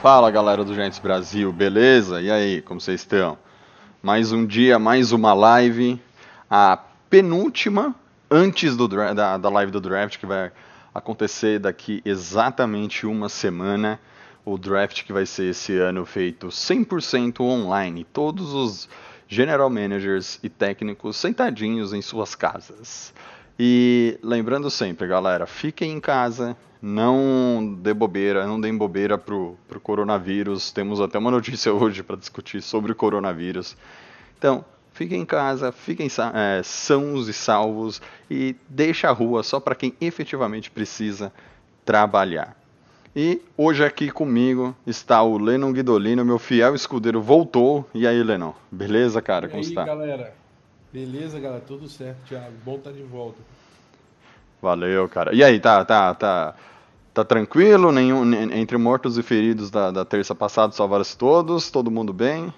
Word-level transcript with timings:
Fala 0.00 0.30
galera 0.30 0.64
do 0.64 0.72
Giants 0.72 1.00
Brasil, 1.00 1.52
beleza? 1.52 2.22
E 2.22 2.30
aí, 2.30 2.62
como 2.62 2.80
vocês 2.80 3.00
estão? 3.00 3.36
Mais 4.00 4.30
um 4.30 4.46
dia, 4.46 4.78
mais 4.78 5.10
uma 5.10 5.34
live, 5.34 6.00
a 6.48 6.78
penúltima 7.10 7.92
antes 8.30 8.76
do 8.76 8.86
da, 8.86 9.36
da 9.36 9.48
live 9.48 9.72
do 9.72 9.80
draft 9.80 10.16
que 10.16 10.24
vai 10.24 10.52
acontecer 10.94 11.58
daqui 11.58 12.00
exatamente 12.04 13.08
uma 13.08 13.28
semana. 13.28 13.98
O 14.44 14.56
draft 14.56 15.02
que 15.02 15.12
vai 15.12 15.26
ser 15.26 15.50
esse 15.50 15.76
ano 15.76 16.06
feito 16.06 16.46
100% 16.46 17.40
online, 17.40 18.04
todos 18.04 18.54
os 18.54 18.88
general 19.26 19.68
managers 19.68 20.38
e 20.44 20.48
técnicos 20.48 21.16
sentadinhos 21.16 21.92
em 21.92 22.00
suas 22.00 22.36
casas. 22.36 23.12
E 23.58 24.18
lembrando 24.22 24.70
sempre, 24.70 25.08
galera, 25.08 25.46
fiquem 25.46 25.92
em 25.92 26.00
casa, 26.00 26.56
não 26.80 27.76
dê 27.80 27.92
bobeira, 27.92 28.46
não 28.46 28.60
deem 28.60 28.76
bobeira 28.76 29.18
pro, 29.18 29.56
pro 29.66 29.80
coronavírus. 29.80 30.70
Temos 30.70 31.00
até 31.00 31.18
uma 31.18 31.30
notícia 31.30 31.72
hoje 31.74 32.02
para 32.02 32.16
discutir 32.16 32.62
sobre 32.62 32.92
o 32.92 32.94
coronavírus. 32.94 33.76
Então, 34.38 34.64
fiquem 34.92 35.22
em 35.22 35.26
casa, 35.26 35.72
fiquem 35.72 36.08
é, 36.34 36.62
sãos 36.62 37.26
e 37.28 37.32
salvos 37.32 38.00
e 38.30 38.54
deixe 38.68 39.06
a 39.06 39.10
rua 39.10 39.42
só 39.42 39.58
para 39.58 39.74
quem 39.74 39.92
efetivamente 40.00 40.70
precisa 40.70 41.32
trabalhar. 41.84 42.56
E 43.16 43.42
hoje 43.56 43.84
aqui 43.84 44.10
comigo 44.10 44.76
está 44.86 45.20
o 45.22 45.38
Lennon 45.38 45.72
Guidolino, 45.72 46.24
meu 46.24 46.38
fiel 46.38 46.76
escudeiro, 46.76 47.20
voltou. 47.20 47.88
E 47.92 48.06
aí, 48.06 48.22
Lennon? 48.22 48.52
Beleza, 48.70 49.20
cara? 49.20 49.46
E 49.46 49.48
Como 49.48 49.60
aí, 49.60 49.68
está? 49.68 49.84
galera? 49.84 50.32
Beleza, 50.92 51.38
galera? 51.38 51.60
Tudo 51.66 51.88
certo, 51.88 52.18
Thiago. 52.28 52.52
Bom 52.64 52.76
estar 52.76 52.92
de 52.92 53.02
volta. 53.02 53.38
Valeu, 54.60 55.08
cara. 55.08 55.34
E 55.34 55.44
aí, 55.44 55.60
tá, 55.60 55.84
tá, 55.84 56.14
tá, 56.14 56.54
tá 57.14 57.24
tranquilo? 57.24 57.92
Nenhum, 57.92 58.24
ne- 58.24 58.58
entre 58.58 58.76
mortos 58.76 59.18
e 59.18 59.22
feridos 59.22 59.70
da, 59.70 59.90
da 59.90 60.04
terça 60.04 60.34
passada, 60.34 60.72
salvaram-se 60.72 61.16
todos? 61.16 61.70
Todo 61.70 61.90
mundo 61.90 62.12
bem? 62.12 62.52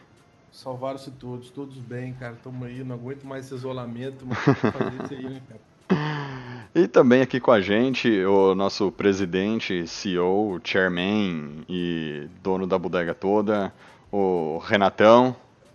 Salvaram-se 0.52 1.10
todos, 1.12 1.50
todos 1.50 1.76
bem, 1.76 2.14
cara. 2.14 2.36
Tamo 2.42 2.64
aí, 2.64 2.82
não 2.84 2.94
aguento 2.96 3.24
mais 3.24 3.46
esse 3.46 3.54
isolamento, 3.54 4.24
mas 4.26 4.38
tem 4.44 4.54
que 4.54 4.60
fazer 4.60 5.04
isso 5.04 5.14
aí, 5.14 5.28
né, 5.28 5.42
cara? 5.48 5.60
E 6.72 6.86
também 6.86 7.20
aqui 7.20 7.40
com 7.40 7.50
a 7.50 7.60
gente 7.60 8.08
o 8.24 8.54
nosso 8.54 8.92
presidente, 8.92 9.88
CEO, 9.88 10.60
chairman 10.62 11.64
e 11.68 12.28
dono 12.44 12.64
da 12.64 12.78
bodega 12.78 13.12
toda, 13.12 13.72
o 14.12 14.58
Renatão. 14.64 15.34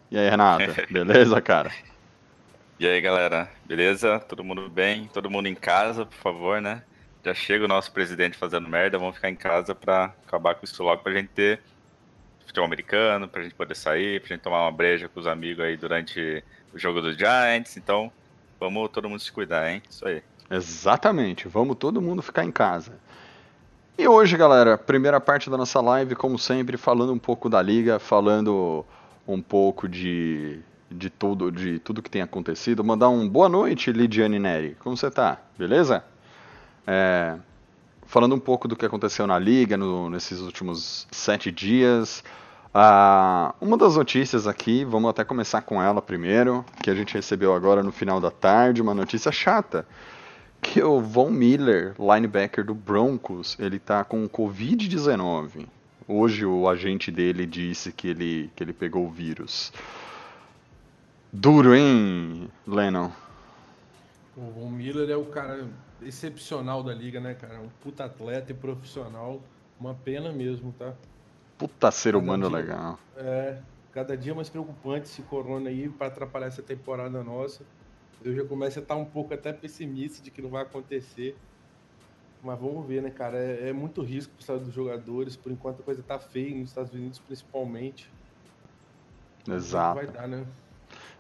E 0.10 0.18
aí, 0.18 0.30
Renata, 0.30 0.74
beleza, 0.90 1.42
cara? 1.42 1.70
E 2.78 2.86
aí, 2.86 3.00
galera, 3.00 3.50
beleza? 3.64 4.20
Todo 4.20 4.44
mundo 4.44 4.70
bem? 4.70 5.10
Todo 5.14 5.30
mundo 5.30 5.48
em 5.48 5.56
casa, 5.56 6.06
por 6.06 6.18
favor, 6.18 6.60
né? 6.60 6.84
Já 7.24 7.34
chega 7.34 7.64
o 7.64 7.70
nosso 7.70 7.90
presidente 7.90 8.38
fazendo 8.38 8.68
merda, 8.68 8.98
vamos 9.00 9.16
ficar 9.16 9.30
em 9.30 9.36
casa 9.36 9.74
pra 9.74 10.14
acabar 10.28 10.56
com 10.56 10.66
isso 10.66 10.84
logo 10.84 11.02
pra 11.02 11.14
gente 11.14 11.30
ter 11.30 11.62
futebol 12.46 12.66
americano, 12.66 13.30
pra 13.30 13.44
gente 13.44 13.56
poder 13.56 13.76
sair, 13.76 14.20
pra 14.20 14.28
gente 14.28 14.42
tomar 14.42 14.64
uma 14.64 14.74
breja 14.74 15.08
com 15.08 15.22
os 15.22 15.26
amigos 15.26 15.64
aí 15.64 15.78
durante 15.78 16.44
o 16.74 16.78
jogo 16.78 17.00
dos 17.00 17.16
Giants. 17.16 17.78
Então, 17.78 18.12
vamos 18.60 18.90
todo 18.90 19.08
mundo 19.08 19.22
se 19.22 19.32
cuidar, 19.32 19.72
hein? 19.72 19.82
Isso 19.90 20.06
aí. 20.06 20.22
Exatamente, 20.52 21.48
vamos 21.48 21.78
todo 21.78 22.02
mundo 22.02 22.22
ficar 22.22 22.44
em 22.44 22.52
casa. 22.52 23.00
E 23.98 24.06
hoje, 24.06 24.36
galera, 24.36 24.78
primeira 24.78 25.22
parte 25.22 25.50
da 25.50 25.56
nossa 25.56 25.80
live, 25.80 26.14
como 26.14 26.38
sempre, 26.38 26.76
falando 26.76 27.14
um 27.14 27.20
pouco 27.20 27.50
da 27.50 27.62
liga, 27.62 28.00
falando 28.00 28.86
um 29.26 29.42
pouco 29.42 29.88
de, 29.88 30.60
de 30.98 31.10
tudo 31.10 31.52
de 31.52 31.80
tudo 31.80 32.02
que 32.02 32.10
tem 32.10 32.22
acontecido. 32.22 32.84
Mandar 32.84 33.10
um 33.10 33.28
boa 33.28 33.50
noite, 33.50 33.92
Lidiane 33.92 34.40
Neri. 34.40 34.76
Como 34.80 34.96
você 34.98 35.12
tá? 35.12 35.38
Beleza? 35.58 36.04
É, 36.88 37.36
falando 38.06 38.36
um 38.36 38.40
pouco 38.40 38.68
do 38.68 38.76
que 38.76 38.86
aconteceu 38.86 39.26
na 39.28 39.38
liga 39.40 39.76
no- 39.78 40.10
nesses 40.10 40.40
últimos 40.40 41.08
sete 41.12 41.52
dias. 41.52 42.24
Ah, 42.74 43.56
uma 43.62 43.78
das 43.78 43.96
notícias 43.96 44.48
aqui, 44.48 44.84
vamos 44.84 45.10
até 45.10 45.24
começar 45.24 45.62
com 45.62 45.82
ela 45.82 46.02
primeiro, 46.02 46.66
que 46.82 46.90
a 46.90 46.96
gente 46.96 47.14
recebeu 47.14 47.54
agora 47.54 47.82
no 47.82 47.92
final 47.92 48.20
da 48.20 48.30
tarde, 48.30 48.82
uma 48.82 48.94
notícia 48.94 49.32
chata 49.32 49.88
que 50.62 50.82
o 50.84 51.00
Von 51.00 51.30
Miller, 51.30 51.94
linebacker 52.00 52.66
do 52.66 52.74
Broncos, 52.74 53.56
ele 53.60 53.78
tá 53.80 54.04
com 54.04 54.28
Covid-19. 54.28 55.68
Hoje 56.08 56.46
o 56.46 56.68
agente 56.68 57.12
dele 57.12 57.46
disse 57.46 57.92
que 57.92 58.08
ele, 58.10 58.50
que 58.56 58.64
ele 58.64 58.74
pegou 58.74 59.06
o 59.06 59.10
vírus. 59.10 59.72
Duro, 61.38 61.76
hein, 61.76 62.50
Lennon? 62.66 63.12
O 64.38 64.70
Miller 64.70 65.10
é 65.10 65.18
o 65.18 65.26
cara 65.26 65.68
excepcional 66.02 66.82
da 66.82 66.94
liga, 66.94 67.20
né, 67.20 67.34
cara? 67.34 67.60
Um 67.60 67.68
puta 67.82 68.06
atleta 68.06 68.54
e 68.54 68.56
profissional. 68.56 69.42
Uma 69.78 69.94
pena 69.94 70.32
mesmo, 70.32 70.74
tá? 70.80 70.94
Puta 71.58 71.92
ser 71.92 72.14
Cada 72.14 72.24
humano 72.24 72.48
dia- 72.48 72.58
legal. 72.58 73.00
É, 73.18 73.58
cada 73.92 74.16
dia 74.16 74.34
mais 74.34 74.48
preocupante 74.50 75.08
esse 75.08 75.22
corona 75.24 75.70
aí 75.70 75.90
pra 75.90 76.08
atrapalhar 76.08 76.48
essa 76.48 76.62
temporada 76.64 77.22
nossa. 77.22 77.64
Eu 78.24 78.34
já 78.34 78.46
começo 78.46 78.80
a 78.80 78.82
estar 78.82 78.96
um 78.96 79.04
pouco 79.06 79.34
até 79.34 79.52
pessimista 79.52 80.24
de 80.24 80.32
que 80.32 80.42
não 80.42 80.50
vai 80.50 80.64
acontecer. 80.64 81.38
Mas 82.42 82.58
vamos 82.58 82.88
ver, 82.88 83.02
né, 83.02 83.10
cara? 83.10 83.38
É, 83.38 83.70
é 83.70 83.74
muito 83.74 84.02
risco 84.02 84.32
pro 84.32 84.40
estado 84.42 84.64
dos 84.64 84.74
jogadores. 84.74 85.36
Por 85.36 85.52
enquanto 85.52 85.82
a 85.82 85.84
coisa 85.84 86.02
tá 86.02 86.18
feia 86.18 86.56
nos 86.58 86.70
Estados 86.70 86.94
Unidos, 86.94 87.20
principalmente. 87.20 88.10
Exato. 89.50 89.96
Vai 89.96 90.08
dar, 90.08 90.28
né? 90.30 90.46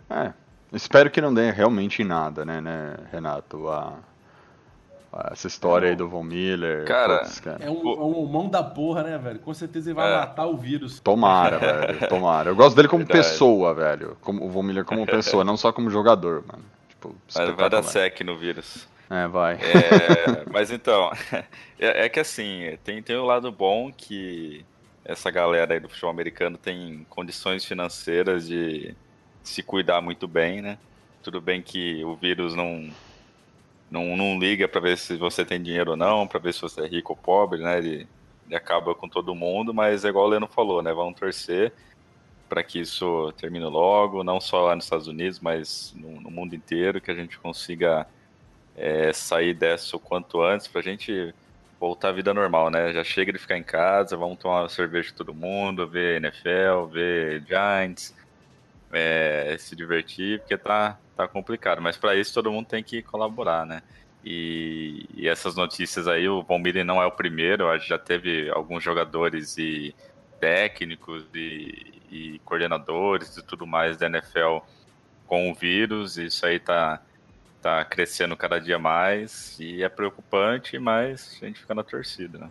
É, 0.09 0.31
espero 0.73 1.09
que 1.09 1.21
não 1.21 1.33
dê 1.33 1.51
realmente 1.51 2.01
em 2.01 2.05
nada, 2.05 2.45
né, 2.45 2.61
né 2.61 2.95
Renato? 3.11 3.67
A, 3.69 3.93
a- 5.11 5.29
essa 5.31 5.47
história 5.47 5.89
aí 5.89 5.95
do 5.95 6.07
Von 6.07 6.23
Miller. 6.23 6.85
Cara, 6.85 7.19
putz, 7.19 7.39
cara. 7.39 7.63
É 7.63 7.69
um, 7.69 7.89
é 7.89 8.03
um 8.03 8.25
mão 8.25 8.49
da 8.49 8.61
porra, 8.63 9.03
né, 9.03 9.17
velho? 9.17 9.39
Com 9.39 9.53
certeza 9.53 9.89
ele 9.89 9.95
vai 9.95 10.11
É. 10.11 10.16
matar 10.17 10.45
o 10.45 10.55
vírus. 10.57 10.99
Tomara, 10.99 11.57
velho, 11.57 12.07
tomara. 12.07 12.49
Eu 12.49 12.55
gosto 12.55 12.75
dele 12.75 12.88
como 12.88 13.05
Verdade. 13.05 13.27
pessoa, 13.27 13.73
velho. 13.73 14.17
Como, 14.21 14.45
o 14.45 14.49
Von 14.49 14.63
Miller 14.63 14.85
como 14.85 15.05
pessoa, 15.05 15.43
não 15.43 15.57
só 15.57 15.71
como 15.71 15.89
jogador, 15.89 16.43
mano. 16.47 16.63
Tipo, 16.89 17.16
Mas 17.35 17.49
vai 17.55 17.69
dar 17.69 17.83
sec 17.83 18.22
no 18.22 18.37
vírus. 18.37 18.87
É, 19.09 19.27
vai. 19.27 19.53
É, 19.55 20.49
mas 20.51 20.72
então, 20.72 21.11
é, 21.79 22.05
é 22.05 22.09
que 22.09 22.19
assim, 22.19 22.75
tem, 22.83 23.01
tem 23.03 23.16
um 23.17 23.25
lado 23.25 23.51
bom 23.51 23.91
que 23.95 24.66
essa 25.03 25.29
galera 25.29 25.75
aí 25.75 25.79
do 25.79 25.87
futebol 25.87 26.09
americano 26.09 26.57
tem 26.57 27.05
condições 27.09 27.63
financeiras 27.63 28.47
de 28.47 28.95
se 29.50 29.63
cuidar 29.63 30.01
muito 30.01 30.28
bem, 30.28 30.61
né? 30.61 30.78
Tudo 31.23 31.39
bem 31.39 31.61
que 31.61 32.03
o 32.03 32.16
vírus 32.16 32.56
não, 32.56 32.89
não, 33.89 34.17
não 34.17 34.39
liga 34.39 34.67
pra 34.67 34.81
ver 34.81 34.97
se 34.97 35.16
você 35.16 35.45
tem 35.45 35.61
dinheiro 35.61 35.91
ou 35.91 35.97
não, 35.97 36.28
pra 36.28 36.39
ver 36.39 36.53
se 36.53 36.61
você 36.61 36.81
é 36.81 36.88
rico 36.88 37.13
ou 37.13 37.17
pobre, 37.17 37.61
né? 37.61 37.78
Ele, 37.78 38.07
ele 38.45 38.55
acaba 38.55 38.94
com 38.94 39.07
todo 39.07 39.35
mundo, 39.35 39.73
mas 39.73 40.03
é 40.05 40.09
igual 40.09 40.25
o 40.25 40.29
Leno 40.29 40.47
falou, 40.47 40.81
né? 40.81 40.94
Vamos 40.94 41.19
torcer 41.19 41.72
para 42.47 42.63
que 42.63 42.79
isso 42.79 43.34
termine 43.38 43.66
logo, 43.66 44.23
não 44.23 44.39
só 44.39 44.66
lá 44.66 44.75
nos 44.75 44.85
Estados 44.85 45.07
Unidos, 45.07 45.39
mas 45.39 45.94
no, 45.95 46.22
no 46.22 46.29
mundo 46.29 46.55
inteiro, 46.55 47.01
que 47.01 47.09
a 47.09 47.16
gente 47.16 47.39
consiga 47.39 48.07
é, 48.75 49.11
sair 49.13 49.53
dessa 49.53 49.95
o 49.97 50.00
quanto 50.00 50.41
antes 50.41 50.67
pra 50.67 50.81
gente 50.81 51.34
voltar 51.79 52.09
à 52.09 52.11
vida 52.11 52.34
normal, 52.34 52.69
né? 52.69 52.94
Já 52.94 53.03
chega 53.03 53.34
de 53.34 53.39
ficar 53.39 53.57
em 53.57 53.63
casa, 53.63 54.16
vamos 54.16 54.38
tomar 54.38 54.69
cerveja 54.69 55.13
todo 55.16 55.34
mundo, 55.34 55.88
ver 55.88 56.17
NFL, 56.17 56.85
ver 56.91 57.44
Giants, 57.45 58.13
é, 58.95 59.57
se 59.59 59.75
divertir, 59.75 60.39
porque 60.39 60.57
tá, 60.57 60.97
tá 61.15 61.27
complicado. 61.27 61.81
Mas 61.81 61.97
para 61.97 62.15
isso 62.15 62.33
todo 62.33 62.51
mundo 62.51 62.67
tem 62.67 62.83
que 62.83 63.01
colaborar, 63.01 63.65
né? 63.65 63.83
E, 64.23 65.05
e 65.13 65.27
essas 65.27 65.55
notícias 65.55 66.07
aí, 66.07 66.27
o 66.27 66.43
Miller 66.57 66.83
não 66.83 67.01
é 67.01 67.05
o 67.05 67.11
primeiro, 67.11 67.77
já 67.79 67.99
teve 67.99 68.49
alguns 68.49 68.83
jogadores 68.83 69.55
e 69.57 69.93
técnicos 70.39 71.23
e, 71.33 72.01
e 72.09 72.41
coordenadores 72.43 73.37
e 73.37 73.43
tudo 73.43 73.67
mais 73.67 73.97
da 73.97 74.07
NFL 74.07 74.59
com 75.27 75.51
o 75.51 75.53
vírus, 75.53 76.17
isso 76.17 76.45
aí 76.45 76.59
tá, 76.59 77.01
tá 77.61 77.85
crescendo 77.85 78.35
cada 78.35 78.59
dia 78.59 78.79
mais 78.79 79.59
e 79.59 79.83
é 79.83 79.89
preocupante, 79.89 80.77
mas 80.79 81.37
a 81.41 81.45
gente 81.45 81.59
fica 81.59 81.75
na 81.75 81.83
torcida, 81.83 82.37
né? 82.37 82.49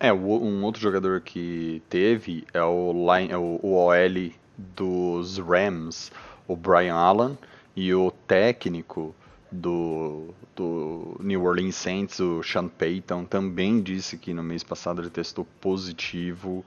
É, 0.00 0.12
um 0.12 0.64
outro 0.64 0.80
jogador 0.80 1.20
que 1.20 1.80
teve 1.88 2.44
é 2.52 2.62
o, 2.62 2.92
line, 2.92 3.30
é 3.30 3.36
o, 3.36 3.60
o 3.62 3.74
OL 3.74 4.32
dos 4.76 5.38
Rams, 5.38 6.10
o 6.46 6.56
Brian 6.56 6.94
Allen, 6.94 7.38
e 7.74 7.94
o 7.94 8.10
técnico 8.10 9.14
do, 9.50 10.28
do 10.56 11.16
New 11.20 11.44
Orleans 11.44 11.76
Saints, 11.76 12.18
o 12.20 12.42
Sean 12.42 12.68
Payton, 12.68 13.24
também 13.24 13.80
disse 13.80 14.16
que 14.16 14.32
no 14.32 14.42
mês 14.42 14.62
passado 14.62 15.02
ele 15.02 15.10
testou 15.10 15.46
positivo 15.60 16.64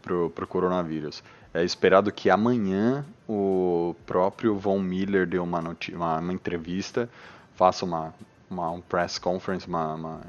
pro, 0.00 0.30
pro 0.30 0.46
coronavírus. 0.46 1.22
É 1.54 1.62
esperado 1.62 2.10
que 2.10 2.30
amanhã 2.30 3.04
o 3.28 3.94
próprio 4.06 4.56
Von 4.56 4.80
Miller 4.80 5.26
dê 5.26 5.38
uma, 5.38 5.60
uma, 5.60 6.18
uma 6.18 6.32
entrevista, 6.32 7.08
faça 7.54 7.84
uma, 7.84 8.14
uma 8.50 8.70
um 8.70 8.80
press 8.80 9.18
conference, 9.18 9.66
uma, 9.66 9.94
uma 9.94 10.20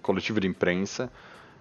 coletiva 0.00 0.40
de 0.40 0.48
imprensa, 0.48 1.10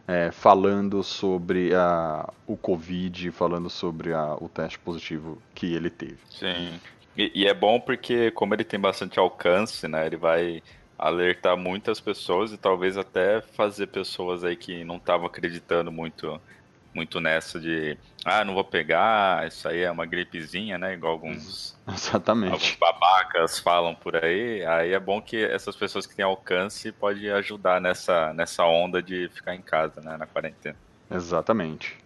é, 0.09 0.31
falando 0.31 1.03
sobre 1.03 1.71
a, 1.75 2.27
o 2.47 2.57
Covid, 2.57 3.29
falando 3.29 3.69
sobre 3.69 4.11
a, 4.11 4.33
o 4.41 4.49
teste 4.49 4.79
positivo 4.79 5.39
que 5.53 5.71
ele 5.71 5.91
teve. 5.91 6.17
Sim. 6.31 6.79
E, 7.15 7.31
e, 7.35 7.47
é 7.47 7.53
bom 7.53 7.79
porque, 7.79 8.31
como 8.31 8.55
ele 8.55 8.63
tem 8.63 8.79
bastante 8.79 9.19
alcance, 9.19 9.87
né, 9.87 10.07
ele 10.07 10.17
vai 10.17 10.63
alertar 10.97 11.55
muitas 11.55 11.99
pessoas 11.99 12.51
e 12.51 12.57
talvez 12.57 12.97
até 12.97 13.39
fazer 13.39 13.85
pessoas 13.87 14.43
aí 14.43 14.55
que 14.55 14.83
não 14.83 14.97
estavam 14.97 15.27
acreditando 15.27 15.91
muito 15.91 16.41
muito 16.93 17.19
nessa 17.19 17.59
de 17.59 17.97
ah, 18.25 18.43
não 18.43 18.53
vou 18.53 18.63
pegar, 18.63 19.47
isso 19.47 19.67
aí 19.67 19.81
é 19.81 19.91
uma 19.91 20.05
gripezinha, 20.05 20.77
né? 20.77 20.93
Igual 20.93 21.13
alguns, 21.13 21.77
Exatamente. 21.87 22.51
alguns 22.51 22.75
babacas 22.75 23.59
falam 23.59 23.95
por 23.95 24.15
aí. 24.15 24.65
Aí 24.65 24.93
é 24.93 24.99
bom 24.99 25.21
que 25.21 25.37
essas 25.37 25.75
pessoas 25.75 26.05
que 26.05 26.15
têm 26.15 26.25
alcance 26.25 26.91
pode 26.91 27.29
ajudar 27.29 27.79
nessa, 27.79 28.33
nessa 28.33 28.65
onda 28.65 29.01
de 29.01 29.29
ficar 29.33 29.55
em 29.55 29.61
casa, 29.61 30.01
né? 30.01 30.17
Na 30.17 30.25
quarentena. 30.25 30.75
Exatamente. 31.09 31.97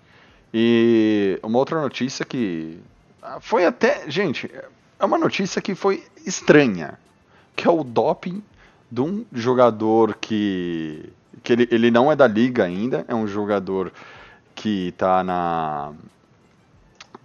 E 0.53 1.39
uma 1.41 1.57
outra 1.57 1.81
notícia 1.81 2.24
que 2.24 2.80
ah, 3.21 3.39
foi 3.41 3.65
até, 3.65 4.09
gente, 4.09 4.50
é 5.00 5.06
uma 5.06 5.18
notícia 5.18 5.62
que 5.62 5.74
foi 5.74 6.06
estranha, 6.25 7.00
que 7.56 7.68
é 7.68 7.71
o 7.71 7.83
doping 7.83 8.44
de 8.91 9.01
um 9.01 9.25
jogador 9.33 10.15
que 10.15 11.12
que 11.41 11.51
ele, 11.51 11.68
ele 11.71 11.91
não 11.91 12.12
é 12.12 12.15
da 12.15 12.25
liga 12.25 12.63
ainda, 12.63 13.03
é 13.07 13.13
um 13.13 13.27
jogador 13.27 13.91
que 14.56 14.90
está 14.90 15.24
na 15.24 15.94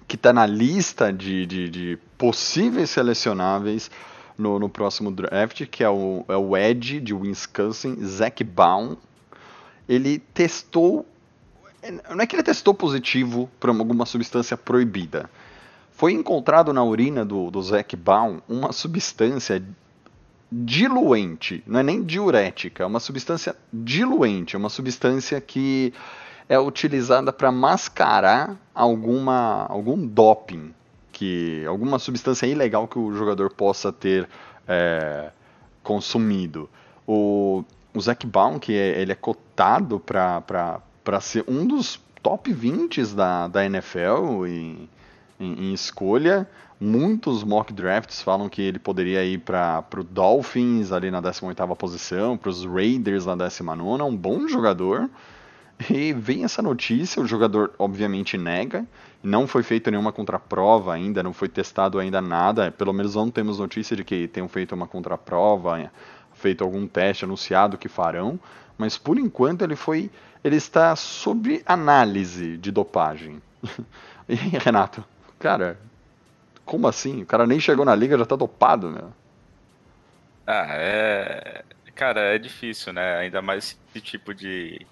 que 0.06 0.16
está 0.16 0.32
na 0.32 0.46
lista 0.46 1.12
de, 1.12 1.44
de, 1.44 1.68
de, 1.68 1.98
possíveis 2.16 2.88
selecionáveis 2.88 3.90
no, 4.38 4.58
no 4.58 4.66
próximo 4.66 5.10
draft, 5.10 5.66
que 5.66 5.84
é 5.84 5.90
o, 5.90 6.24
é 6.26 6.36
o 6.36 6.56
Ed 6.56 6.98
de 7.00 7.12
Wisconsin, 7.12 8.02
Zach 8.02 8.42
Baum. 8.42 8.96
Ele 9.86 10.18
testou. 10.18 11.06
Não 12.08 12.22
é 12.22 12.26
que 12.26 12.34
ele 12.34 12.42
testou 12.42 12.72
positivo 12.72 13.50
para 13.60 13.70
alguma 13.70 14.06
substância 14.06 14.56
proibida. 14.56 15.28
Foi 15.92 16.12
encontrado 16.12 16.72
na 16.72 16.82
urina 16.82 17.22
do, 17.24 17.50
do 17.50 17.60
Zach 17.60 17.94
Baum 17.94 18.40
uma 18.48 18.72
substância 18.72 19.62
diluente, 20.50 21.62
não 21.66 21.80
é 21.80 21.82
nem 21.82 22.02
diurética, 22.02 22.82
é 22.82 22.86
uma 22.86 23.00
substância 23.00 23.54
diluente, 23.70 24.56
é 24.56 24.58
uma 24.58 24.70
substância 24.70 25.38
que 25.40 25.92
é 26.48 26.58
utilizada 26.58 27.32
para 27.32 27.52
mascarar 27.52 28.56
alguma, 28.74 29.66
algum 29.68 30.06
doping, 30.06 30.72
que 31.12 31.64
alguma 31.66 31.98
substância 31.98 32.46
ilegal 32.46 32.88
que 32.88 32.98
o 32.98 33.12
jogador 33.12 33.50
possa 33.50 33.92
ter 33.92 34.28
é, 34.66 35.30
consumido. 35.82 36.68
O, 37.06 37.64
o 37.92 38.00
Zac 38.00 38.26
Baum, 38.26 38.58
que 38.58 38.72
é, 38.72 39.00
ele 39.00 39.12
é 39.12 39.14
cotado 39.14 40.00
para 40.00 40.80
ser 41.20 41.44
um 41.48 41.66
dos 41.66 42.00
top 42.22 42.52
20 42.52 43.14
da, 43.14 43.48
da 43.48 43.64
NFL 43.64 44.46
em, 44.46 44.88
em, 45.38 45.68
em 45.68 45.72
escolha, 45.72 46.48
muitos 46.80 47.42
mock 47.42 47.72
drafts 47.72 48.22
falam 48.22 48.48
que 48.48 48.62
ele 48.62 48.78
poderia 48.78 49.24
ir 49.24 49.38
para 49.38 49.84
o 49.96 50.04
Dolphins 50.04 50.92
ali 50.92 51.10
na 51.10 51.20
18ª 51.20 51.76
posição, 51.76 52.36
para 52.36 52.50
os 52.50 52.64
Raiders 52.64 53.26
na 53.26 53.36
19ª, 53.36 54.04
um 54.04 54.16
bom 54.16 54.46
jogador. 54.48 55.10
E 55.88 56.12
vem 56.12 56.44
essa 56.44 56.60
notícia, 56.60 57.22
o 57.22 57.26
jogador 57.26 57.72
obviamente 57.78 58.36
nega, 58.36 58.84
não 59.22 59.46
foi 59.46 59.62
feita 59.62 59.90
nenhuma 59.90 60.10
contraprova 60.10 60.92
ainda, 60.92 61.22
não 61.22 61.32
foi 61.32 61.48
testado 61.48 61.98
ainda 62.00 62.20
nada, 62.20 62.72
pelo 62.72 62.92
menos 62.92 63.14
não 63.14 63.30
temos 63.30 63.60
notícia 63.60 63.94
de 63.94 64.02
que 64.02 64.26
tenham 64.26 64.48
feito 64.48 64.74
uma 64.74 64.88
contraprova, 64.88 65.90
feito 66.32 66.64
algum 66.64 66.86
teste 66.86 67.24
anunciado 67.24 67.78
que 67.78 67.88
farão, 67.88 68.40
mas 68.76 68.98
por 68.98 69.18
enquanto 69.18 69.62
ele 69.62 69.76
foi, 69.76 70.10
ele 70.42 70.56
está 70.56 70.96
sob 70.96 71.62
análise 71.66 72.56
de 72.56 72.70
dopagem. 72.70 73.40
E 74.30 74.34
Renato, 74.34 75.02
cara, 75.38 75.80
como 76.66 76.86
assim? 76.86 77.22
O 77.22 77.26
cara 77.26 77.46
nem 77.46 77.58
chegou 77.58 77.82
na 77.82 77.94
liga 77.94 78.18
já 78.18 78.26
tá 78.26 78.36
dopado, 78.36 78.90
meu. 78.90 79.10
Ah, 80.46 80.66
é, 80.68 81.64
cara, 81.94 82.20
é 82.34 82.38
difícil, 82.38 82.92
né? 82.92 83.16
Ainda 83.16 83.40
mais 83.40 83.78
esse 83.88 84.02
tipo 84.02 84.34
de 84.34 84.86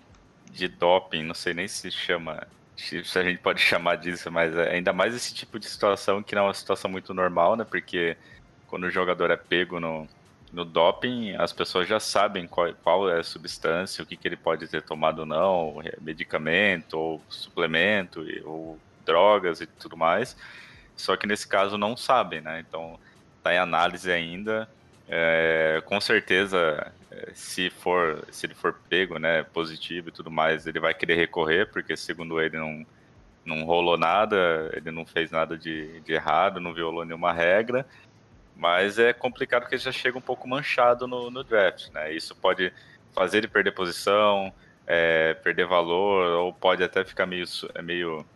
de 0.53 0.69
doping, 0.69 1.23
não 1.23 1.35
sei 1.35 1.55
nem 1.55 1.69
se 1.69 1.91
chama, 1.91 2.47
se 2.77 3.03
a 3.19 3.23
gente 3.23 3.39
pode 3.39 3.61
chamar 3.61 3.97
disso, 3.97 4.31
mas 4.31 4.55
é 4.57 4.75
ainda 4.75 4.93
mais 4.93 5.15
esse 5.15 5.35
tipo 5.35 5.59
de 5.59 5.67
situação 5.67 6.23
que 6.23 6.35
não 6.35 6.43
é 6.43 6.47
uma 6.47 6.55
situação 6.55 6.91
muito 6.91 7.15
normal, 7.15 7.57
né? 7.57 7.65
Porque 7.65 8.17
quando 8.67 8.85
o 8.85 8.91
jogador 8.91 9.31
é 9.31 9.37
pego 9.37 9.81
no, 9.81 10.09
no 10.53 10.65
doping, 10.65 11.35
as 11.37 11.53
pessoas 11.53 11.89
já 11.89 12.01
sabem 12.01 12.47
qual, 12.47 12.73
qual 12.83 13.11
é 13.11 13.21
a 13.21 13.25
substância, 13.25 14.03
o 14.03 14.07
que, 14.07 14.17
que 14.17 14.29
ele 14.29 14.37
pode 14.37 14.67
ter 14.69 14.83
tomado 14.83 15.21
ou 15.21 15.27
não, 15.27 15.83
medicamento, 16.01 16.95
ou 16.99 17.23
suplemento, 17.29 18.25
ou 18.45 18.79
drogas 19.05 19.61
e 19.61 19.67
tudo 19.67 19.97
mais. 19.97 20.37
Só 20.97 21.17
que 21.17 21.27
nesse 21.27 21.47
caso 21.47 21.79
não 21.79 21.97
sabem, 21.97 22.41
né? 22.41 22.65
Então 22.67 22.99
tá 23.43 23.55
em 23.55 23.59
análise 23.59 24.11
ainda. 24.11 24.69
É, 25.09 25.83
com 25.87 26.01
certeza 26.01 26.93
se 27.35 27.71
for 27.71 28.25
se 28.31 28.47
ele 28.47 28.55
for 28.55 28.75
pego, 28.89 29.19
né, 29.19 29.43
positivo 29.45 30.09
e 30.09 30.13
tudo 30.13 30.31
mais, 30.31 30.67
ele 30.67 30.81
vai 30.81 30.95
querer 30.95 31.17
recorrer, 31.17 31.71
porque 31.71 31.97
segundo 31.97 32.41
ele 32.41 32.57
não, 32.57 32.87
não 33.45 33.65
rolou 33.65 33.97
nada, 33.97 34.71
ele 34.75 34.91
não 34.91 35.07
fez 35.07 35.31
nada 35.31 35.57
de, 35.57 36.01
de 36.01 36.13
errado, 36.13 36.61
não 36.61 36.75
violou 36.75 37.05
nenhuma 37.05 37.33
regra, 37.33 37.87
mas 38.57 38.99
é 38.99 39.13
complicado 39.13 39.63
porque 39.63 39.77
ele 39.77 39.83
já 39.83 39.93
chega 39.93 40.19
um 40.19 40.23
pouco 40.23 40.49
manchado 40.49 41.07
no, 41.07 41.31
no 41.31 41.45
draft, 41.45 41.91
né, 41.93 42.13
isso 42.13 42.35
pode 42.35 42.73
fazer 43.13 43.39
ele 43.39 43.49
perder 43.49 43.73
posição, 43.73 44.53
é, 44.87 45.35
perder 45.35 45.67
valor, 45.67 46.39
ou 46.39 46.53
pode 46.53 46.83
até 46.83 47.05
ficar 47.05 47.27
meio, 47.27 47.47
meio, 47.83 48.27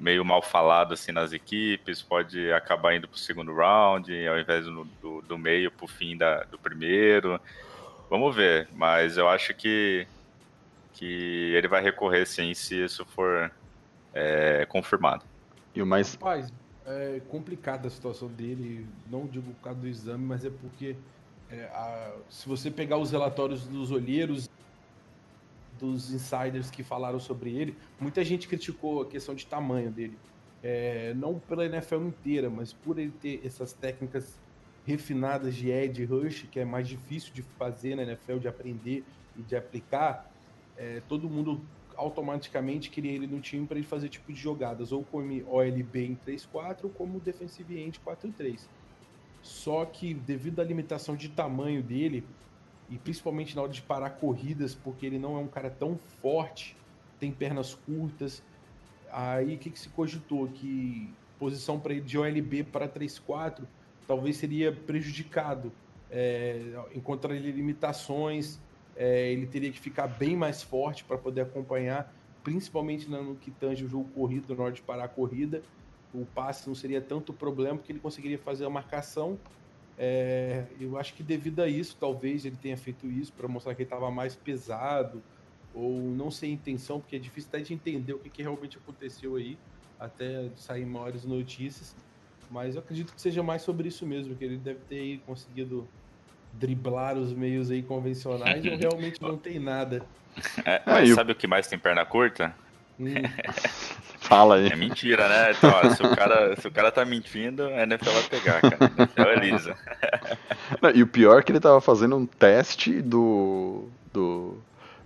meio 0.00 0.24
mal 0.24 0.42
falado 0.42 0.94
assim 0.94 1.12
nas 1.12 1.32
equipes, 1.32 2.02
pode 2.02 2.52
acabar 2.52 2.94
indo 2.94 3.08
para 3.08 3.16
o 3.16 3.18
segundo 3.18 3.54
round, 3.54 4.12
ao 4.26 4.38
invés 4.38 4.64
do, 4.64 4.84
do, 4.84 5.22
do 5.22 5.38
meio 5.38 5.70
para 5.70 5.84
o 5.84 5.88
fim 5.88 6.16
da, 6.16 6.44
do 6.44 6.58
primeiro, 6.58 7.40
Vamos 8.10 8.34
ver, 8.34 8.68
mas 8.74 9.18
eu 9.18 9.28
acho 9.28 9.52
que, 9.52 10.06
que 10.94 11.52
ele 11.54 11.68
vai 11.68 11.82
recorrer 11.82 12.24
sim 12.24 12.54
se 12.54 12.82
isso 12.82 13.04
for 13.04 13.52
é, 14.14 14.64
confirmado. 14.66 15.24
E 15.74 15.82
o 15.82 15.86
mais. 15.86 16.14
Rapaz, 16.14 16.50
é 16.86 17.20
complicada 17.28 17.86
a 17.86 17.90
situação 17.90 18.28
dele, 18.28 18.86
não 19.10 19.26
digo 19.26 19.52
por 19.52 19.62
causa 19.62 19.80
do 19.80 19.86
exame, 19.86 20.24
mas 20.24 20.42
é 20.42 20.48
porque 20.48 20.96
é, 21.50 21.64
a, 21.64 22.12
se 22.30 22.48
você 22.48 22.70
pegar 22.70 22.96
os 22.96 23.10
relatórios 23.10 23.66
dos 23.66 23.90
olheiros, 23.90 24.48
dos 25.78 26.12
insiders 26.12 26.70
que 26.70 26.82
falaram 26.82 27.20
sobre 27.20 27.56
ele, 27.56 27.76
muita 28.00 28.24
gente 28.24 28.48
criticou 28.48 29.02
a 29.02 29.06
questão 29.06 29.34
de 29.34 29.46
tamanho 29.46 29.90
dele. 29.90 30.18
É, 30.62 31.14
não 31.14 31.38
pela 31.38 31.64
NFL 31.64 32.02
inteira, 32.02 32.50
mas 32.50 32.72
por 32.72 32.98
ele 32.98 33.12
ter 33.12 33.40
essas 33.44 33.72
técnicas 33.72 34.38
refinadas 34.84 35.54
de 35.54 35.70
edge 35.70 36.04
rush, 36.04 36.46
que 36.50 36.58
é 36.58 36.64
mais 36.64 36.88
difícil 36.88 37.32
de 37.32 37.42
fazer 37.42 37.94
na 37.94 38.02
NFL, 38.02 38.38
de 38.38 38.48
aprender 38.48 39.04
e 39.36 39.42
de 39.42 39.54
aplicar, 39.54 40.30
é, 40.76 41.02
todo 41.08 41.28
mundo 41.28 41.60
automaticamente 41.96 42.88
queria 42.88 43.12
ele 43.12 43.26
no 43.26 43.40
time 43.40 43.66
para 43.66 43.76
ele 43.76 43.86
fazer 43.86 44.08
tipo 44.08 44.32
de 44.32 44.40
jogadas, 44.40 44.92
ou 44.92 45.04
como 45.04 45.30
OLB 45.50 46.06
em 46.06 46.18
3-4 46.26 46.84
ou 46.84 46.90
como 46.90 47.20
defensive 47.20 47.78
end 47.78 48.00
4-3. 48.06 48.60
Só 49.42 49.84
que 49.84 50.14
devido 50.14 50.60
à 50.60 50.64
limitação 50.64 51.16
de 51.16 51.28
tamanho 51.28 51.82
dele, 51.82 52.24
e 52.90 52.96
principalmente 52.96 53.54
na 53.54 53.62
hora 53.62 53.72
de 53.72 53.82
parar 53.82 54.10
corridas, 54.10 54.74
porque 54.74 55.04
ele 55.04 55.18
não 55.18 55.36
é 55.36 55.40
um 55.40 55.48
cara 55.48 55.70
tão 55.70 55.98
forte, 56.20 56.76
tem 57.20 57.30
pernas 57.30 57.74
curtas, 57.74 58.42
aí 59.10 59.54
o 59.54 59.58
que, 59.58 59.70
que 59.70 59.78
se 59.78 59.88
cogitou? 59.88 60.48
Que 60.48 61.12
posição 61.38 61.78
para 61.78 61.92
ele 61.92 62.02
de 62.02 62.18
OLB 62.18 62.64
para 62.64 62.88
3-4 62.88 63.64
talvez 64.08 64.38
seria 64.38 64.72
prejudicado. 64.72 65.70
É, 66.10 66.82
encontraria 66.94 67.52
limitações, 67.52 68.58
é, 68.96 69.30
ele 69.30 69.46
teria 69.46 69.70
que 69.70 69.78
ficar 69.78 70.06
bem 70.06 70.34
mais 70.34 70.62
forte 70.62 71.04
para 71.04 71.18
poder 71.18 71.42
acompanhar, 71.42 72.12
principalmente 72.42 73.08
no 73.08 73.36
que 73.36 73.50
tange 73.50 73.84
o 73.84 73.88
jogo 73.88 74.08
corrido, 74.14 74.56
na 74.56 74.64
hora 74.64 74.72
de 74.72 74.80
parar 74.80 75.04
a 75.04 75.08
corrida. 75.08 75.62
O 76.14 76.24
passe 76.24 76.66
não 76.66 76.74
seria 76.74 77.02
tanto 77.02 77.34
problema, 77.34 77.76
porque 77.76 77.92
ele 77.92 78.00
conseguiria 78.00 78.38
fazer 78.38 78.64
a 78.64 78.70
marcação. 78.70 79.38
É, 79.98 80.64
eu 80.80 80.96
acho 80.96 81.12
que 81.14 81.22
devido 81.24 81.60
a 81.60 81.68
isso, 81.68 81.96
talvez 81.98 82.44
ele 82.44 82.56
tenha 82.56 82.76
feito 82.76 83.06
isso 83.06 83.32
para 83.32 83.48
mostrar 83.48 83.74
que 83.74 83.82
ele 83.82 83.86
estava 83.86 84.10
mais 84.10 84.36
pesado, 84.36 85.20
ou 85.74 85.98
não 85.98 86.30
sem 86.30 86.52
intenção, 86.52 87.00
porque 87.00 87.16
é 87.16 87.18
difícil 87.18 87.50
até 87.52 87.60
de 87.60 87.74
entender 87.74 88.12
o 88.12 88.18
que, 88.18 88.30
que 88.30 88.42
realmente 88.42 88.78
aconteceu 88.78 89.36
aí, 89.36 89.58
até 89.98 90.48
sair 90.56 90.86
maiores 90.86 91.24
notícias. 91.24 91.96
Mas 92.50 92.76
eu 92.76 92.80
acredito 92.80 93.12
que 93.12 93.20
seja 93.20 93.42
mais 93.42 93.62
sobre 93.62 93.88
isso 93.88 94.06
mesmo, 94.06 94.34
que 94.34 94.44
ele 94.44 94.56
deve 94.56 94.80
ter 94.88 95.20
conseguido 95.26 95.86
driblar 96.52 97.16
os 97.16 97.32
meios 97.32 97.70
aí 97.70 97.82
convencionais 97.82 98.64
ou 98.64 98.76
realmente 98.78 99.20
não 99.20 99.36
tem 99.36 99.58
nada. 99.58 100.02
É, 100.64 100.80
mas 100.86 101.10
sabe 101.10 101.32
o 101.32 101.34
que 101.34 101.46
mais 101.46 101.66
tem 101.66 101.78
perna 101.78 102.06
curta? 102.06 102.54
Hum. 102.98 103.14
Fala 104.28 104.56
aí. 104.56 104.68
É 104.68 104.76
mentira, 104.76 105.28
né? 105.28 105.52
Então, 105.52 105.70
ó, 105.70 105.90
se, 105.90 106.02
o 106.02 106.14
cara, 106.16 106.56
se 106.60 106.68
o 106.68 106.70
cara 106.70 106.92
tá 106.92 107.04
mentindo, 107.04 107.64
a 107.64 107.82
NFL 107.82 108.10
vai 108.10 108.22
pegar, 108.24 108.60
cara. 108.60 108.76
A 108.80 109.02
NFL 109.02 109.22
é 109.22 109.36
lisa. 109.36 109.76
Não, 110.82 110.90
E 110.90 111.02
o 111.02 111.06
pior 111.06 111.38
é 111.38 111.42
que 111.42 111.50
ele 111.50 111.60
tava 111.60 111.80
fazendo 111.80 112.16
um 112.16 112.26
teste 112.26 113.00
do. 113.00 113.88
do 114.12 114.56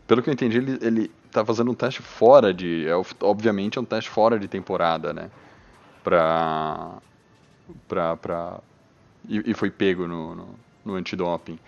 pelo 0.07 0.23
que 0.23 0.29
eu 0.29 0.35
entendi, 0.35 0.59
ele, 0.59 0.79
ele 0.83 1.11
tá 1.31 1.45
fazendo 1.45 1.71
um 1.71 1.75
teste 1.75 2.03
fora 2.03 2.53
de. 2.53 2.87
É, 2.89 2.93
obviamente 3.21 3.79
é 3.79 3.81
um 3.81 3.85
teste 3.85 4.11
fora 4.11 4.39
de 4.39 4.49
temporada, 4.49 5.13
né? 5.13 5.31
Pra. 6.03 6.95
pra. 7.89 8.17
pra 8.17 8.59
e, 9.29 9.51
e 9.53 9.55
foi 9.55 9.71
pego 9.71 10.09
no, 10.09 10.35
no, 10.35 10.49
no 10.85 10.95
antidoping. 10.97 11.59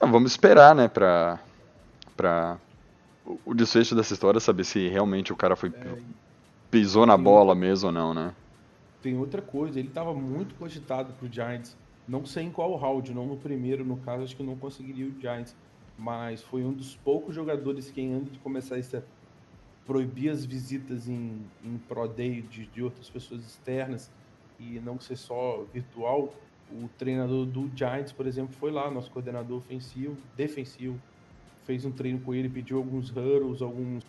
Vamos 0.00 0.30
esperar, 0.32 0.74
né? 0.74 0.86
Pra. 0.88 1.38
pra 2.16 2.56
o- 3.26 3.40
o 3.46 3.54
desfecho 3.54 3.94
dessa 3.94 4.12
história, 4.12 4.38
saber 4.38 4.64
se 4.64 4.86
realmente 4.88 5.32
o 5.32 5.36
cara 5.36 5.56
foi. 5.56 5.72
É, 6.74 6.80
pisou 6.80 7.06
na 7.06 7.16
bola 7.16 7.54
mesmo 7.54 7.88
ou 7.88 7.92
não, 7.92 8.14
né? 8.14 8.34
Tem 9.02 9.16
outra 9.16 9.42
coisa, 9.42 9.78
ele 9.78 9.88
estava 9.88 10.14
muito 10.14 10.54
cogitado 10.54 11.12
pro 11.14 11.30
Giants. 11.30 11.76
Não 12.06 12.24
sei 12.26 12.44
em 12.44 12.50
qual 12.50 12.74
round, 12.76 13.12
não 13.14 13.26
no 13.26 13.36
primeiro, 13.36 13.84
no 13.84 13.96
caso, 13.98 14.24
acho 14.24 14.36
que 14.36 14.42
não 14.42 14.56
conseguiria 14.56 15.06
o 15.06 15.20
Giants. 15.20 15.54
Mas 15.96 16.42
foi 16.42 16.64
um 16.64 16.72
dos 16.72 16.96
poucos 16.96 17.34
jogadores 17.34 17.90
que, 17.90 18.04
antes 18.04 18.32
de 18.32 18.38
começar 18.38 18.78
essa. 18.78 19.04
proibir 19.86 20.30
as 20.30 20.44
visitas 20.44 21.08
em, 21.08 21.42
em 21.62 21.78
Pro 21.88 22.08
Day 22.08 22.42
de, 22.42 22.66
de 22.66 22.82
outras 22.82 23.08
pessoas 23.08 23.44
externas 23.44 24.10
e 24.58 24.80
não 24.80 24.98
ser 24.98 25.16
só 25.16 25.64
virtual. 25.72 26.34
O 26.72 26.88
treinador 26.98 27.46
do 27.46 27.70
Giants, 27.76 28.10
por 28.10 28.26
exemplo, 28.26 28.54
foi 28.58 28.72
lá, 28.72 28.90
nosso 28.90 29.10
coordenador 29.10 29.58
ofensivo, 29.58 30.16
defensivo, 30.36 30.98
fez 31.64 31.84
um 31.84 31.92
treino 31.92 32.18
com 32.20 32.34
ele, 32.34 32.48
pediu 32.48 32.78
alguns 32.78 33.10
huddles, 33.10 33.60
alguns, 33.62 34.02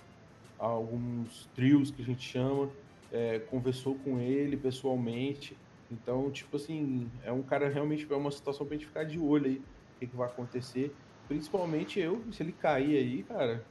alguns 0.58 1.50
drills 1.56 1.92
que 1.92 2.02
a 2.02 2.06
gente 2.06 2.22
chama 2.22 2.72
é, 3.12 3.40
conversou 3.40 4.00
com 4.04 4.20
ele 4.20 4.58
pessoalmente. 4.58 5.60
Então, 5.90 6.32
tipo 6.32 6.56
assim, 6.58 7.12
é 7.22 7.32
um 7.32 7.44
cara 7.44 7.70
realmente 7.70 8.12
é 8.12 8.16
uma 8.16 8.32
situação 8.32 8.66
pra 8.66 8.76
gente 8.76 8.88
ficar 8.88 9.04
de 9.04 9.20
olho 9.20 9.46
aí, 9.46 9.58
o 9.58 10.00
que, 10.00 10.08
que 10.08 10.16
vai 10.16 10.28
acontecer. 10.28 10.98
Principalmente 11.28 12.00
eu, 12.00 12.30
se 12.32 12.44
ele 12.44 12.54
cair 12.54 12.98
aí, 12.98 13.24
cara, 13.24 13.66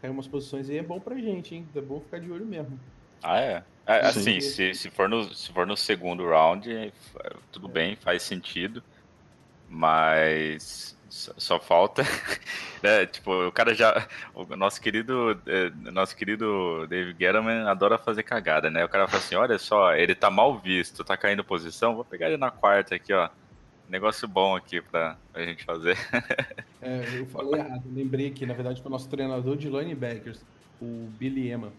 cair 0.00 0.10
umas 0.10 0.28
posições 0.28 0.70
aí 0.70 0.78
é 0.78 0.82
bom 0.82 1.00
pra 1.00 1.18
gente, 1.18 1.54
hein? 1.54 1.68
É 1.74 1.80
bom 1.80 2.00
ficar 2.00 2.20
de 2.20 2.30
olho 2.30 2.46
mesmo. 2.46 2.80
Ah, 3.22 3.40
é? 3.40 3.64
É, 3.86 4.10
Sim. 4.12 4.38
assim, 4.38 4.40
se, 4.40 4.74
se, 4.74 4.90
for 4.90 5.08
no, 5.08 5.34
se 5.34 5.52
for 5.52 5.66
no 5.66 5.76
segundo 5.76 6.26
round, 6.26 6.70
é, 6.70 6.90
tudo 7.52 7.68
bem, 7.68 7.96
faz 7.96 8.22
sentido. 8.22 8.82
Mas 9.66 10.93
só, 11.08 11.32
só 11.36 11.60
falta. 11.60 12.02
né, 12.82 13.06
tipo, 13.06 13.30
o 13.48 13.52
cara 13.52 13.74
já. 13.74 14.08
O 14.34 14.44
nosso 14.56 14.80
querido. 14.80 15.40
eh, 15.46 15.70
Nosso 15.92 16.16
querido 16.16 16.86
Dave 16.88 17.10
Gettleman 17.18 17.68
adora 17.68 17.98
fazer 17.98 18.22
cagada, 18.22 18.70
né? 18.70 18.84
O 18.84 18.88
cara 18.88 19.06
fala 19.08 19.18
assim: 19.22 19.34
olha 19.36 19.58
só, 19.58 19.94
ele 19.94 20.14
tá 20.14 20.30
mal 20.30 20.58
visto, 20.58 21.04
tá 21.04 21.16
caindo 21.16 21.44
posição, 21.44 21.94
vou 21.94 22.04
pegar 22.04 22.28
ele 22.28 22.36
na 22.36 22.50
quarta 22.50 22.94
aqui, 22.94 23.12
ó. 23.12 23.30
Negócio 23.88 24.26
bom 24.26 24.56
aqui 24.56 24.80
pra, 24.80 25.18
pra 25.32 25.44
gente 25.44 25.64
fazer. 25.64 25.96
É, 26.80 27.18
eu 27.18 27.26
falei 27.26 27.60
errado, 27.60 27.82
lembrei 27.90 28.28
aqui, 28.28 28.44
na 28.44 28.52
verdade, 28.52 28.82
foi 28.82 28.90
o 28.90 28.92
nosso 28.92 29.08
treinador 29.08 29.56
de 29.56 29.70
linebackers, 29.70 30.44
o 30.78 31.08
Billy 31.18 31.50
Ema. 31.50 31.72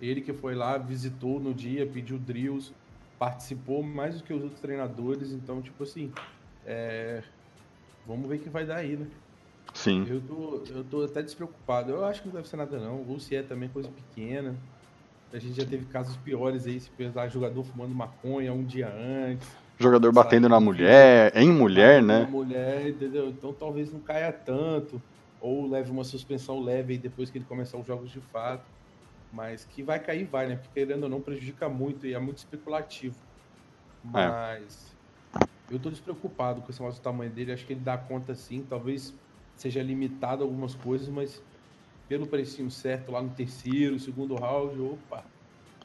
Ele 0.00 0.20
que 0.20 0.32
foi 0.34 0.54
lá, 0.54 0.76
visitou 0.78 1.40
no 1.40 1.54
dia, 1.54 1.86
pediu 1.86 2.18
drills, 2.18 2.74
participou 3.18 3.82
mais 3.82 4.18
do 4.18 4.24
que 4.24 4.32
os 4.34 4.42
outros 4.42 4.60
treinadores, 4.60 5.32
então, 5.32 5.62
tipo 5.62 5.82
assim, 5.82 6.12
é, 6.64 7.22
vamos 8.06 8.28
ver 8.28 8.36
o 8.36 8.38
que 8.38 8.48
vai 8.48 8.64
dar 8.64 8.76
aí, 8.76 8.96
né? 8.96 9.06
Sim. 9.74 10.06
Eu 10.08 10.20
tô, 10.20 10.62
eu 10.70 10.84
tô 10.84 11.04
até 11.04 11.22
despreocupado. 11.22 11.92
Eu 11.92 12.04
acho 12.04 12.22
que 12.22 12.28
não 12.28 12.34
deve 12.34 12.48
ser 12.48 12.56
nada 12.56 12.78
não. 12.78 13.04
Ou 13.08 13.18
se 13.18 13.36
é 13.36 13.42
também 13.42 13.68
coisa 13.68 13.88
pequena. 13.88 14.56
A 15.32 15.38
gente 15.38 15.60
já 15.60 15.66
teve 15.66 15.84
casos 15.86 16.16
piores 16.16 16.66
aí, 16.66 16.80
se 16.80 16.90
pensar 16.90 17.28
jogador 17.28 17.62
fumando 17.62 17.94
maconha 17.94 18.52
um 18.52 18.64
dia 18.64 18.88
antes. 18.88 19.46
Jogador 19.78 20.10
batendo 20.10 20.48
na 20.48 20.56
Sabe, 20.56 20.64
mulher, 20.64 21.36
em 21.36 21.52
mulher, 21.52 22.02
né? 22.02 22.26
mulher, 22.28 22.88
entendeu? 22.88 23.28
Então 23.28 23.52
talvez 23.52 23.92
não 23.92 24.00
caia 24.00 24.32
tanto. 24.32 25.00
Ou 25.40 25.68
leve 25.68 25.90
uma 25.90 26.02
suspensão 26.02 26.60
leve 26.60 26.94
aí 26.94 26.98
depois 26.98 27.30
que 27.30 27.38
ele 27.38 27.44
começar 27.44 27.76
os 27.76 27.86
jogos 27.86 28.10
de 28.10 28.20
fato. 28.20 28.64
Mas 29.32 29.64
que 29.66 29.82
vai 29.82 30.00
cair, 30.00 30.24
vai, 30.24 30.48
né? 30.48 30.56
Porque 30.56 30.84
querendo 30.84 31.04
ou 31.04 31.08
não, 31.08 31.20
prejudica 31.20 31.68
muito 31.68 32.06
e 32.06 32.14
é 32.14 32.18
muito 32.18 32.38
especulativo. 32.38 33.16
Mas 34.02 34.96
eu 35.70 35.78
tô 35.78 35.90
despreocupado 35.90 36.62
com 36.62 36.70
esse 36.70 36.80
do 36.98 37.02
tamanho 37.02 37.30
dele. 37.30 37.52
Acho 37.52 37.64
que 37.66 37.72
ele 37.72 37.80
dá 37.80 37.96
conta 37.96 38.34
sim. 38.34 38.64
Talvez 38.68 39.12
seja 39.56 39.82
limitado 39.82 40.42
algumas 40.44 40.74
coisas, 40.74 41.08
mas 41.08 41.42
pelo 42.08 42.26
precinho 42.26 42.70
certo 42.70 43.12
lá 43.12 43.20
no 43.20 43.30
terceiro, 43.30 43.98
segundo 43.98 44.34
round, 44.36 44.80
opa. 44.80 45.22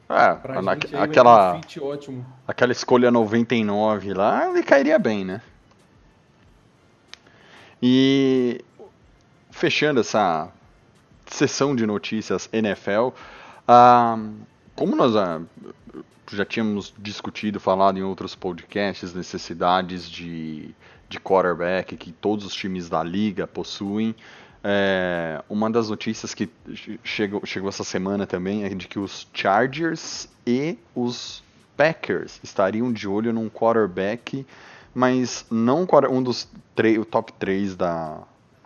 É, 0.08 0.34
Pra 0.34 0.62
na- 0.62 0.74
gente 0.74 0.94
aquela, 0.96 1.60
um 1.80 1.84
ótimo. 1.84 2.26
aquela 2.46 2.72
escolha 2.72 3.10
99 3.10 4.12
lá, 4.14 4.48
ele 4.50 4.62
cairia 4.62 4.98
bem, 4.98 5.24
né? 5.24 5.40
E 7.82 8.64
fechando 9.50 10.00
essa 10.00 10.50
sessão 11.26 11.74
de 11.74 11.86
notícias 11.86 12.48
NFL, 12.52 13.08
ah, 13.66 14.16
como 14.74 14.96
nós 14.96 15.14
ah, 15.16 15.40
já 16.32 16.44
tínhamos 16.44 16.92
discutido, 16.98 17.60
falado 17.60 17.98
em 17.98 18.02
outros 18.02 18.34
podcasts, 18.34 19.14
necessidades 19.14 20.08
de, 20.08 20.74
de 21.08 21.18
quarterback 21.20 21.96
que 21.96 22.12
todos 22.12 22.44
os 22.44 22.54
times 22.54 22.88
da 22.88 23.02
liga 23.02 23.46
possuem, 23.46 24.14
é, 24.62 25.42
uma 25.48 25.70
das 25.70 25.90
notícias 25.90 26.32
que 26.32 26.48
che- 26.74 26.98
chegou, 27.04 27.44
chegou 27.44 27.68
essa 27.68 27.84
semana 27.84 28.26
também 28.26 28.64
é 28.64 28.68
de 28.70 28.88
que 28.88 28.98
os 28.98 29.28
Chargers 29.34 30.26
e 30.46 30.78
os 30.94 31.42
Packers 31.76 32.40
estariam 32.42 32.90
de 32.92 33.06
olho 33.06 33.32
num 33.32 33.50
quarterback, 33.50 34.46
mas 34.94 35.44
não 35.50 35.84
um 36.08 36.22
dos 36.22 36.48
o 36.98 37.04
top 37.04 37.32
3 37.34 37.76
da, 37.76 38.22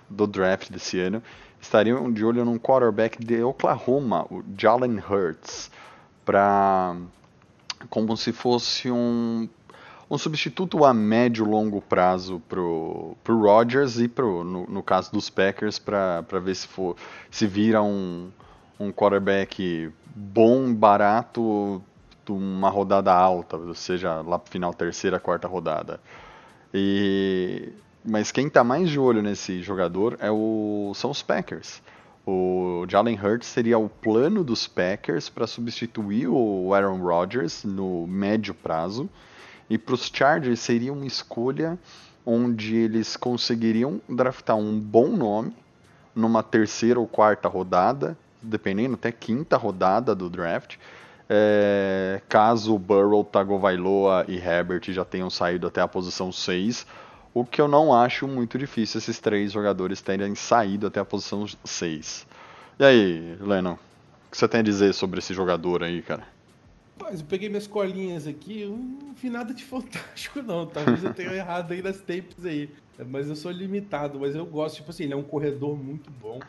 do 0.09 0.27
draft 0.27 0.71
desse 0.71 1.01
ano, 1.01 1.21
estariam 1.61 2.13
de 2.13 2.25
olho 2.25 2.45
num 2.45 2.59
quarterback 2.59 3.19
de 3.25 3.43
Oklahoma, 3.43 4.25
o 4.31 4.45
Jalen 4.57 4.99
Hurts, 5.01 5.71
para 6.29 6.95
como 7.89 8.15
se 8.19 8.35
fosse 8.35 8.91
um 8.91 9.49
um 10.11 10.19
substituto 10.19 10.85
a 10.85 10.93
médio 10.93 11.45
longo 11.45 11.81
prazo 11.81 12.43
pro, 12.49 13.17
pro 13.25 13.41
Rodgers 13.41 13.99
e 13.99 14.09
pro, 14.09 14.45
no, 14.45 14.67
no 14.67 14.83
caso 14.83 15.11
dos 15.13 15.31
Packers 15.31 15.79
para 15.79 16.23
ver 16.43 16.55
se 16.55 16.67
for 16.67 16.97
se 17.31 17.47
vira 17.47 17.83
um, 17.83 18.31
um 18.79 18.91
quarterback 18.91 19.91
bom, 20.15 20.73
barato, 20.75 21.83
de 22.25 22.33
uma 22.33 22.71
rodada 22.71 23.13
alta, 23.13 23.57
ou 23.57 23.75
seja, 23.75 24.21
lá 24.23 24.39
pro 24.39 24.51
final 24.51 24.73
terceira, 24.73 25.21
quarta 25.21 25.49
rodada. 25.49 25.99
E 26.73 27.73
mas 28.05 28.31
quem 28.33 28.49
tá 28.49 28.63
mais 28.63 28.89
de 28.89 28.99
olho 28.99 29.23
nesse 29.23 29.63
jogador 29.63 30.17
é 30.21 30.31
o 30.31 30.93
são 30.95 31.11
os 31.11 31.23
Packers. 31.23 31.83
O 32.31 32.85
Jalen 32.87 33.19
Hurts 33.19 33.49
seria 33.49 33.79
o 33.79 33.89
plano 33.89 34.45
dos 34.45 34.69
Packers 34.69 35.31
para 35.31 35.47
substituir 35.47 36.29
o 36.29 36.75
Aaron 36.75 36.99
Rodgers 36.99 37.65
no 37.65 38.07
médio 38.07 38.53
prazo. 38.53 39.09
E 39.71 39.79
para 39.79 39.95
os 39.95 40.11
Chargers 40.13 40.61
seria 40.61 40.93
uma 40.93 41.07
escolha 41.07 41.79
onde 42.27 42.77
eles 42.77 43.17
conseguiriam 43.17 43.99
draftar 44.07 44.57
um 44.57 44.79
bom 44.79 45.09
nome 45.09 45.57
numa 46.15 46.43
terceira 46.43 47.01
ou 47.01 47.07
quarta 47.07 47.49
rodada, 47.49 48.15
dependendo 48.43 48.97
até 48.97 49.11
quinta 49.11 49.57
rodada 49.57 50.15
do 50.15 50.29
draft. 50.29 50.77
É, 51.31 52.21
caso 52.29 52.79
Burrow, 52.79 53.25
Tagovailoa 53.25 54.27
e 54.29 54.37
Herbert 54.37 54.83
já 54.89 55.05
tenham 55.05 55.31
saído 55.31 55.67
até 55.67 55.81
a 55.81 55.89
posição 55.89 56.31
6, 56.31 56.87
o 57.35 57.45
que 57.45 57.61
eu 57.61 57.69
não 57.69 57.93
acho 57.93 58.27
muito 58.27 58.59
difícil 58.59 58.99
esses 58.99 59.19
três 59.19 59.53
jogadores 59.53 60.01
terem 60.01 60.35
saído 60.35 60.87
até 60.87 61.01
a 61.01 61.05
posição 61.05 61.47
6. 61.65 62.27
E 62.79 62.85
aí, 62.85 63.37
Lennon, 63.41 63.75
o 63.75 64.31
que 64.31 64.37
você 64.37 64.49
tem 64.49 64.61
a 64.61 64.63
dizer 64.63 64.93
sobre 64.93 65.19
esse 65.19 65.35
jogador 65.35 65.83
aí, 65.83 66.03
cara? 66.03 66.27
Rapaz, 66.99 67.21
eu 67.21 67.27
peguei 67.27 67.49
minhas 67.49 67.67
colinhas 67.67 68.27
aqui, 68.27 68.63
eu 68.63 68.71
não 68.71 69.15
vi 69.15 69.31
nada 69.31 69.55
de 69.55 69.65
fantástico, 69.65 70.43
não. 70.43 70.67
Talvez 70.67 71.03
eu 71.03 71.15
tenha 71.15 71.33
errado 71.33 71.73
aí 71.73 71.83
nas 71.83 71.99
tapes 71.99 72.45
aí. 72.45 72.71
Mas 73.09 73.29
eu 73.29 73.37
sou 73.37 73.51
limitado, 73.51 74.19
mas 74.19 74.35
eu 74.35 74.45
gosto, 74.45 74.77
tipo 74.77 74.91
assim, 74.91 75.05
ele 75.05 75.13
é 75.13 75.17
um 75.17 75.23
corredor 75.23 75.77
muito 75.77 76.11
bom. 76.11 76.41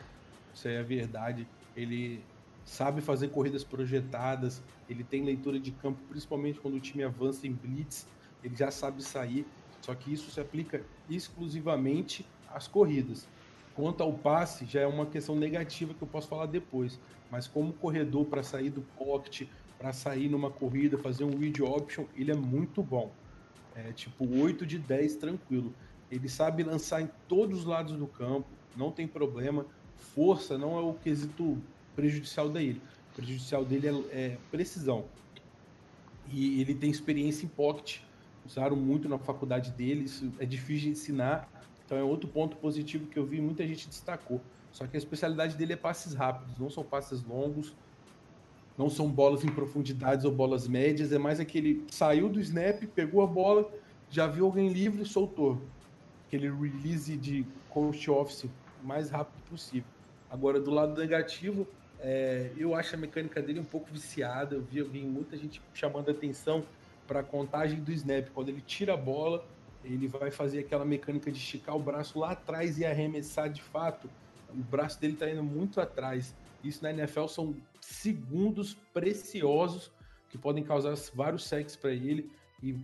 Isso 0.52 0.66
aí 0.66 0.74
é 0.74 0.80
a 0.80 0.82
verdade. 0.82 1.46
Ele 1.76 2.20
sabe 2.64 3.00
fazer 3.00 3.28
corridas 3.28 3.64
projetadas, 3.64 4.62
ele 4.88 5.02
tem 5.04 5.24
leitura 5.24 5.58
de 5.58 5.70
campo, 5.70 5.98
principalmente 6.08 6.60
quando 6.60 6.74
o 6.74 6.80
time 6.80 7.02
avança 7.02 7.46
em 7.46 7.52
blitz, 7.52 8.06
ele 8.44 8.56
já 8.56 8.70
sabe 8.70 9.02
sair. 9.02 9.46
Só 9.80 9.94
que 9.94 10.12
isso 10.12 10.30
se 10.30 10.40
aplica 10.40 10.82
exclusivamente 11.08 12.26
às 12.48 12.66
corridas. 12.66 13.26
Quanto 13.74 14.02
ao 14.02 14.12
passe, 14.12 14.66
já 14.66 14.80
é 14.80 14.86
uma 14.86 15.06
questão 15.06 15.34
negativa 15.36 15.94
que 15.94 16.02
eu 16.02 16.08
posso 16.08 16.28
falar 16.28 16.46
depois. 16.46 16.98
Mas 17.30 17.46
como 17.46 17.72
corredor 17.72 18.26
para 18.26 18.42
sair 18.42 18.70
do 18.70 18.82
pocket, 18.98 19.46
para 19.78 19.92
sair 19.92 20.28
numa 20.28 20.50
corrida, 20.50 20.98
fazer 20.98 21.24
um 21.24 21.38
read 21.38 21.62
option, 21.62 22.04
ele 22.14 22.30
é 22.30 22.34
muito 22.34 22.82
bom. 22.82 23.10
É 23.74 23.92
tipo 23.92 24.26
8 24.28 24.66
de 24.66 24.78
10 24.78 25.16
tranquilo. 25.16 25.72
Ele 26.10 26.28
sabe 26.28 26.62
lançar 26.62 27.00
em 27.00 27.08
todos 27.28 27.60
os 27.60 27.64
lados 27.64 27.96
do 27.96 28.06
campo, 28.06 28.48
não 28.76 28.90
tem 28.90 29.06
problema. 29.06 29.64
Força 29.96 30.58
não 30.58 30.76
é 30.76 30.82
o 30.82 30.94
quesito 30.94 31.56
prejudicial 31.94 32.48
dele. 32.48 32.82
prejudicial 33.14 33.64
dele 33.64 33.88
é, 34.10 34.16
é 34.16 34.38
precisão. 34.50 35.04
E 36.32 36.60
ele 36.60 36.74
tem 36.74 36.90
experiência 36.90 37.46
em 37.46 37.48
pocket, 37.48 38.00
usaram 38.44 38.76
muito 38.76 39.08
na 39.08 39.18
faculdade 39.18 39.70
dele, 39.70 40.04
isso 40.04 40.32
é 40.38 40.46
difícil 40.46 40.84
de 40.84 40.88
ensinar, 40.90 41.48
então 41.84 41.96
é 41.96 42.02
outro 42.02 42.28
ponto 42.28 42.56
positivo 42.56 43.06
que 43.06 43.18
eu 43.18 43.24
vi 43.24 43.40
muita 43.40 43.66
gente 43.66 43.88
destacou. 43.88 44.40
Só 44.72 44.86
que 44.86 44.96
a 44.96 44.98
especialidade 44.98 45.56
dele 45.56 45.72
é 45.72 45.76
passes 45.76 46.14
rápidos, 46.14 46.56
não 46.58 46.70
são 46.70 46.84
passes 46.84 47.22
longos, 47.24 47.74
não 48.78 48.88
são 48.88 49.10
bolas 49.10 49.44
em 49.44 49.48
profundidades 49.48 50.24
ou 50.24 50.32
bolas 50.32 50.68
médias, 50.68 51.12
é 51.12 51.18
mais 51.18 51.40
aquele 51.40 51.84
saiu 51.90 52.28
do 52.28 52.40
snap, 52.40 52.82
pegou 52.94 53.22
a 53.22 53.26
bola, 53.26 53.70
já 54.08 54.26
viu 54.26 54.46
alguém 54.46 54.68
livre 54.68 55.02
e 55.02 55.06
soltou. 55.06 55.60
Aquele 56.26 56.48
release 56.48 57.16
de 57.16 57.44
coach 57.68 58.10
office 58.10 58.46
mais 58.82 59.10
rápido 59.10 59.42
possível. 59.48 59.88
Agora, 60.30 60.60
do 60.60 60.70
lado 60.70 60.98
negativo, 60.98 61.66
é, 61.98 62.52
eu 62.56 62.74
acho 62.74 62.94
a 62.94 62.98
mecânica 62.98 63.42
dele 63.42 63.60
um 63.60 63.64
pouco 63.64 63.88
viciada. 63.92 64.54
Eu 64.54 64.62
vi 64.62 64.80
alguém, 64.80 65.04
muita 65.04 65.36
gente 65.36 65.60
chamando 65.74 66.10
atenção 66.10 66.64
para 67.10 67.20
a 67.20 67.24
contagem 67.24 67.80
do 67.80 67.90
snap. 67.90 68.28
Quando 68.32 68.50
ele 68.50 68.60
tira 68.60 68.94
a 68.94 68.96
bola, 68.96 69.44
ele 69.82 70.06
vai 70.06 70.30
fazer 70.30 70.60
aquela 70.60 70.84
mecânica 70.84 71.28
de 71.32 71.38
esticar 71.38 71.74
o 71.74 71.80
braço 71.80 72.20
lá 72.20 72.30
atrás 72.30 72.78
e 72.78 72.84
arremessar 72.84 73.50
de 73.50 73.60
fato. 73.60 74.08
O 74.48 74.62
braço 74.62 75.00
dele 75.00 75.14
está 75.14 75.28
indo 75.28 75.42
muito 75.42 75.80
atrás. 75.80 76.32
Isso 76.62 76.84
na 76.84 76.92
NFL 76.92 77.26
são 77.26 77.56
segundos 77.80 78.74
preciosos 78.94 79.90
que 80.28 80.38
podem 80.38 80.62
causar 80.62 80.94
vários 81.12 81.48
sacks 81.48 81.74
para 81.74 81.90
ele 81.90 82.30
e 82.62 82.76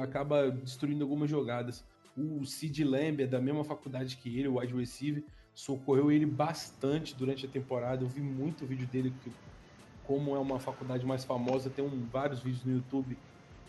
acaba 0.00 0.48
destruindo 0.48 1.02
algumas 1.02 1.28
jogadas. 1.28 1.84
O 2.16 2.44
Sid 2.44 2.84
Lamb 2.84 3.24
é 3.24 3.26
da 3.26 3.40
mesma 3.40 3.64
faculdade 3.64 4.16
que 4.16 4.38
ele, 4.38 4.46
o 4.46 4.60
wide 4.60 4.74
receiver, 4.74 5.24
socorreu 5.52 6.12
ele 6.12 6.24
bastante 6.24 7.16
durante 7.16 7.46
a 7.46 7.48
temporada. 7.48 8.04
Eu 8.04 8.08
vi 8.08 8.20
muito 8.20 8.64
vídeo 8.64 8.86
dele, 8.86 9.10
porque 9.10 9.30
como 10.04 10.36
é 10.36 10.38
uma 10.38 10.60
faculdade 10.60 11.04
mais 11.04 11.24
famosa, 11.24 11.68
tem 11.68 11.84
um, 11.84 12.06
vários 12.06 12.38
vídeos 12.38 12.64
no 12.64 12.74
YouTube 12.74 13.18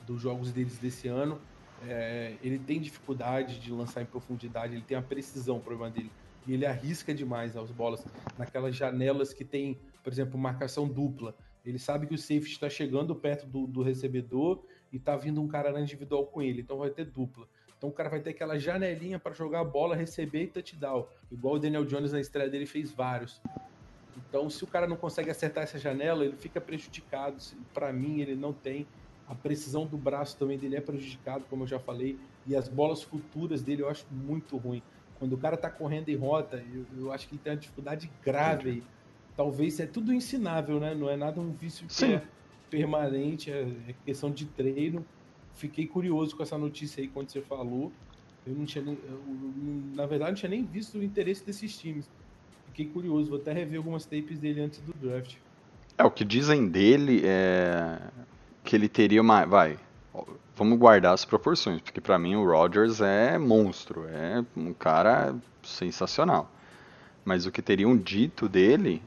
dos 0.07 0.21
jogos 0.21 0.51
deles 0.51 0.77
desse 0.77 1.07
ano. 1.07 1.39
É, 1.87 2.33
ele 2.41 2.57
tem 2.57 2.79
dificuldade 2.79 3.59
de 3.59 3.71
lançar 3.71 4.01
em 4.01 4.05
profundidade, 4.05 4.73
ele 4.73 4.81
tem 4.81 4.97
a 4.97 5.01
precisão, 5.01 5.57
o 5.57 5.59
problema 5.59 5.91
dele. 5.91 6.11
E 6.47 6.53
ele 6.53 6.65
arrisca 6.65 7.13
demais 7.13 7.55
as 7.55 7.69
bolas 7.69 8.03
naquelas 8.37 8.75
janelas 8.75 9.33
que 9.33 9.43
tem, 9.43 9.77
por 10.01 10.11
exemplo, 10.11 10.39
marcação 10.39 10.87
dupla. 10.87 11.35
Ele 11.65 11.77
sabe 11.77 12.07
que 12.07 12.15
o 12.15 12.17
safety 12.17 12.53
está 12.53 12.69
chegando 12.69 13.13
perto 13.13 13.45
do, 13.45 13.67
do 13.67 13.83
recebedor 13.83 14.63
e 14.91 14.95
está 14.95 15.17
vindo 15.17 15.41
um 15.41 15.47
cara 15.47 15.71
na 15.71 15.81
individual 15.81 16.25
com 16.25 16.41
ele, 16.41 16.61
então 16.61 16.77
vai 16.77 16.89
ter 16.89 17.05
dupla. 17.05 17.45
Então 17.77 17.89
o 17.89 17.91
cara 17.91 18.09
vai 18.09 18.21
ter 18.21 18.31
aquela 18.31 18.57
janelinha 18.57 19.19
para 19.19 19.33
jogar 19.33 19.59
a 19.59 19.63
bola, 19.63 19.95
receber 19.95 20.43
e 20.43 20.47
touchdown. 20.47 21.05
Igual 21.29 21.55
o 21.55 21.59
Daniel 21.59 21.85
Jones 21.85 22.13
na 22.13 22.19
estreia 22.21 22.49
dele 22.49 22.65
fez 22.65 22.91
vários. 22.91 23.39
Então, 24.17 24.49
se 24.49 24.63
o 24.63 24.67
cara 24.67 24.87
não 24.87 24.97
consegue 24.97 25.29
acertar 25.29 25.63
essa 25.63 25.77
janela, 25.77 26.25
ele 26.25 26.35
fica 26.35 26.59
prejudicado. 26.59 27.37
Para 27.73 27.93
mim, 27.93 28.19
ele 28.19 28.35
não 28.35 28.51
tem. 28.51 28.87
A 29.27 29.35
precisão 29.35 29.85
do 29.85 29.97
braço 29.97 30.37
também 30.37 30.57
dele 30.57 30.75
é 30.75 30.81
prejudicado, 30.81 31.43
como 31.49 31.63
eu 31.63 31.67
já 31.67 31.79
falei. 31.79 32.17
E 32.45 32.55
as 32.55 32.67
bolas 32.67 33.03
futuras 33.03 33.61
dele 33.61 33.81
eu 33.81 33.89
acho 33.89 34.05
muito 34.11 34.55
ruim. 34.57 34.81
Quando 35.19 35.33
o 35.33 35.37
cara 35.37 35.57
tá 35.57 35.69
correndo 35.69 36.09
em 36.09 36.15
rota, 36.15 36.63
eu, 36.73 36.85
eu 36.97 37.11
acho 37.11 37.27
que 37.27 37.35
ele 37.35 37.41
tem 37.43 37.53
uma 37.53 37.59
dificuldade 37.59 38.09
grave 38.23 38.69
aí. 38.69 38.83
Talvez 39.35 39.79
é 39.79 39.85
tudo 39.85 40.13
ensinável, 40.13 40.79
né? 40.79 40.95
Não 40.95 41.09
é 41.09 41.17
nada 41.17 41.39
um 41.41 41.51
vício 41.51 41.85
que 41.85 41.93
Sim. 41.93 42.13
é 42.13 42.23
permanente, 42.69 43.51
é, 43.51 43.61
é 43.87 43.93
questão 44.05 44.31
de 44.31 44.45
treino 44.45 45.05
fiquei 45.57 45.87
curioso 45.87 46.35
com 46.35 46.43
essa 46.43 46.57
notícia 46.57 47.01
aí 47.01 47.07
quando 47.07 47.29
você 47.29 47.41
falou. 47.41 47.91
Eu 48.45 48.53
não 48.53 48.65
tinha 48.65 48.83
nem, 48.83 48.97
eu, 49.09 49.21
na 49.93 50.05
verdade, 50.05 50.31
não 50.31 50.37
tinha 50.37 50.49
nem 50.49 50.63
visto 50.63 50.97
o 50.97 51.03
interesse 51.03 51.45
desses 51.45 51.77
times. 51.77 52.09
Fiquei 52.67 52.85
curioso, 52.85 53.29
vou 53.29 53.39
até 53.39 53.51
rever 53.51 53.77
algumas 53.77 54.05
tapes 54.05 54.39
dele 54.39 54.61
antes 54.61 54.79
do 54.79 54.93
draft. 54.93 55.35
É, 55.97 56.03
o 56.03 56.11
que 56.11 56.23
dizem 56.23 56.69
dele 56.69 57.23
é 57.25 57.99
que 58.67 58.75
ele 58.75 58.89
teria 58.89 59.21
uma. 59.21 59.45
Vai, 59.45 59.79
vamos 60.53 60.77
guardar 60.77 61.13
as 61.13 61.23
proporções, 61.23 61.79
porque 61.79 62.01
pra 62.01 62.19
mim 62.19 62.35
o 62.35 62.45
Rodgers 62.45 62.99
é 62.99 63.37
monstro, 63.37 64.05
é 64.09 64.43
um 64.57 64.73
cara 64.73 65.33
sensacional. 65.63 66.51
Mas 67.23 67.45
o 67.45 67.51
que 67.51 67.61
teriam 67.61 67.95
dito 67.95 68.49
dele 68.49 69.01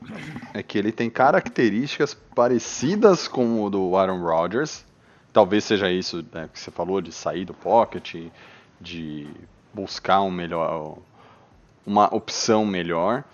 é 0.55 0.63
que 0.63 0.79
ele 0.79 0.91
tem 0.91 1.11
características 1.11 2.15
parecidas 2.15 3.29
com 3.29 3.63
o 3.63 3.69
do 3.69 3.97
Aaron 3.97 4.23
Rodgers. 4.23 4.85
Talvez 5.31 5.65
seja 5.65 5.91
isso 5.91 6.25
né, 6.33 6.49
que 6.51 6.59
você 6.59 6.71
falou 6.71 7.03
de 7.03 7.13
sair 7.13 7.45
do 7.45 7.53
pocket, 7.53 8.15
de 8.81 9.29
buscar 9.75 10.23
um 10.23 10.31
melhor, 10.31 10.99
uma 11.87 12.15
opção 12.15 12.65
melhor 12.65 13.25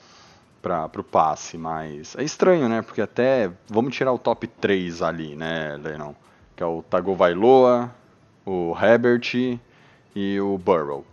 para 0.66 1.00
o 1.00 1.04
passe, 1.04 1.56
mas 1.56 2.16
é 2.16 2.24
estranho, 2.24 2.68
né? 2.68 2.82
Porque 2.82 3.00
até 3.00 3.50
vamos 3.68 3.94
tirar 3.94 4.12
o 4.12 4.18
top 4.18 4.46
3 4.46 5.02
ali, 5.02 5.36
né, 5.36 5.78
Lennon? 5.82 6.14
Que 6.56 6.62
é 6.62 6.66
o 6.66 6.82
Tagovailoa, 6.82 7.94
o 8.44 8.76
Herbert 8.80 9.58
e 10.14 10.40
o 10.40 10.58
Burrow. 10.58 11.04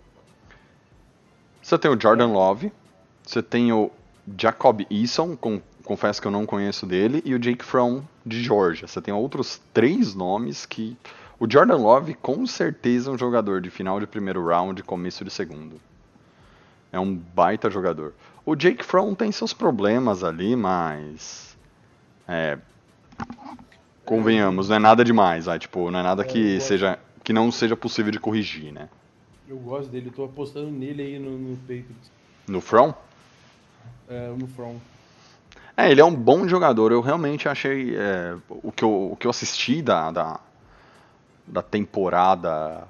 Você 1.62 1.78
tem 1.78 1.92
o 1.92 2.00
Jordan 2.00 2.28
Love, 2.28 2.72
você 3.24 3.42
tem 3.42 3.72
o 3.72 3.92
Jacob 4.38 4.82
Eason, 4.90 5.36
com, 5.36 5.62
confesso 5.84 6.22
que 6.22 6.28
eu 6.28 6.32
não 6.32 6.46
conheço 6.46 6.86
dele, 6.86 7.22
e 7.24 7.34
o 7.34 7.40
Jake 7.40 7.64
Fromm 7.64 8.02
de 8.26 8.42
Georgia. 8.42 8.88
Você 8.88 9.02
tem 9.02 9.14
outros 9.14 9.62
três 9.74 10.16
nomes 10.16 10.66
que 10.66 10.98
o 11.40 11.50
Jordan 11.50 11.78
Love 11.78 12.14
com 12.16 12.46
certeza 12.46 13.12
é 13.12 13.14
um 13.14 13.18
jogador 13.18 13.62
de 13.62 13.70
final 13.70 14.00
de 14.00 14.08
primeiro 14.08 14.46
round, 14.46 14.82
começo 14.84 15.24
de 15.24 15.32
segundo. 15.32 15.80
É 16.92 17.00
um 17.00 17.16
baita 17.16 17.70
jogador. 17.70 18.14
O 18.46 18.56
Jake 18.56 18.84
Fromm 18.84 19.16
tem 19.16 19.32
seus 19.32 19.54
problemas 19.54 20.24
ali, 20.24 20.56
mas 20.56 21.58
é, 22.28 22.58
convenhamos, 24.06 24.70
não 24.70 24.76
é 24.76 24.80
nada 24.80 25.04
demais, 25.04 25.46
vai, 25.46 25.58
tipo, 25.58 25.90
não 25.90 26.00
é 26.00 26.04
nada 26.04 26.24
que 26.24 26.60
seja 26.60 27.00
que 27.24 27.32
não 27.32 27.50
seja 27.52 27.76
possível 27.76 28.12
de 28.12 28.20
corrigir, 28.20 28.74
né? 28.74 28.90
Eu 29.48 29.58
gosto 29.58 29.90
dele, 29.90 30.08
eu 30.08 30.12
tô 30.12 30.26
apostando 30.26 30.70
nele 30.70 31.02
aí 31.02 31.20
no, 31.20 31.38
no 31.38 31.58
Patriots. 31.58 32.12
No 32.48 32.60
From? 32.60 32.94
É, 34.10 34.28
no 34.38 34.48
From. 34.48 34.78
É, 35.76 35.90
ele 35.90 36.02
é 36.02 36.06
um 36.06 36.14
bom 36.14 36.48
jogador. 36.48 36.92
Eu 36.92 37.02
realmente 37.02 37.48
achei 37.48 37.96
é, 37.96 38.36
o, 38.50 38.72
que 38.72 38.84
eu, 38.84 39.12
o 39.12 39.16
que 39.16 39.26
eu 39.26 39.32
assisti 39.32 39.82
da, 39.82 40.12
da, 40.12 40.40
da 41.48 41.62
temporada 41.62 42.88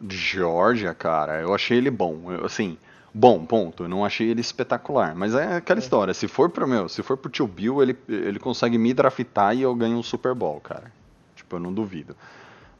de 0.00 0.16
Georgia, 0.16 0.94
cara. 0.94 1.40
Eu 1.40 1.52
achei 1.52 1.78
ele 1.78 1.90
bom. 1.90 2.32
Eu, 2.32 2.46
assim, 2.46 2.78
bom, 3.14 3.46
ponto. 3.46 3.84
Eu 3.84 3.88
não 3.88 4.04
achei 4.04 4.28
ele 4.28 4.40
espetacular. 4.40 5.14
Mas 5.14 5.34
é 5.34 5.56
aquela 5.56 5.78
história. 5.78 6.12
Se 6.12 6.26
for 6.28 6.50
pro 6.50 6.66
meu, 6.68 6.88
se 6.88 7.02
for 7.02 7.16
pro 7.16 7.30
tio 7.30 7.46
Bill, 7.46 7.80
ele, 7.82 7.96
ele 8.08 8.38
consegue 8.40 8.76
me 8.76 8.92
draftar 8.92 9.56
e 9.56 9.62
eu 9.62 9.74
ganho 9.74 9.96
um 9.96 10.02
Super 10.02 10.34
Bowl, 10.34 10.60
cara. 10.60 10.92
Tipo, 11.36 11.56
eu 11.56 11.60
não 11.60 11.72
duvido. 11.72 12.16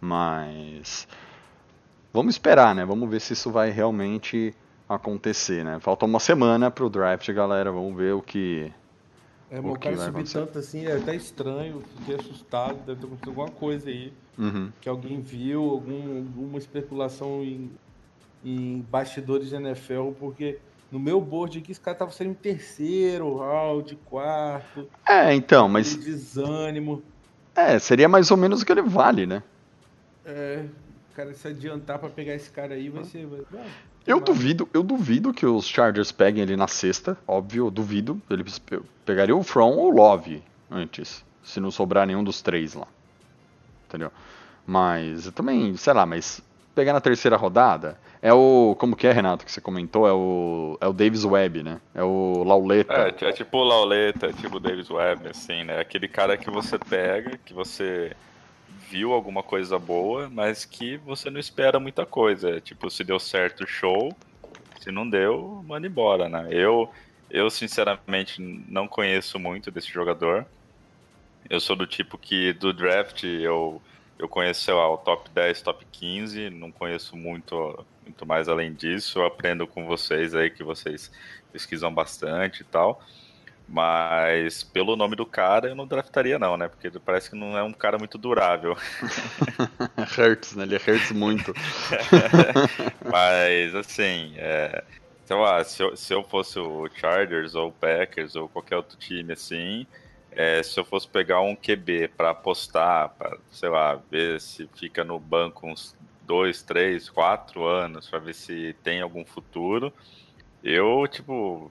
Mas 0.00 1.06
vamos 2.12 2.34
esperar, 2.34 2.74
né? 2.74 2.84
Vamos 2.84 3.08
ver 3.08 3.20
se 3.20 3.32
isso 3.32 3.50
vai 3.50 3.70
realmente 3.70 4.54
acontecer, 4.88 5.64
né? 5.64 5.78
Falta 5.80 6.04
uma 6.04 6.20
semana 6.20 6.70
pro 6.70 6.90
draft, 6.90 7.30
galera. 7.32 7.70
Vamos 7.72 7.96
ver 7.96 8.14
o 8.14 8.22
que 8.22 8.72
É, 9.50 9.60
que 9.62 9.78
cara 9.78 9.96
subir 9.96 10.08
acontecer? 10.10 10.38
tanto 10.40 10.58
assim 10.58 10.86
é 10.86 10.96
até 10.96 11.14
estranho, 11.14 11.82
fiquei 11.98 12.16
assustado, 12.16 12.76
deve 12.84 13.00
ter 13.00 13.06
acontecido 13.06 13.28
alguma 13.28 13.50
coisa 13.50 13.88
aí. 13.88 14.12
Uhum. 14.36 14.72
Que 14.80 14.88
alguém 14.88 15.20
viu, 15.20 15.62
algum, 15.70 16.18
alguma 16.18 16.58
especulação 16.58 17.42
em, 17.42 17.70
em 18.44 18.80
bastidores 18.90 19.48
de 19.48 19.54
NFL, 19.56 20.12
porque 20.18 20.58
no 20.90 20.98
meu 21.00 21.20
board 21.20 21.58
aqui 21.58 21.72
esse 21.72 21.80
cara 21.80 21.96
tava 21.96 22.10
saindo 22.10 22.32
em 22.32 22.34
terceiro 22.34 23.36
round, 23.38 23.96
quarto, 24.04 24.88
É, 25.08 25.34
então, 25.34 25.68
mas 25.68 25.96
desânimo. 25.96 27.02
é, 27.54 27.78
seria 27.78 28.08
mais 28.08 28.30
ou 28.30 28.36
menos 28.36 28.62
o 28.62 28.66
que 28.66 28.72
ele 28.72 28.82
vale, 28.82 29.26
né? 29.26 29.42
É, 30.24 30.64
cara 31.14 31.32
se 31.34 31.46
adiantar 31.48 31.98
pra 31.98 32.08
pegar 32.10 32.34
esse 32.34 32.50
cara 32.50 32.74
aí 32.74 32.88
vai 32.88 33.04
ser. 33.04 33.26
Vai, 33.26 33.40
vai, 33.50 33.64
Eu 34.06 34.16
vai. 34.16 34.24
duvido, 34.24 34.68
eu 34.74 34.82
duvido 34.82 35.32
que 35.32 35.46
os 35.46 35.66
Chargers 35.66 36.10
peguem 36.12 36.42
ele 36.42 36.56
na 36.56 36.66
sexta, 36.68 37.16
óbvio, 37.26 37.66
eu 37.66 37.70
duvido. 37.70 38.20
Eles 38.28 38.58
pe- 38.58 38.80
pegariam 39.04 39.38
o 39.38 39.42
From 39.42 39.72
ou 39.76 39.92
o 39.92 39.94
Love 39.96 40.42
antes, 40.70 41.24
se 41.42 41.60
não 41.60 41.70
sobrar 41.70 42.06
nenhum 42.06 42.24
dos 42.24 42.42
três 42.42 42.74
lá. 42.74 42.86
Entendeu? 43.88 44.10
Mas 44.66 45.26
eu 45.26 45.32
também, 45.32 45.76
sei 45.76 45.92
lá, 45.92 46.04
mas 46.06 46.42
pegar 46.74 46.92
na 46.92 47.00
terceira 47.00 47.36
rodada 47.36 47.98
é 48.20 48.32
o, 48.32 48.74
como 48.78 48.96
que 48.96 49.06
é, 49.06 49.12
Renato, 49.12 49.44
que 49.44 49.52
você 49.52 49.60
comentou, 49.60 50.08
é 50.08 50.12
o 50.12 50.78
é 50.80 50.88
o 50.88 50.92
Davis 50.92 51.24
Webb, 51.24 51.62
né? 51.62 51.80
É 51.94 52.02
o 52.02 52.42
Lauleta. 52.42 53.14
É, 53.20 53.28
é 53.28 53.32
tipo 53.32 53.58
o 53.58 53.64
Lauleta, 53.64 54.32
tipo 54.32 54.56
o 54.56 54.60
Davis 54.60 54.90
Webb, 54.90 55.28
assim, 55.28 55.64
né? 55.64 55.78
Aquele 55.78 56.08
cara 56.08 56.36
que 56.36 56.50
você 56.50 56.78
pega, 56.78 57.38
que 57.44 57.52
você 57.52 58.12
viu 58.88 59.12
alguma 59.12 59.42
coisa 59.42 59.78
boa, 59.78 60.30
mas 60.30 60.64
que 60.64 60.96
você 60.98 61.28
não 61.28 61.40
espera 61.40 61.78
muita 61.80 62.06
coisa. 62.06 62.60
Tipo, 62.60 62.90
se 62.90 63.04
deu 63.04 63.18
certo, 63.18 63.66
show. 63.66 64.16
Se 64.80 64.90
não 64.90 65.08
deu, 65.08 65.64
manda 65.66 65.86
embora, 65.86 66.28
né? 66.28 66.48
Eu, 66.50 66.90
eu 67.30 67.50
sinceramente 67.50 68.40
não 68.68 68.86
conheço 68.86 69.38
muito 69.38 69.70
desse 69.70 69.90
jogador. 69.90 70.46
Eu 71.48 71.60
sou 71.60 71.76
do 71.76 71.86
tipo 71.86 72.16
que 72.16 72.52
do 72.52 72.72
draft 72.72 73.24
eu, 73.24 73.82
eu 74.18 74.28
conheço, 74.28 74.62
sei 74.62 74.74
lá, 74.74 74.88
o 74.88 74.98
top 74.98 75.30
10, 75.30 75.62
top 75.62 75.84
15, 75.90 76.50
não 76.50 76.70
conheço 76.70 77.16
muito, 77.16 77.84
muito 78.02 78.26
mais 78.26 78.48
além 78.48 78.72
disso. 78.72 79.18
Eu 79.18 79.26
aprendo 79.26 79.66
com 79.66 79.86
vocês 79.86 80.34
aí 80.34 80.50
que 80.50 80.62
vocês 80.62 81.10
pesquisam 81.52 81.92
bastante 81.92 82.60
e 82.60 82.64
tal. 82.64 83.02
Mas 83.66 84.62
pelo 84.62 84.94
nome 84.94 85.16
do 85.16 85.24
cara 85.24 85.68
eu 85.68 85.74
não 85.74 85.86
draftaria 85.86 86.38
não, 86.38 86.56
né? 86.56 86.68
Porque 86.68 86.90
parece 87.00 87.30
que 87.30 87.36
não 87.36 87.56
é 87.56 87.62
um 87.62 87.72
cara 87.72 87.96
muito 87.98 88.18
durável. 88.18 88.76
hurts, 90.18 90.54
né? 90.54 90.64
Ele 90.64 90.76
hurts 90.76 91.12
muito. 91.12 91.54
Mas 93.10 93.74
assim, 93.74 94.34
é, 94.36 94.84
sei 95.24 95.36
lá, 95.36 95.64
se 95.64 95.82
eu, 95.82 95.96
se 95.96 96.12
eu 96.12 96.22
fosse 96.22 96.58
o 96.58 96.88
Chargers 96.94 97.54
ou 97.54 97.68
o 97.68 97.72
Packers 97.72 98.36
ou 98.36 98.48
qualquer 98.48 98.76
outro 98.76 98.98
time 98.98 99.32
assim, 99.32 99.86
é, 100.36 100.62
se 100.62 100.78
eu 100.78 100.84
fosse 100.84 101.06
pegar 101.06 101.40
um 101.40 101.54
QB 101.54 102.08
para 102.16 102.30
apostar, 102.30 103.10
para 103.10 103.38
sei 103.50 103.68
lá, 103.68 104.00
ver 104.10 104.40
se 104.40 104.68
fica 104.74 105.04
no 105.04 105.18
banco 105.18 105.66
uns 105.66 105.96
dois, 106.22 106.62
três, 106.62 107.08
quatro 107.08 107.64
anos 107.64 108.08
para 108.08 108.18
ver 108.18 108.34
se 108.34 108.74
tem 108.82 109.00
algum 109.00 109.24
futuro, 109.24 109.92
eu 110.62 111.06
tipo 111.08 111.70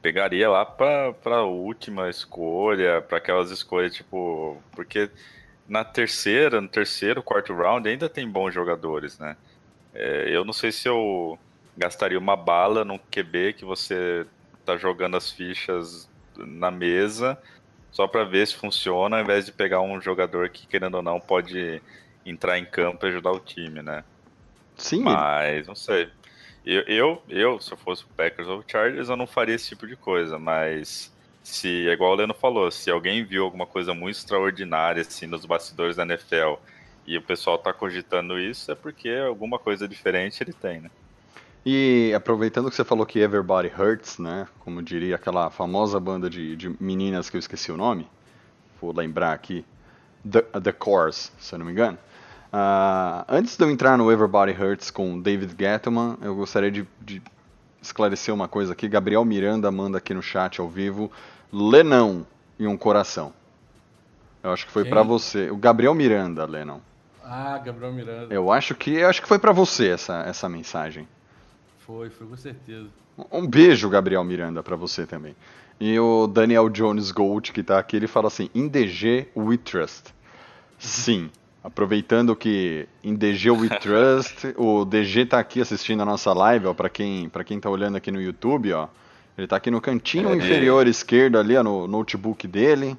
pegaria 0.00 0.48
lá 0.48 0.64
para 0.64 1.42
última 1.42 2.08
escolha, 2.08 3.02
para 3.02 3.18
aquelas 3.18 3.50
escolhas 3.50 3.94
tipo, 3.94 4.62
porque 4.72 5.10
na 5.68 5.84
terceira, 5.84 6.60
no 6.60 6.68
terceiro, 6.68 7.22
quarto 7.22 7.52
round 7.52 7.86
ainda 7.88 8.08
tem 8.08 8.26
bons 8.28 8.54
jogadores, 8.54 9.18
né? 9.18 9.36
É, 9.92 10.28
eu 10.30 10.44
não 10.44 10.52
sei 10.52 10.72
se 10.72 10.88
eu 10.88 11.38
gastaria 11.76 12.18
uma 12.18 12.36
bala 12.36 12.84
num 12.84 12.98
QB 12.98 13.54
que 13.54 13.64
você 13.64 14.26
tá 14.64 14.76
jogando 14.76 15.16
as 15.16 15.30
fichas 15.30 16.08
na 16.36 16.70
mesa 16.70 17.38
só 17.90 18.06
para 18.06 18.24
ver 18.24 18.46
se 18.46 18.56
funciona, 18.56 19.16
ao 19.16 19.22
invés 19.22 19.46
de 19.46 19.52
pegar 19.52 19.80
um 19.80 20.00
jogador 20.00 20.48
que, 20.48 20.66
querendo 20.66 20.96
ou 20.96 21.02
não, 21.02 21.18
pode 21.20 21.82
entrar 22.24 22.58
em 22.58 22.64
campo 22.64 23.06
e 23.06 23.08
ajudar 23.08 23.32
o 23.32 23.40
time, 23.40 23.82
né? 23.82 24.04
Sim. 24.76 25.02
Mas, 25.02 25.66
não 25.66 25.74
sei. 25.74 26.08
Eu, 26.64 26.82
eu, 26.82 27.22
eu, 27.28 27.60
se 27.60 27.72
eu 27.72 27.78
fosse 27.78 28.04
o 28.04 28.08
Packers 28.08 28.48
ou 28.48 28.58
o 28.58 28.64
Chargers, 28.66 29.08
eu 29.08 29.16
não 29.16 29.26
faria 29.26 29.54
esse 29.54 29.68
tipo 29.68 29.86
de 29.86 29.96
coisa, 29.96 30.38
mas 30.38 31.12
se, 31.42 31.88
é 31.88 31.92
igual 31.92 32.12
o 32.12 32.14
Leno 32.14 32.34
falou, 32.34 32.70
se 32.70 32.90
alguém 32.90 33.24
viu 33.24 33.44
alguma 33.44 33.66
coisa 33.66 33.94
muito 33.94 34.16
extraordinária, 34.16 35.00
assim, 35.00 35.26
nos 35.26 35.46
bastidores 35.46 35.96
da 35.96 36.02
NFL, 36.02 36.54
e 37.06 37.16
o 37.16 37.22
pessoal 37.22 37.56
tá 37.56 37.72
cogitando 37.72 38.38
isso, 38.38 38.70
é 38.70 38.74
porque 38.74 39.08
alguma 39.08 39.58
coisa 39.58 39.88
diferente 39.88 40.42
ele 40.42 40.52
tem, 40.52 40.80
né? 40.80 40.90
E 41.64 42.12
aproveitando 42.14 42.70
que 42.70 42.76
você 42.76 42.84
falou 42.84 43.04
que 43.04 43.18
Everybody 43.18 43.70
Hurts, 43.76 44.18
né? 44.18 44.46
Como 44.60 44.82
diria 44.82 45.16
aquela 45.16 45.50
famosa 45.50 45.98
banda 45.98 46.30
de, 46.30 46.56
de 46.56 46.74
meninas 46.80 47.28
que 47.28 47.36
eu 47.36 47.38
esqueci 47.38 47.70
o 47.72 47.76
nome, 47.76 48.08
vou 48.80 48.92
lembrar 48.94 49.32
aqui, 49.32 49.64
The, 50.30 50.42
The 50.60 50.72
Course, 50.72 51.30
se 51.38 51.54
eu 51.54 51.58
não 51.58 51.66
me 51.66 51.72
engano. 51.72 51.98
Uh, 52.48 53.24
antes 53.28 53.56
de 53.56 53.64
eu 53.64 53.70
entrar 53.70 53.98
no 53.98 54.10
Everybody 54.10 54.52
Hurts 54.52 54.90
com 54.90 55.20
David 55.20 55.54
Gettleman, 55.58 56.16
eu 56.22 56.34
gostaria 56.34 56.70
de, 56.70 56.88
de, 57.00 57.22
esclarecer 57.82 58.32
uma 58.32 58.48
coisa 58.48 58.72
aqui. 58.72 58.88
Gabriel 58.88 59.24
Miranda 59.24 59.70
manda 59.70 59.98
aqui 59.98 60.14
no 60.14 60.22
chat 60.22 60.60
ao 60.60 60.68
vivo 60.68 61.12
Lenão 61.52 62.26
e 62.58 62.66
um 62.66 62.76
coração. 62.76 63.32
Eu 64.42 64.52
acho 64.52 64.64
que 64.64 64.72
foi 64.72 64.84
para 64.84 65.02
você. 65.02 65.50
O 65.50 65.56
Gabriel 65.56 65.94
Miranda, 65.94 66.46
Lenão. 66.46 66.80
Ah, 67.22 67.58
Gabriel 67.58 67.92
Miranda. 67.92 68.34
Eu 68.34 68.50
acho 68.50 68.74
que 68.74 68.94
eu 68.94 69.08
acho 69.08 69.20
que 69.20 69.28
foi 69.28 69.38
para 69.38 69.52
você 69.52 69.88
essa, 69.88 70.22
essa 70.22 70.48
mensagem. 70.48 71.06
Foi, 71.88 72.10
foi 72.10 72.26
com 72.26 72.36
certeza. 72.36 72.86
Um 73.32 73.46
beijo, 73.46 73.88
Gabriel 73.88 74.22
Miranda, 74.22 74.62
para 74.62 74.76
você 74.76 75.06
também. 75.06 75.34
E 75.80 75.98
o 75.98 76.26
Daniel 76.26 76.68
Jones 76.68 77.10
Gold, 77.10 77.50
que 77.50 77.62
tá 77.62 77.78
aqui, 77.78 77.96
ele 77.96 78.06
fala 78.06 78.26
assim: 78.26 78.50
In 78.54 78.68
DG 78.68 79.28
we 79.34 79.56
trust. 79.56 80.14
Sim. 80.78 81.30
Aproveitando 81.64 82.36
que 82.36 82.86
em 83.02 83.14
DG 83.14 83.50
we 83.52 83.70
trust, 83.80 84.54
o 84.58 84.84
DG 84.84 85.24
tá 85.24 85.38
aqui 85.38 85.62
assistindo 85.62 86.02
a 86.02 86.04
nossa 86.04 86.30
live, 86.34 86.66
ó, 86.66 86.74
para 86.74 86.90
quem, 86.90 87.26
pra 87.30 87.42
quem 87.42 87.58
tá 87.58 87.70
olhando 87.70 87.96
aqui 87.96 88.10
no 88.10 88.20
YouTube, 88.20 88.70
ó. 88.74 88.86
Ele 89.38 89.46
tá 89.46 89.56
aqui 89.56 89.70
no 89.70 89.80
cantinho 89.80 90.28
é, 90.28 90.36
inferior 90.36 90.86
esquerdo 90.86 91.38
ali, 91.38 91.56
ó, 91.56 91.62
no 91.62 91.86
notebook 91.88 92.46
dele. 92.46 92.98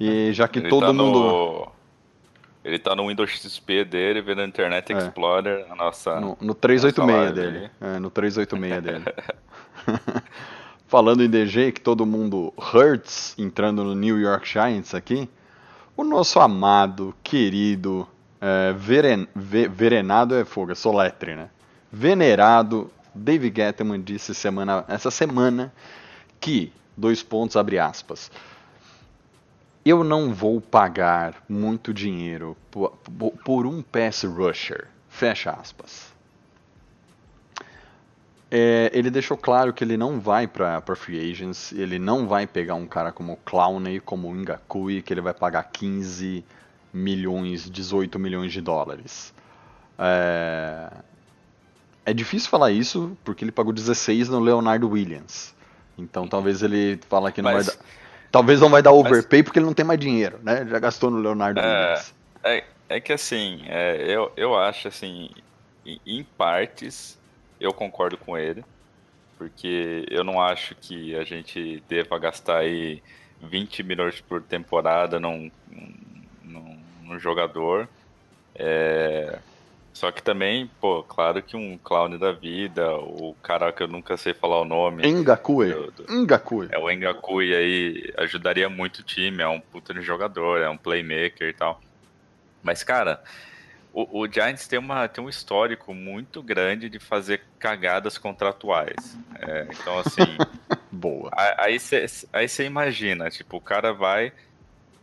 E 0.00 0.32
já 0.32 0.48
que 0.48 0.60
ele 0.60 0.70
todo 0.70 0.86
tá 0.86 0.92
mundo. 0.94 1.18
No... 1.18 1.81
Ele 2.64 2.78
tá 2.78 2.94
no 2.94 3.08
Windows 3.08 3.30
XP 3.30 3.84
dele, 3.84 4.22
vendo 4.22 4.42
Internet 4.42 4.92
Explorer, 4.92 5.66
a 5.68 5.74
nossa. 5.74 6.20
No, 6.20 6.38
no 6.40 6.54
386 6.54 7.34
dele. 7.34 7.70
É, 7.80 7.98
no 7.98 8.10
386 8.10 8.82
dele. 8.82 9.04
Falando 10.86 11.24
em 11.24 11.28
DG, 11.28 11.72
que 11.72 11.80
todo 11.80 12.06
mundo 12.06 12.52
hurts 12.56 13.34
entrando 13.38 13.82
no 13.82 13.94
New 13.94 14.20
York 14.20 14.48
Giants 14.48 14.94
aqui, 14.94 15.28
o 15.96 16.04
nosso 16.04 16.38
amado, 16.38 17.14
querido, 17.22 18.06
é, 18.40 18.72
veren, 18.72 19.26
ve, 19.34 19.68
verenado 19.68 20.34
é 20.34 20.44
fogo, 20.44 20.72
é 20.72 20.74
soletre, 20.74 21.34
né? 21.34 21.48
Venerado 21.90 22.90
David 23.14 23.54
Gettleman 23.56 24.00
disse 24.00 24.34
semana, 24.34 24.84
essa 24.88 25.10
semana 25.10 25.72
que, 26.40 26.72
dois 26.96 27.22
pontos, 27.22 27.56
abre 27.56 27.78
aspas, 27.78 28.30
eu 29.84 30.04
não 30.04 30.32
vou 30.32 30.60
pagar 30.60 31.42
muito 31.48 31.92
dinheiro 31.92 32.56
por, 32.70 32.90
por 33.44 33.66
um 33.66 33.82
pass 33.82 34.22
rusher. 34.22 34.86
Fecha 35.08 35.50
aspas. 35.50 36.12
É, 38.50 38.90
ele 38.92 39.10
deixou 39.10 39.36
claro 39.36 39.72
que 39.72 39.82
ele 39.82 39.96
não 39.96 40.20
vai 40.20 40.46
para 40.46 40.82
free 40.94 41.30
agents, 41.30 41.72
ele 41.72 41.98
não 41.98 42.28
vai 42.28 42.46
pegar 42.46 42.74
um 42.74 42.86
cara 42.86 43.10
como 43.10 43.38
Clowney, 43.44 43.98
como 43.98 44.28
o 44.28 44.34
Ngakui, 44.34 45.00
que 45.00 45.12
ele 45.12 45.22
vai 45.22 45.32
pagar 45.32 45.64
15 45.64 46.44
milhões, 46.92 47.68
18 47.68 48.18
milhões 48.18 48.52
de 48.52 48.60
dólares. 48.60 49.32
É, 49.98 50.92
é 52.04 52.12
difícil 52.12 52.50
falar 52.50 52.70
isso 52.70 53.16
porque 53.24 53.42
ele 53.42 53.52
pagou 53.52 53.72
16 53.72 54.28
no 54.28 54.38
Leonardo 54.38 54.88
Williams. 54.88 55.54
Então 55.96 56.28
talvez 56.28 56.62
ele 56.62 57.00
fala 57.08 57.32
que 57.32 57.40
não 57.40 57.52
Mas... 57.52 57.66
vai 57.66 57.74
dar 57.74 57.82
Talvez 58.32 58.60
não 58.60 58.70
vai 58.70 58.82
dar 58.82 58.92
overpay 58.92 59.40
Mas... 59.40 59.44
porque 59.44 59.58
ele 59.58 59.66
não 59.66 59.74
tem 59.74 59.84
mais 59.84 60.00
dinheiro, 60.00 60.40
né? 60.42 60.66
Já 60.66 60.78
gastou 60.78 61.10
no 61.10 61.18
Leonardo 61.18 61.60
é, 61.60 62.02
é, 62.42 62.64
é, 62.88 63.00
que 63.00 63.12
assim, 63.12 63.62
é, 63.66 64.06
eu, 64.08 64.32
eu 64.36 64.58
acho 64.58 64.88
assim, 64.88 65.28
em, 65.84 66.00
em 66.06 66.24
partes 66.24 67.20
eu 67.60 67.74
concordo 67.74 68.16
com 68.16 68.36
ele, 68.36 68.64
porque 69.36 70.06
eu 70.10 70.24
não 70.24 70.40
acho 70.40 70.74
que 70.74 71.14
a 71.14 71.24
gente 71.24 71.82
deva 71.86 72.18
gastar 72.18 72.58
aí 72.58 73.02
20 73.42 73.82
milhões 73.82 74.20
por 74.20 74.40
temporada 74.42 75.20
num, 75.20 75.50
num, 76.42 76.78
num 77.02 77.18
jogador. 77.18 77.86
É, 78.54 79.38
só 79.92 80.10
que 80.10 80.22
também, 80.22 80.70
pô, 80.80 81.02
claro 81.02 81.42
que 81.42 81.56
um 81.56 81.76
clown 81.76 82.18
da 82.18 82.32
vida, 82.32 82.96
o 82.96 83.36
cara 83.42 83.72
que 83.72 83.82
eu 83.82 83.88
nunca 83.88 84.16
sei 84.16 84.32
falar 84.32 84.60
o 84.60 84.64
nome. 84.64 85.06
Engakui. 85.06 85.74
Engakui. 86.08 86.68
É 86.70 86.78
o 86.78 86.90
Engakui 86.90 87.54
aí, 87.54 88.12
ajudaria 88.16 88.68
muito 88.70 89.00
o 89.00 89.02
time, 89.02 89.42
é 89.42 89.48
um 89.48 89.60
puta 89.60 89.92
de 89.92 90.00
jogador, 90.00 90.60
é 90.60 90.68
um 90.68 90.78
playmaker 90.78 91.48
e 91.48 91.52
tal. 91.52 91.80
Mas, 92.62 92.82
cara, 92.82 93.22
o, 93.92 94.22
o 94.22 94.32
Giants 94.32 94.66
tem, 94.66 94.78
uma, 94.78 95.06
tem 95.06 95.22
um 95.22 95.28
histórico 95.28 95.92
muito 95.92 96.42
grande 96.42 96.88
de 96.88 96.98
fazer 96.98 97.42
cagadas 97.58 98.16
contratuais. 98.16 99.18
É, 99.38 99.68
então, 99.70 99.98
assim. 99.98 100.22
Boa. 100.90 101.30
Aí 101.58 101.78
você 101.78 102.06
aí 102.32 102.46
imagina, 102.64 103.30
tipo, 103.30 103.56
o 103.56 103.60
cara 103.60 103.92
vai 103.92 104.32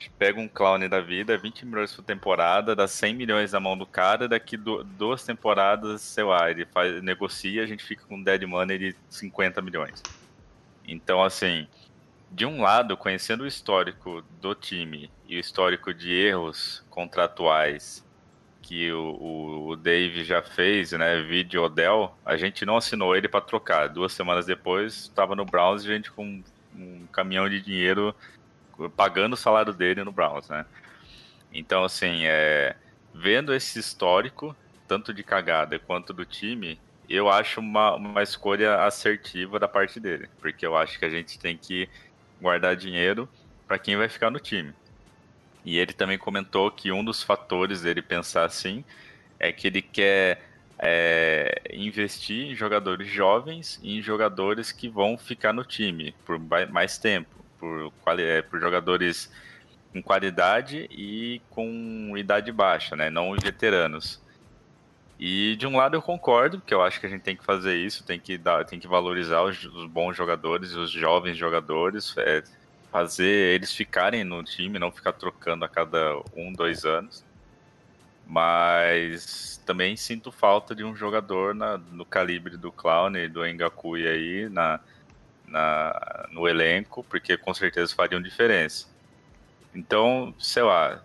pega 0.07 0.39
um 0.39 0.47
clown 0.47 0.87
da 0.87 1.01
vida, 1.01 1.35
20 1.35 1.65
milhões 1.65 1.93
por 1.93 2.03
temporada, 2.03 2.75
dá 2.75 2.87
100 2.87 3.15
milhões 3.15 3.51
na 3.51 3.59
mão 3.59 3.75
do 3.75 3.87
cara, 3.87 4.27
daqui 4.27 4.55
do, 4.55 4.83
duas 4.83 5.23
temporadas, 5.23 6.01
sei 6.01 6.23
lá, 6.23 6.49
ele 6.51 6.65
faz, 6.65 7.01
negocia, 7.01 7.63
a 7.63 7.65
gente 7.65 7.83
fica 7.83 8.05
com 8.05 8.21
dead 8.21 8.43
money 8.43 8.77
de 8.77 8.95
50 9.09 9.61
milhões. 9.61 10.03
Então, 10.87 11.23
assim, 11.23 11.67
de 12.31 12.45
um 12.45 12.61
lado, 12.61 12.95
conhecendo 12.95 13.43
o 13.43 13.47
histórico 13.47 14.23
do 14.39 14.53
time 14.53 15.09
e 15.27 15.35
o 15.35 15.39
histórico 15.39 15.93
de 15.93 16.13
erros 16.13 16.83
contratuais 16.89 18.07
que 18.61 18.91
o, 18.91 19.69
o, 19.69 19.75
Dave 19.75 20.23
já 20.23 20.43
fez, 20.43 20.91
né, 20.91 21.21
vídeo 21.23 21.63
Odell, 21.63 22.15
a 22.23 22.37
gente 22.37 22.65
não 22.65 22.77
assinou 22.77 23.15
ele 23.15 23.27
para 23.27 23.41
trocar. 23.41 23.89
Duas 23.89 24.13
semanas 24.13 24.45
depois, 24.45 24.93
estava 24.93 25.35
no 25.35 25.43
Browns, 25.43 25.83
a 25.83 25.87
gente 25.87 26.11
com 26.11 26.43
um 26.75 27.07
caminhão 27.11 27.49
de 27.49 27.61
dinheiro 27.61 28.13
pagando 28.95 29.33
o 29.33 29.37
salário 29.37 29.73
dele 29.73 30.03
no 30.03 30.11
Browns, 30.11 30.47
né? 30.49 30.65
Então, 31.51 31.83
assim, 31.83 32.25
é, 32.25 32.75
vendo 33.13 33.53
esse 33.53 33.79
histórico, 33.79 34.55
tanto 34.87 35.13
de 35.13 35.23
cagada 35.23 35.79
quanto 35.79 36.13
do 36.13 36.25
time, 36.25 36.79
eu 37.09 37.29
acho 37.29 37.59
uma, 37.59 37.95
uma 37.95 38.23
escolha 38.23 38.83
assertiva 38.83 39.59
da 39.59 39.67
parte 39.67 39.99
dele, 39.99 40.29
porque 40.39 40.65
eu 40.65 40.77
acho 40.77 40.99
que 40.99 41.05
a 41.05 41.09
gente 41.09 41.39
tem 41.39 41.57
que 41.57 41.89
guardar 42.39 42.75
dinheiro 42.75 43.27
para 43.67 43.79
quem 43.79 43.97
vai 43.97 44.07
ficar 44.07 44.29
no 44.29 44.39
time. 44.39 44.73
E 45.65 45.77
ele 45.77 45.93
também 45.93 46.17
comentou 46.17 46.71
que 46.71 46.91
um 46.91 47.03
dos 47.03 47.23
fatores 47.23 47.81
dele 47.81 48.01
pensar 48.01 48.45
assim 48.45 48.83
é 49.39 49.51
que 49.51 49.67
ele 49.67 49.81
quer 49.81 50.41
é, 50.77 51.61
investir 51.73 52.51
em 52.51 52.55
jogadores 52.55 53.07
jovens 53.07 53.79
e 53.83 53.97
em 53.97 54.01
jogadores 54.01 54.71
que 54.71 54.87
vão 54.87 55.17
ficar 55.17 55.51
no 55.51 55.63
time 55.63 56.15
por 56.25 56.39
mais 56.69 56.97
tempo 56.97 57.38
por, 57.59 57.91
é, 58.19 58.41
por 58.41 58.59
jogadores 58.59 59.31
com 59.91 60.01
qualidade 60.01 60.87
e 60.91 61.41
com 61.49 62.15
idade 62.17 62.51
baixa, 62.51 62.95
né? 62.95 63.09
Não 63.09 63.35
veteranos. 63.35 64.21
E 65.19 65.55
de 65.57 65.67
um 65.67 65.75
lado 65.75 65.97
eu 65.97 66.01
concordo, 66.01 66.59
porque 66.59 66.73
eu 66.73 66.81
acho 66.81 66.99
que 66.99 67.05
a 67.05 67.09
gente 67.09 67.23
tem 67.23 67.35
que 67.35 67.43
fazer 67.43 67.75
isso, 67.75 68.05
tem 68.05 68.19
que 68.19 68.37
dar, 68.37 68.63
tem 68.65 68.79
que 68.79 68.87
valorizar 68.87 69.41
os, 69.41 69.65
os 69.65 69.85
bons 69.85 70.15
jogadores, 70.15 70.73
os 70.73 70.91
jovens 70.91 71.35
jogadores, 71.37 72.15
é, 72.17 72.41
fazer 72.91 73.55
eles 73.55 73.73
ficarem 73.73 74.23
no 74.23 74.43
time, 74.43 74.79
não 74.79 74.91
ficar 74.91 75.13
trocando 75.13 75.65
a 75.65 75.69
cada 75.69 76.21
um, 76.35 76.53
dois 76.53 76.85
anos. 76.85 77.25
Mas 78.25 79.61
também 79.65 79.97
sinto 79.97 80.31
falta 80.31 80.73
de 80.75 80.83
um 80.83 80.95
jogador 80.95 81.53
na, 81.53 81.77
no 81.77 82.05
calibre 82.05 82.55
do 82.55 82.71
Clown 82.71 83.17
e 83.17 83.27
do 83.27 83.45
Engakui 83.45 84.07
aí 84.07 84.47
na, 84.49 84.79
na, 85.49 86.27
no 86.31 86.47
elenco, 86.47 87.03
porque 87.03 87.37
com 87.37 87.53
certeza 87.53 87.93
fariam 87.95 88.21
diferença. 88.21 88.87
Então, 89.73 90.33
sei 90.39 90.63
lá, 90.63 91.01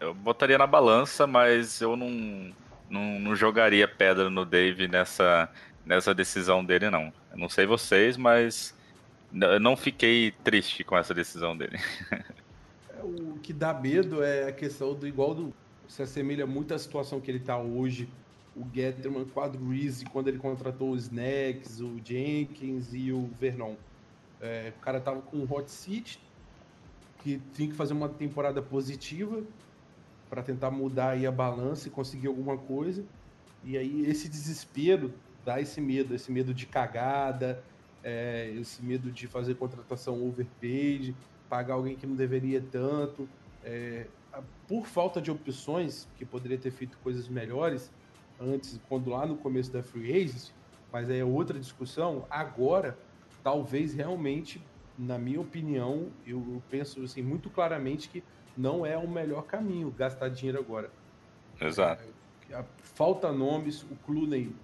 eu 0.00 0.14
botaria 0.14 0.58
na 0.58 0.66
balança, 0.66 1.26
mas 1.26 1.80
eu 1.80 1.96
não, 1.96 2.52
não, 2.90 3.20
não 3.20 3.36
jogaria 3.36 3.86
pedra 3.88 4.28
no 4.28 4.44
Dave 4.44 4.88
nessa, 4.88 5.48
nessa 5.84 6.14
decisão 6.14 6.64
dele, 6.64 6.90
não. 6.90 7.12
Eu 7.30 7.38
não 7.38 7.48
sei 7.48 7.66
vocês, 7.66 8.16
mas 8.16 8.74
eu 9.32 9.60
não 9.60 9.76
fiquei 9.76 10.32
triste 10.44 10.84
com 10.84 10.96
essa 10.96 11.14
decisão 11.14 11.56
dele. 11.56 11.78
O 13.02 13.36
que 13.40 13.52
dá 13.52 13.74
medo 13.74 14.22
é 14.22 14.48
a 14.48 14.52
questão 14.52 14.94
do 14.94 15.08
igual 15.08 15.34
do. 15.34 15.52
Se 15.88 16.02
assemelha 16.02 16.46
muito 16.46 16.72
à 16.72 16.78
situação 16.78 17.20
que 17.20 17.28
ele 17.30 17.38
está 17.38 17.58
hoje. 17.58 18.08
O 18.54 18.66
Getterman 18.72 19.26
Reese, 19.68 20.04
quando 20.04 20.28
ele 20.28 20.38
contratou 20.38 20.90
os 20.90 21.04
Snacks, 21.04 21.80
o 21.80 21.98
Jenkins 22.04 22.92
e 22.92 23.10
o 23.10 23.28
Vernon. 23.40 23.74
É, 24.40 24.72
o 24.76 24.80
cara 24.80 25.00
tava 25.00 25.22
com 25.22 25.38
o 25.38 25.50
Hot 25.50 25.70
Seat, 25.70 26.20
que 27.22 27.40
tinha 27.54 27.68
que 27.68 27.74
fazer 27.74 27.94
uma 27.94 28.08
temporada 28.08 28.60
positiva 28.60 29.42
para 30.28 30.42
tentar 30.42 30.70
mudar 30.70 31.10
aí 31.10 31.26
a 31.26 31.32
balança 31.32 31.88
e 31.88 31.90
conseguir 31.90 32.26
alguma 32.26 32.58
coisa. 32.58 33.04
E 33.64 33.78
aí 33.78 34.04
esse 34.06 34.28
desespero 34.28 35.12
dá 35.44 35.60
esse 35.60 35.80
medo, 35.80 36.14
esse 36.14 36.30
medo 36.30 36.52
de 36.52 36.66
cagada, 36.66 37.62
é, 38.02 38.52
esse 38.60 38.82
medo 38.82 39.10
de 39.10 39.26
fazer 39.26 39.54
contratação 39.54 40.26
overpaid, 40.26 41.14
pagar 41.48 41.74
alguém 41.74 41.96
que 41.96 42.06
não 42.06 42.16
deveria 42.16 42.60
tanto. 42.60 43.28
É, 43.64 44.06
por 44.66 44.86
falta 44.86 45.20
de 45.20 45.30
opções, 45.30 46.08
que 46.16 46.24
poderia 46.24 46.58
ter 46.58 46.70
feito 46.70 46.98
coisas 46.98 47.28
melhores 47.28 47.90
antes, 48.42 48.80
quando 48.88 49.10
lá 49.10 49.26
no 49.26 49.36
começo 49.36 49.72
da 49.72 49.82
Free 49.82 50.10
Agency, 50.12 50.52
mas 50.92 51.08
aí 51.08 51.20
é 51.20 51.24
outra 51.24 51.58
discussão. 51.58 52.26
Agora, 52.28 52.98
talvez 53.42 53.94
realmente, 53.94 54.62
na 54.98 55.18
minha 55.18 55.40
opinião, 55.40 56.08
eu 56.26 56.62
penso 56.70 57.02
assim, 57.02 57.22
muito 57.22 57.48
claramente 57.48 58.08
que 58.08 58.22
não 58.56 58.84
é 58.84 58.96
o 58.98 59.08
melhor 59.08 59.44
caminho 59.44 59.90
gastar 59.90 60.28
dinheiro 60.28 60.58
agora. 60.58 60.90
Exato. 61.60 62.02
É, 62.50 62.64
falta 62.82 63.32
nomes, 63.32 63.82
o 63.82 63.96
Clooney 64.04 64.54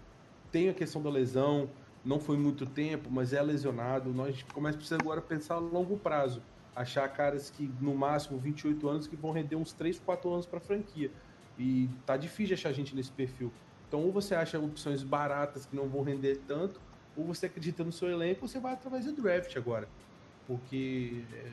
tem 0.50 0.68
a 0.68 0.74
questão 0.74 1.02
da 1.02 1.10
lesão, 1.10 1.70
não 2.04 2.20
foi 2.20 2.36
muito 2.36 2.66
tempo, 2.66 3.10
mas 3.10 3.32
é 3.32 3.42
lesionado. 3.42 4.12
Nós 4.12 4.42
começa 4.52 4.76
a 4.76 4.78
precisar 4.78 5.00
agora 5.00 5.20
pensar 5.20 5.54
a 5.54 5.58
longo 5.58 5.96
prazo. 5.96 6.42
Achar 6.74 7.08
caras 7.08 7.50
que, 7.50 7.70
no 7.80 7.94
máximo, 7.94 8.38
28 8.38 8.88
anos, 8.88 9.06
que 9.06 9.16
vão 9.16 9.32
render 9.32 9.56
uns 9.56 9.72
3, 9.72 9.98
4 9.98 10.32
anos 10.32 10.46
para 10.46 10.58
a 10.58 10.60
franquia. 10.60 11.10
E 11.58 11.88
tá 12.06 12.16
difícil 12.16 12.54
achar 12.54 12.72
gente 12.72 12.94
nesse 12.94 13.10
perfil. 13.10 13.52
Então, 13.88 14.04
ou 14.04 14.12
você 14.12 14.34
acha 14.34 14.58
opções 14.58 15.02
baratas 15.02 15.64
que 15.64 15.74
não 15.74 15.88
vão 15.88 16.02
render 16.02 16.40
tanto, 16.46 16.78
ou 17.16 17.24
você 17.24 17.46
acredita 17.46 17.82
no 17.82 17.90
seu 17.90 18.10
elenco, 18.10 18.46
você 18.46 18.60
vai 18.60 18.74
através 18.74 19.06
do 19.06 19.12
draft 19.12 19.56
agora. 19.56 19.88
Porque, 20.46 21.24
é, 21.32 21.50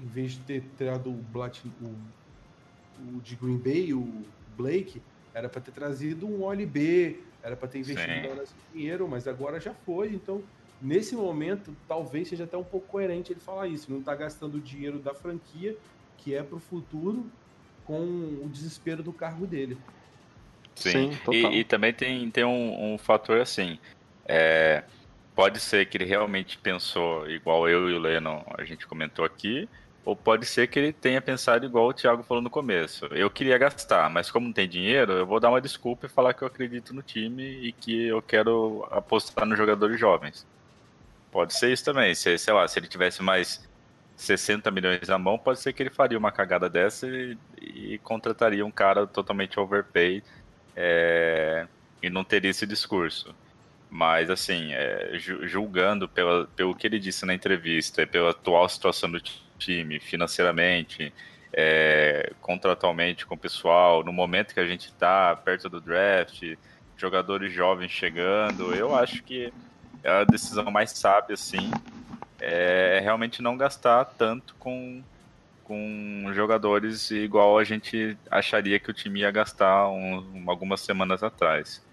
em 0.00 0.06
vez 0.06 0.32
de 0.32 0.40
ter 0.40 0.62
tirado 0.78 1.10
o, 1.10 1.12
Blat, 1.12 1.60
o, 1.82 3.16
o 3.16 3.20
de 3.20 3.34
Green 3.34 3.58
Bay, 3.58 3.92
o 3.92 4.24
Blake, 4.56 5.02
era 5.34 5.48
para 5.48 5.60
ter 5.60 5.72
trazido 5.72 6.26
um 6.26 6.44
OLB, 6.44 7.20
era 7.42 7.56
para 7.56 7.68
ter 7.68 7.80
investido 7.80 8.34
nesse 8.36 8.54
dinheiro, 8.72 9.08
mas 9.08 9.26
agora 9.26 9.60
já 9.60 9.74
foi. 9.74 10.14
Então, 10.14 10.42
nesse 10.80 11.14
momento, 11.14 11.76
talvez 11.86 12.28
seja 12.28 12.44
até 12.44 12.56
um 12.56 12.64
pouco 12.64 12.86
coerente 12.86 13.32
ele 13.32 13.40
falar 13.40 13.66
isso. 13.66 13.90
Não 13.90 13.98
está 13.98 14.14
gastando 14.14 14.54
o 14.54 14.60
dinheiro 14.60 14.98
da 14.98 15.12
franquia, 15.12 15.76
que 16.16 16.34
é 16.34 16.42
para 16.42 16.56
o 16.56 16.60
futuro, 16.60 17.26
com 17.84 18.02
o 18.02 18.48
desespero 18.50 19.02
do 19.02 19.12
cargo 19.12 19.46
dele. 19.46 19.76
Sim, 20.76 21.12
Sim 21.12 21.18
e, 21.32 21.60
e, 21.60 21.64
também 21.64 21.92
tem, 21.92 22.30
tem 22.30 22.44
um, 22.44 22.94
um 22.94 22.98
fator 22.98 23.40
assim. 23.40 23.78
É, 24.26 24.84
pode 25.34 25.58
ser 25.58 25.86
que 25.86 25.96
ele 25.96 26.04
realmente 26.04 26.58
pensou 26.58 27.28
igual 27.28 27.68
eu 27.68 27.90
e 27.90 27.94
o 27.94 27.98
Leno, 27.98 28.44
a 28.56 28.64
gente 28.64 28.86
comentou 28.86 29.24
aqui, 29.24 29.68
ou 30.04 30.14
pode 30.14 30.46
ser 30.46 30.68
que 30.68 30.78
ele 30.78 30.92
tenha 30.92 31.20
pensado 31.20 31.66
igual 31.66 31.88
o 31.88 31.92
Thiago 31.92 32.22
falou 32.22 32.42
no 32.42 32.50
começo. 32.50 33.06
Eu 33.06 33.30
queria 33.30 33.58
gastar, 33.58 34.08
mas 34.10 34.30
como 34.30 34.46
não 34.46 34.52
tem 34.52 34.68
dinheiro, 34.68 35.12
eu 35.12 35.26
vou 35.26 35.40
dar 35.40 35.48
uma 35.50 35.60
desculpa 35.60 36.06
e 36.06 36.08
falar 36.08 36.34
que 36.34 36.42
eu 36.42 36.48
acredito 36.48 36.94
no 36.94 37.02
time 37.02 37.42
e 37.42 37.72
que 37.72 38.06
eu 38.06 38.22
quero 38.22 38.86
apostar 38.90 39.46
nos 39.46 39.58
jogadores 39.58 39.98
jovens. 39.98 40.46
Pode 41.32 41.54
ser 41.54 41.72
isso 41.72 41.84
também. 41.84 42.14
Se, 42.14 42.38
sei 42.38 42.54
lá, 42.54 42.68
se 42.68 42.78
ele 42.78 42.86
tivesse 42.86 43.22
mais 43.22 43.68
60 44.14 44.70
milhões 44.70 45.08
na 45.08 45.18
mão, 45.18 45.36
pode 45.38 45.60
ser 45.60 45.72
que 45.72 45.82
ele 45.82 45.90
faria 45.90 46.18
uma 46.18 46.32
cagada 46.32 46.70
dessa 46.70 47.06
e, 47.06 47.36
e 47.60 47.98
contrataria 47.98 48.64
um 48.64 48.70
cara 48.70 49.06
totalmente 49.06 49.58
overpay 49.60 50.22
é, 50.76 51.66
e 52.02 52.10
não 52.10 52.22
teria 52.22 52.50
esse 52.50 52.66
discurso. 52.66 53.34
Mas, 53.90 54.28
assim, 54.28 54.72
é, 54.72 55.12
julgando 55.14 56.08
pela, 56.08 56.46
pelo 56.54 56.74
que 56.74 56.86
ele 56.86 56.98
disse 56.98 57.24
na 57.24 57.32
entrevista 57.32 58.02
e 58.02 58.06
pela 58.06 58.30
atual 58.30 58.68
situação 58.68 59.10
do 59.10 59.20
time, 59.58 59.98
financeiramente, 59.98 61.12
é, 61.52 62.32
contratualmente 62.40 63.24
com 63.24 63.34
o 63.34 63.38
pessoal, 63.38 64.04
no 64.04 64.12
momento 64.12 64.52
que 64.52 64.60
a 64.60 64.66
gente 64.66 64.86
está 64.86 65.34
perto 65.36 65.68
do 65.70 65.80
draft, 65.80 66.42
jogadores 66.96 67.52
jovens 67.52 67.90
chegando, 67.90 68.74
eu 68.74 68.94
acho 68.94 69.22
que 69.22 69.52
é 70.02 70.10
a 70.10 70.24
decisão 70.24 70.70
mais 70.70 70.90
sábia, 70.90 71.36
sim, 71.36 71.70
é 72.40 73.00
realmente 73.02 73.40
não 73.40 73.56
gastar 73.56 74.04
tanto 74.04 74.54
com, 74.56 75.02
com 75.66 76.30
jogadores 76.32 77.10
igual 77.10 77.58
a 77.58 77.64
gente 77.64 78.16
acharia 78.30 78.78
que 78.78 78.88
o 78.88 78.94
time 78.94 79.20
ia 79.20 79.30
gastar 79.32 79.88
um, 79.88 80.44
algumas 80.46 80.80
semanas 80.80 81.24
atrás. 81.24 81.84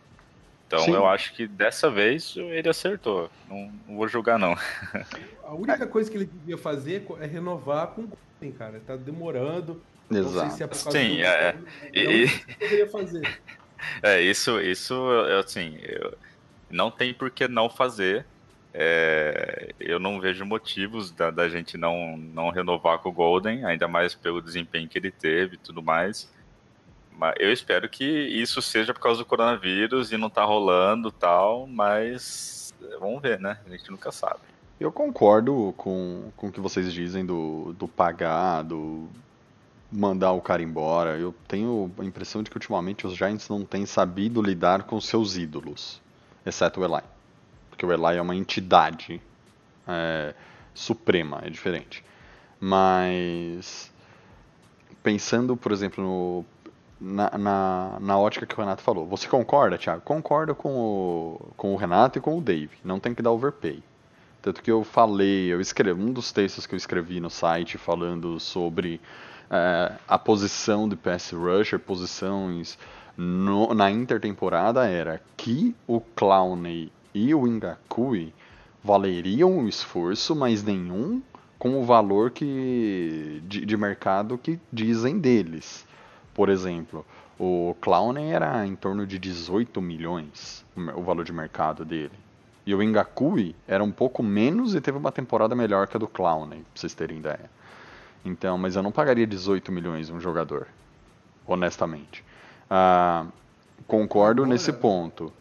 Então 0.67 0.79
Sim. 0.79 0.93
eu 0.93 1.07
acho 1.07 1.33
que 1.33 1.47
dessa 1.47 1.89
vez 1.89 2.36
ele 2.38 2.69
acertou. 2.69 3.29
Não, 3.49 3.71
não, 3.88 3.95
vou 3.95 4.07
julgar, 4.07 4.38
não. 4.38 4.55
A 5.43 5.53
única 5.53 5.88
coisa 5.88 6.09
que 6.09 6.17
ele 6.17 6.25
devia 6.25 6.57
fazer 6.57 7.05
é 7.19 7.25
renovar 7.25 7.88
com 7.88 8.03
o 8.03 8.07
Golden, 8.07 8.51
cara. 8.57 8.81
Tá 8.86 8.95
demorando. 8.95 9.81
Exato. 10.09 10.33
Não 10.33 10.49
sei 10.49 10.49
se 10.57 10.63
é 10.63 10.67
por 10.67 10.83
causa 10.83 10.99
Sim, 10.99 11.17
do 11.17 11.23
é. 11.23 11.55
E... 11.93 12.27
deveria 12.59 12.89
fazer. 12.89 13.39
É, 14.01 14.21
isso, 14.21 14.62
isso 14.62 14.95
assim, 15.38 15.77
eu, 15.81 16.17
não 16.69 16.89
tem 16.89 17.13
por 17.13 17.29
que 17.29 17.49
não 17.49 17.69
fazer. 17.69 18.25
É, 18.73 19.73
eu 19.79 19.99
não 19.99 20.19
vejo 20.19 20.43
motivos 20.45 21.12
da, 21.12 21.29
da, 21.29 21.47
gente 21.47 21.77
não, 21.77 22.17
não 22.17 22.49
renovar 22.49 22.97
com 22.99 23.09
o 23.09 23.13
Golden, 23.13 23.63
ainda 23.65 23.88
mais 23.88 24.15
pelo 24.15 24.41
desempenho 24.41 24.89
que 24.89 24.97
ele 24.97 25.12
teve 25.12 25.55
e 25.55 25.59
tudo 25.59 25.83
mais. 25.83 26.31
Mas 27.15 27.36
eu 27.39 27.53
espero 27.53 27.88
que 27.88 28.03
isso 28.03 28.62
seja 28.62 28.93
por 28.93 28.99
causa 28.99 29.19
do 29.19 29.25
coronavírus 29.25 30.12
e 30.12 30.17
não 30.17 30.29
tá 30.29 30.43
rolando 30.43 31.12
tal, 31.12 31.67
mas 31.67 32.73
vamos 32.99 33.21
ver, 33.21 33.39
né? 33.39 33.59
A 33.65 33.69
gente 33.69 33.91
nunca 33.91 34.12
sabe. 34.12 34.39
Eu 34.79 34.91
concordo 34.91 35.73
com, 35.77 36.31
com 36.36 36.47
o 36.47 36.51
que 36.51 36.59
vocês 36.59 36.91
dizem 36.91 37.23
do, 37.23 37.73
do 37.73 37.88
pagar, 37.88 38.63
do 38.63 39.07
mandar 39.91 40.31
o 40.31 40.41
cara 40.41 40.63
embora. 40.63 41.17
Eu 41.17 41.33
tenho 41.47 41.91
a 41.99 42.03
impressão 42.03 42.41
de 42.41 42.49
que 42.49 42.57
ultimamente 42.57 43.05
os 43.05 43.15
Giants 43.15 43.47
não 43.47 43.63
têm 43.63 43.86
sabido 43.86 44.41
lidar 44.41 44.83
com 44.83 44.99
seus 44.99 45.38
ídolos, 45.38 46.01
exceto 46.43 46.81
o 46.81 46.83
Eli. 46.83 47.12
Porque 47.73 47.86
o 47.88 47.91
Eli 47.91 48.17
é 48.17 48.21
uma 48.21 48.36
entidade 48.36 49.19
é, 49.88 50.36
suprema, 50.75 51.41
é 51.43 51.49
diferente. 51.49 52.05
Mas 52.59 53.91
pensando, 55.01 55.57
por 55.57 55.71
exemplo, 55.71 56.03
no 56.03 56.45
na, 57.01 57.36
na, 57.36 57.97
na, 57.99 58.17
ótica 58.17 58.45
que 58.45 58.53
o 58.53 58.57
Renato 58.59 58.83
falou. 58.83 59.07
Você 59.07 59.27
concorda, 59.27 59.77
Thiago? 59.77 60.01
Concordo 60.03 60.53
com 60.53 60.69
o, 60.69 61.51
com 61.57 61.73
o 61.73 61.75
Renato 61.75 62.19
e 62.19 62.21
com 62.21 62.38
o 62.38 62.41
Dave. 62.41 62.77
Não 62.83 62.99
tem 62.99 63.13
que 63.13 63.23
dar 63.23 63.31
overpay. 63.31 63.83
Tanto 64.41 64.62
que 64.62 64.71
eu 64.71 64.83
falei, 64.83 65.51
eu 65.51 65.59
escrevi 65.59 65.99
um 65.99 66.13
dos 66.13 66.31
textos 66.31 66.67
que 66.67 66.75
eu 66.75 66.77
escrevi 66.77 67.19
no 67.19 67.29
site 67.29 67.77
falando 67.77 68.39
sobre 68.39 69.01
é, 69.49 69.93
a 70.07 70.19
posição 70.19 70.88
de 70.88 70.95
pass 70.95 71.31
rusher, 71.31 71.79
posições 71.79 72.77
no, 73.17 73.73
na 73.73 73.89
intertemporada 73.91 74.88
era 74.88 75.21
que 75.36 75.75
o 75.88 75.99
Clowney 75.99 76.91
e 77.13 77.34
o 77.34 77.47
Ingakui 77.47 78.34
valeriam 78.84 79.60
o 79.60 79.67
esforço, 79.67 80.36
mas 80.36 80.63
nenhum 80.63 81.21
com 81.58 81.80
o 81.80 81.86
valor 81.86 82.32
que 82.32 83.41
de, 83.45 83.65
de 83.65 83.78
mercado 83.78 84.38
que 84.38 84.60
dizem 84.71 85.17
deles. 85.17 85.88
Por 86.34 86.49
exemplo, 86.49 87.06
o 87.39 87.76
Clowney 87.80 88.32
era 88.32 88.65
em 88.65 88.76
torno 88.76 89.08
de 89.08 89.17
18 89.17 89.82
milhões 89.82 90.65
o 90.76 91.02
valor 91.02 91.23
de 91.23 91.32
mercado 91.32 91.86
dele. 91.86 92.12
E 92.65 92.73
o 92.73 92.82
Ingakui 92.82 93.56
era 93.67 93.84
um 93.84 93.91
pouco 93.91 94.23
menos 94.23 94.73
e 94.73 94.82
teve 94.82 94.97
uma 94.97 95.12
temporada 95.12 95.56
melhor 95.56 95.88
que 95.88 95.97
a 95.97 95.99
do 95.99 96.08
Clowney, 96.08 96.60
pra 96.60 96.67
vocês 96.76 96.93
terem 96.93 97.19
ideia. 97.19 97.49
Então, 98.26 98.58
mas 98.58 98.76
eu 98.76 98.84
não 98.84 98.91
pagaria 98.91 99.28
18 99.28 99.71
milhões 99.71 100.10
um 100.10 100.19
jogador, 100.19 100.67
honestamente. 101.45 102.23
Ah, 102.69 103.26
concordo 103.86 104.45
nesse 104.45 104.71
ponto. 104.71 105.32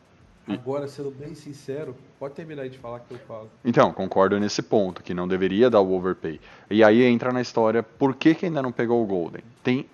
Agora, 0.48 0.88
sendo 0.88 1.10
bem 1.10 1.34
sincero, 1.34 1.94
pode 2.18 2.34
terminar 2.34 2.68
de 2.68 2.76
falar 2.76 3.00
que 3.00 3.14
eu 3.14 3.18
falo. 3.20 3.48
Então, 3.64 3.92
concordo 3.92 4.38
nesse 4.40 4.60
ponto, 4.60 5.02
que 5.02 5.14
não 5.14 5.28
deveria 5.28 5.70
dar 5.70 5.80
o 5.80 5.92
overpay. 5.92 6.40
E 6.68 6.82
aí 6.82 7.02
entra 7.04 7.32
na 7.32 7.40
história, 7.40 7.82
por 7.82 8.14
que, 8.16 8.34
que 8.34 8.46
ainda 8.46 8.60
não 8.60 8.72
pegou 8.72 9.02
o 9.02 9.06
Golden? 9.06 9.42
Tem 9.62 9.86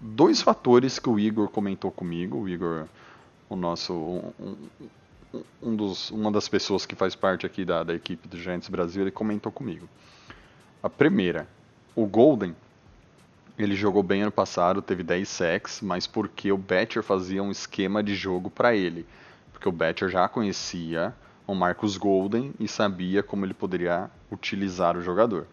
dois 0.00 0.40
fatores 0.40 0.98
que 0.98 1.08
o 1.08 1.18
Igor 1.18 1.48
comentou 1.48 1.90
comigo, 1.90 2.38
o 2.38 2.48
Igor, 2.48 2.86
o 3.48 3.56
nosso, 3.56 3.92
um, 3.92 4.32
um- 4.40 5.42
um 5.62 5.74
dos, 5.76 6.10
uma 6.10 6.30
das 6.30 6.48
pessoas 6.48 6.86
que 6.86 6.94
faz 6.94 7.14
parte 7.14 7.44
aqui 7.44 7.64
da, 7.64 7.82
da 7.82 7.94
equipe 7.94 8.26
do 8.28 8.38
Giants 8.38 8.68
Brasil, 8.68 9.02
ele 9.02 9.10
comentou 9.10 9.50
comigo. 9.52 9.88
A 10.82 10.88
primeira, 10.88 11.46
o 11.94 12.06
Golden, 12.06 12.54
ele 13.58 13.74
jogou 13.74 14.02
bem 14.02 14.22
ano 14.22 14.32
passado, 14.32 14.80
teve 14.80 15.02
10 15.02 15.28
sacks, 15.28 15.80
mas 15.80 16.06
porque 16.06 16.50
o 16.52 16.56
Betcher 16.56 17.02
fazia 17.02 17.42
um 17.42 17.50
esquema 17.50 18.02
de 18.02 18.14
jogo 18.14 18.48
para 18.48 18.74
ele. 18.74 19.04
Porque 19.64 19.68
o 19.70 19.72
Betcher 19.72 20.10
já 20.10 20.28
conhecia 20.28 21.14
o 21.46 21.54
Marcus 21.54 21.96
Golden 21.96 22.52
e 22.60 22.68
sabia 22.68 23.22
como 23.22 23.46
ele 23.46 23.54
poderia 23.54 24.10
utilizar 24.30 24.94
o 24.94 25.00
jogador. 25.00 25.46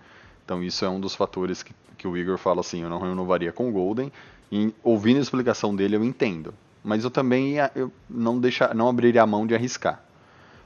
Então 0.44 0.62
isso 0.62 0.84
é 0.84 0.90
um 0.90 1.00
dos 1.00 1.16
fatores 1.16 1.64
que, 1.64 1.74
que 1.98 2.06
o 2.06 2.18
Igor 2.18 2.38
fala 2.38 2.60
assim, 2.60 2.82
eu 2.82 2.90
não 2.90 3.00
renovaria 3.00 3.54
com 3.54 3.70
o 3.70 3.72
Golden. 3.72 4.12
E 4.52 4.74
ouvindo 4.84 5.16
a 5.20 5.22
explicação 5.22 5.74
dele 5.74 5.96
eu 5.96 6.04
entendo. 6.04 6.54
Mas 6.84 7.06
eu 7.06 7.10
também 7.10 7.54
ia- 7.54 7.72
eu 7.74 7.90
não, 8.10 8.38
deixa, 8.38 8.74
não 8.74 8.90
abriria 8.90 9.24
a 9.24 9.26
mão 9.26 9.48
de 9.48 9.56
arriscar. 9.56 10.04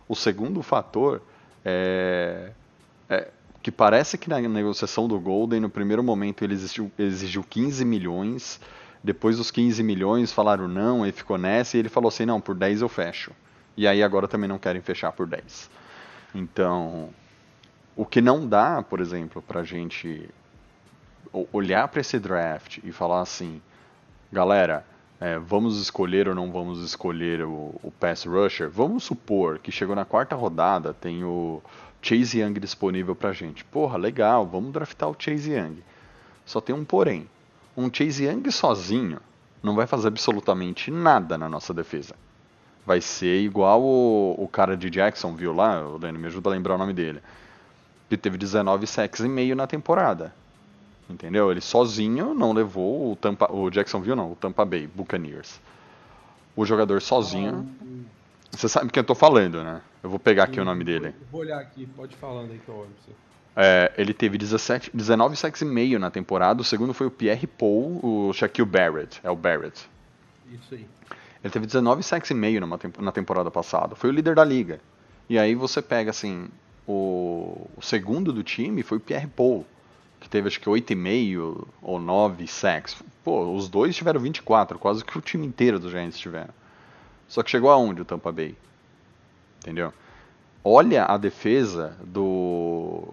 O 0.09 0.15
segundo 0.15 0.63
fator 0.63 1.21
é, 1.63 2.49
é 3.07 3.27
que 3.61 3.71
parece 3.71 4.17
que 4.17 4.27
na 4.27 4.39
negociação 4.41 5.07
do 5.07 5.19
Golden, 5.19 5.59
no 5.59 5.69
primeiro 5.69 6.03
momento 6.03 6.43
ele 6.43 6.55
exigiu, 6.55 6.91
exigiu 6.97 7.43
15 7.47 7.85
milhões, 7.85 8.59
depois 9.05 9.37
dos 9.37 9.51
15 9.51 9.81
milhões 9.83 10.31
falaram 10.31 10.67
não, 10.67 11.05
ele 11.05 11.11
ficou 11.11 11.37
nessa 11.37 11.77
e 11.77 11.79
ele 11.79 11.89
falou 11.89 12.09
assim, 12.09 12.25
não, 12.25 12.41
por 12.41 12.55
10 12.55 12.81
eu 12.81 12.89
fecho. 12.89 13.31
E 13.77 13.87
aí 13.87 14.01
agora 14.01 14.27
também 14.27 14.49
não 14.49 14.57
querem 14.57 14.81
fechar 14.81 15.11
por 15.11 15.27
10. 15.27 15.69
Então, 16.33 17.09
o 17.95 18.05
que 18.05 18.19
não 18.21 18.47
dá, 18.47 18.81
por 18.81 18.99
exemplo, 18.99 19.41
pra 19.41 19.63
gente 19.63 20.29
o- 21.31 21.47
olhar 21.53 21.87
para 21.87 22.01
esse 22.01 22.17
draft 22.19 22.79
e 22.83 22.91
falar 22.91 23.21
assim, 23.21 23.61
galera, 24.31 24.85
é, 25.19 25.37
vamos 25.37 25.79
escolher 25.81 26.27
ou 26.27 26.35
não 26.35 26.51
vamos 26.51 26.81
escolher 26.83 27.43
o, 27.43 27.75
o 27.83 27.91
pass 27.99 28.25
rusher? 28.25 28.69
Vamos 28.69 29.03
supor 29.03 29.59
que 29.59 29.71
chegou 29.71 29.95
na 29.95 30.03
quarta 30.05 30.35
rodada, 30.35 30.93
tem 30.93 31.23
o 31.23 31.61
Chase 32.01 32.39
Young 32.39 32.53
disponível 32.59 33.15
pra 33.15 33.33
gente. 33.33 33.63
Porra, 33.65 33.97
legal, 33.97 34.45
vamos 34.45 34.71
draftar 34.73 35.09
o 35.09 35.15
Chase 35.17 35.51
Young. 35.51 35.77
Só 36.45 36.59
tem 36.59 36.75
um 36.75 36.83
porém. 36.85 37.29
Um 37.77 37.89
Chase 37.91 38.25
Young 38.25 38.49
sozinho 38.51 39.19
não 39.61 39.75
vai 39.75 39.85
fazer 39.85 40.07
absolutamente 40.07 40.89
nada 40.89 41.37
na 41.37 41.49
nossa 41.49 41.73
defesa. 41.73 42.15
Vai 42.85 43.01
ser 43.01 43.41
igual 43.41 43.81
o, 43.81 44.35
o 44.37 44.47
cara 44.47 44.77
de 44.77 44.89
Jacksonville 44.89 45.55
lá, 45.55 45.85
o 45.85 45.97
Lenny, 45.97 46.17
me 46.17 46.27
ajuda 46.27 46.49
a 46.49 46.53
lembrar 46.53 46.75
o 46.75 46.77
nome 46.77 46.93
dele. 46.93 47.19
Que 48.07 48.15
teve 48.15 48.37
19 48.37 48.85
sacks 48.85 49.21
e 49.21 49.27
meio 49.27 49.55
na 49.55 49.65
temporada. 49.65 50.33
Entendeu? 51.09 51.51
Ele 51.51 51.61
sozinho 51.61 52.33
não 52.33 52.53
levou 52.53 53.11
o 53.11 53.15
Tampa, 53.15 53.51
o 53.51 53.69
Jacksonville 53.69 54.15
não, 54.15 54.31
o 54.31 54.35
Tampa 54.35 54.63
Bay 54.63 54.87
Buccaneers. 54.87 55.59
O 56.55 56.65
jogador 56.65 57.01
sozinho. 57.01 57.67
Você 58.51 58.69
sabe 58.69 58.91
quem 58.91 59.01
eu 59.01 59.05
tô 59.05 59.15
falando, 59.15 59.63
né? 59.63 59.81
Eu 60.01 60.09
vou 60.09 60.19
pegar 60.19 60.45
aqui 60.45 60.59
o 60.59 60.65
nome 60.65 60.83
dele. 60.83 61.13
Vou 61.31 61.41
olhar 61.41 61.59
aqui, 61.59 61.85
pode 61.87 62.15
falando 62.15 62.51
aí 62.51 62.59
que 62.59 62.69
eu 62.69 62.75
olho 62.75 62.89
pra 62.89 63.13
você. 63.13 63.24
É, 63.55 63.93
ele 63.97 64.13
teve 64.13 64.37
17, 64.37 64.91
19 64.93 65.35
sacks 65.35 65.61
e 65.61 65.65
meio 65.65 65.97
na 65.97 66.11
temporada. 66.11 66.61
O 66.61 66.65
segundo 66.65 66.93
foi 66.93 67.07
o 67.07 67.11
Pierre 67.11 67.47
Paul, 67.47 67.99
o 68.03 68.33
Shaquille 68.33 68.67
Barrett. 68.67 69.21
É 69.23 69.31
o 69.31 69.35
Barrett. 69.35 69.87
Isso 70.51 70.73
aí. 70.75 70.85
Ele 71.43 71.51
teve 71.51 71.65
19 71.65 72.03
sacks 72.03 72.29
e 72.31 72.33
meio 72.33 72.59
numa 72.59 72.79
na 72.99 73.11
temporada 73.11 73.49
passada. 73.49 73.95
Foi 73.95 74.09
o 74.09 74.13
líder 74.13 74.35
da 74.35 74.43
liga. 74.43 74.81
E 75.29 75.39
aí 75.39 75.55
você 75.55 75.81
pega 75.81 76.09
assim, 76.09 76.49
o, 76.87 77.67
o 77.77 77.81
segundo 77.81 78.33
do 78.33 78.43
time 78.43 78.83
foi 78.83 78.97
o 78.97 79.01
Pierre 79.01 79.27
Paul, 79.27 79.65
que 80.19 80.29
teve 80.29 80.47
acho 80.47 80.59
que 80.59 80.69
8,5 80.69 81.67
ou 81.81 81.99
9 81.99 82.47
sacks. 82.47 82.97
Pô, 83.23 83.53
os 83.53 83.69
dois 83.69 83.95
tiveram 83.95 84.19
24, 84.19 84.77
quase 84.77 85.03
que 85.05 85.17
o 85.17 85.21
time 85.21 85.45
inteiro 85.45 85.79
dos 85.79 85.91
Giants 85.91 86.17
tiveram. 86.17 86.53
Só 87.27 87.41
que 87.41 87.49
chegou 87.49 87.69
aonde 87.69 88.01
o 88.01 88.05
Tampa 88.05 88.31
Bay? 88.31 88.55
Entendeu? 89.59 89.93
Olha 90.63 91.05
a 91.05 91.17
defesa 91.17 91.95
do 92.03 93.03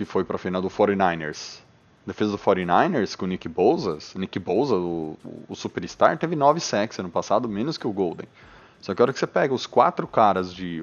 que 0.00 0.04
foi 0.06 0.24
pra 0.24 0.38
final 0.38 0.62
do 0.62 0.70
49ers. 0.70 1.58
Defesa 2.06 2.30
do 2.32 2.38
49ers 2.38 3.14
com 3.14 3.26
o 3.26 3.28
Nick 3.28 3.46
Bosa. 3.50 3.98
Nick 4.14 4.38
Bosa, 4.38 4.74
o, 4.74 5.18
o 5.46 5.54
superstar, 5.54 6.16
teve 6.16 6.34
9 6.34 6.58
sacks 6.58 6.98
ano 6.98 7.10
passado, 7.10 7.46
menos 7.46 7.76
que 7.76 7.86
o 7.86 7.92
Golden. 7.92 8.26
Só 8.80 8.94
que 8.94 9.02
a 9.02 9.04
hora 9.04 9.12
que 9.12 9.18
você 9.18 9.26
pega 9.26 9.52
os 9.52 9.66
quatro 9.66 10.06
caras 10.06 10.54
de, 10.54 10.82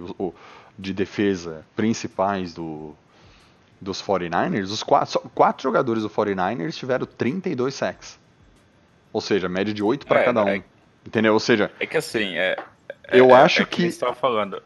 de 0.78 0.94
defesa 0.94 1.66
principais 1.76 2.54
do, 2.54 2.94
dos 3.82 4.00
49ers, 4.04 4.66
os 4.66 4.84
quatro, 4.84 5.20
quatro 5.34 5.64
jogadores 5.64 6.04
do 6.04 6.10
49ers 6.12 6.76
tiveram 6.76 7.08
32 7.08 7.74
sacks. 7.74 8.20
Ou 9.12 9.20
seja, 9.20 9.50
média 9.50 9.74
de 9.74 9.82
8 9.82 10.06
para 10.06 10.20
É, 10.20 10.24
cada 10.26 10.44
um. 10.44 10.48
é- 10.50 10.64
Entendeu? 11.04 11.34
Ou 11.34 11.40
seja, 11.40 11.72
É 11.80 11.88
que 11.88 11.98
assim, 11.98 12.36
é. 12.38 12.56
Eu 13.12 13.32
é- 13.32 13.34
acho 13.42 13.64
é 13.64 13.66
que- 13.66 13.92
tava 13.94 14.14
falando. 14.14 14.62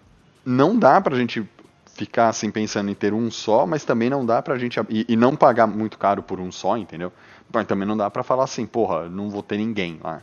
não 0.45 0.77
dá 0.77 0.99
pra 0.99 1.15
gente 1.15 1.47
ficar 1.95 2.29
assim 2.29 2.51
pensando 2.51 2.89
em 2.89 2.95
ter 2.95 3.13
um 3.13 3.29
só, 3.31 3.65
mas 3.65 3.85
também 3.85 4.09
não 4.09 4.25
dá 4.25 4.41
pra 4.41 4.57
gente 4.57 4.79
e, 4.89 5.05
e 5.09 5.15
não 5.15 5.35
pagar 5.35 5.67
muito 5.67 5.97
caro 5.97 6.23
por 6.23 6.39
um 6.39 6.51
só, 6.51 6.77
entendeu? 6.77 7.11
Mas 7.53 7.67
também 7.67 7.87
não 7.87 7.97
dá 7.97 8.09
pra 8.09 8.23
falar 8.23 8.45
assim, 8.45 8.65
porra, 8.65 9.09
não 9.09 9.29
vou 9.29 9.43
ter 9.43 9.57
ninguém 9.57 9.99
lá, 10.03 10.21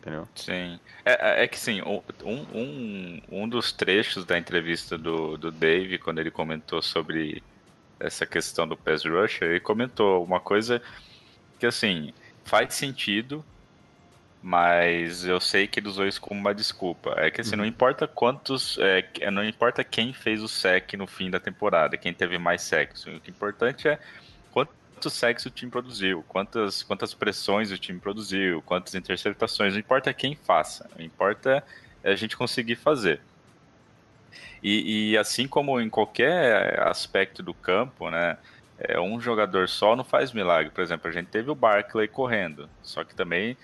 entendeu? 0.00 0.28
Sim. 0.34 0.78
É, 1.04 1.40
é- 1.42 1.44
é 1.44 1.48
que 1.48 1.58
sim, 1.58 1.80
um, 1.82 2.02
um, 2.24 3.20
um 3.30 3.48
dos 3.48 3.72
trechos 3.72 4.24
da 4.24 4.38
entrevista 4.38 4.98
do, 4.98 5.36
do 5.36 5.50
Dave, 5.50 5.98
quando 5.98 6.18
ele 6.18 6.30
comentou 6.30 6.82
sobre 6.82 7.42
essa 8.00 8.26
questão 8.26 8.68
do 8.68 8.76
pass 8.76 9.04
rusher, 9.04 9.48
ele 9.50 9.60
comentou 9.60 10.24
uma 10.24 10.40
coisa 10.40 10.82
que 11.58 11.66
assim, 11.66 12.12
faz 12.44 12.74
sentido, 12.74 13.44
mas 14.46 15.24
eu 15.24 15.40
sei 15.40 15.66
que 15.66 15.80
ele 15.80 15.88
usou 15.88 16.06
isso 16.06 16.20
como 16.20 16.38
uma 16.38 16.54
desculpa. 16.54 17.12
É 17.16 17.32
que 17.32 17.40
assim, 17.40 17.56
não 17.56 17.66
importa 17.66 18.06
quantos. 18.06 18.78
É, 18.78 19.28
não 19.28 19.44
importa 19.44 19.82
quem 19.82 20.12
fez 20.12 20.40
o 20.40 20.46
sec 20.46 20.94
no 20.94 21.04
fim 21.04 21.28
da 21.28 21.40
temporada, 21.40 21.96
quem 21.96 22.14
teve 22.14 22.38
mais 22.38 22.62
sexo. 22.62 23.10
O 23.10 23.20
que 23.20 23.28
é 23.28 23.34
importante 23.34 23.88
é 23.88 23.98
quantos 24.52 25.14
sacks 25.14 25.44
o 25.46 25.50
time 25.50 25.68
produziu, 25.68 26.24
quantas, 26.28 26.84
quantas 26.84 27.12
pressões 27.12 27.72
o 27.72 27.76
time 27.76 27.98
produziu, 27.98 28.62
quantas 28.62 28.94
interceptações, 28.94 29.72
não 29.72 29.80
importa 29.80 30.14
quem 30.14 30.36
faça, 30.36 30.88
importa 30.96 31.64
é 32.04 32.12
a 32.12 32.14
gente 32.14 32.36
conseguir 32.36 32.76
fazer. 32.76 33.18
E, 34.62 35.10
e 35.10 35.18
assim 35.18 35.48
como 35.48 35.80
em 35.80 35.90
qualquer 35.90 36.78
aspecto 36.86 37.42
do 37.42 37.52
campo, 37.52 38.10
né, 38.10 38.38
é, 38.78 39.00
um 39.00 39.20
jogador 39.20 39.68
só 39.68 39.96
não 39.96 40.04
faz 40.04 40.32
milagre. 40.32 40.70
Por 40.70 40.84
exemplo, 40.84 41.08
a 41.08 41.12
gente 41.12 41.26
teve 41.26 41.50
o 41.50 41.54
Barkley 41.56 42.06
correndo, 42.06 42.70
só 42.80 43.02
que 43.02 43.12
também 43.12 43.56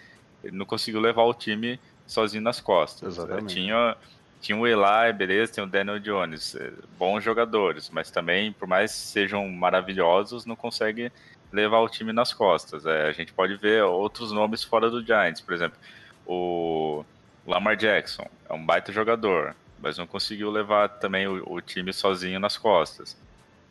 ele 0.42 0.56
não 0.56 0.66
conseguiu 0.66 1.00
levar 1.00 1.22
o 1.24 1.34
time 1.34 1.78
sozinho 2.06 2.42
nas 2.42 2.60
costas. 2.60 3.16
Exatamente. 3.16 3.54
Tinha, 3.54 3.96
tinha 4.40 4.58
o 4.58 4.66
Eli, 4.66 5.12
beleza, 5.16 5.54
tem 5.54 5.64
o 5.64 5.66
Daniel 5.66 5.98
Jones, 5.98 6.54
é, 6.54 6.72
bons 6.98 7.22
jogadores, 7.22 7.90
mas 7.90 8.10
também, 8.10 8.52
por 8.52 8.66
mais 8.66 8.92
que 8.92 8.98
sejam 8.98 9.48
maravilhosos, 9.48 10.44
não 10.44 10.56
consegue 10.56 11.12
levar 11.52 11.80
o 11.80 11.88
time 11.88 12.12
nas 12.12 12.32
costas. 12.32 12.86
É, 12.86 13.08
a 13.08 13.12
gente 13.12 13.32
pode 13.32 13.56
ver 13.56 13.84
outros 13.84 14.32
nomes 14.32 14.64
fora 14.64 14.90
do 14.90 15.04
Giants, 15.04 15.40
por 15.40 15.54
exemplo, 15.54 15.78
o 16.26 17.04
Lamar 17.46 17.76
Jackson 17.76 18.26
é 18.48 18.52
um 18.52 18.64
baita 18.64 18.92
jogador, 18.92 19.54
mas 19.80 19.98
não 19.98 20.06
conseguiu 20.06 20.50
levar 20.50 20.88
também 20.88 21.26
o, 21.26 21.42
o 21.52 21.60
time 21.60 21.92
sozinho 21.92 22.38
nas 22.38 22.56
costas. 22.56 23.16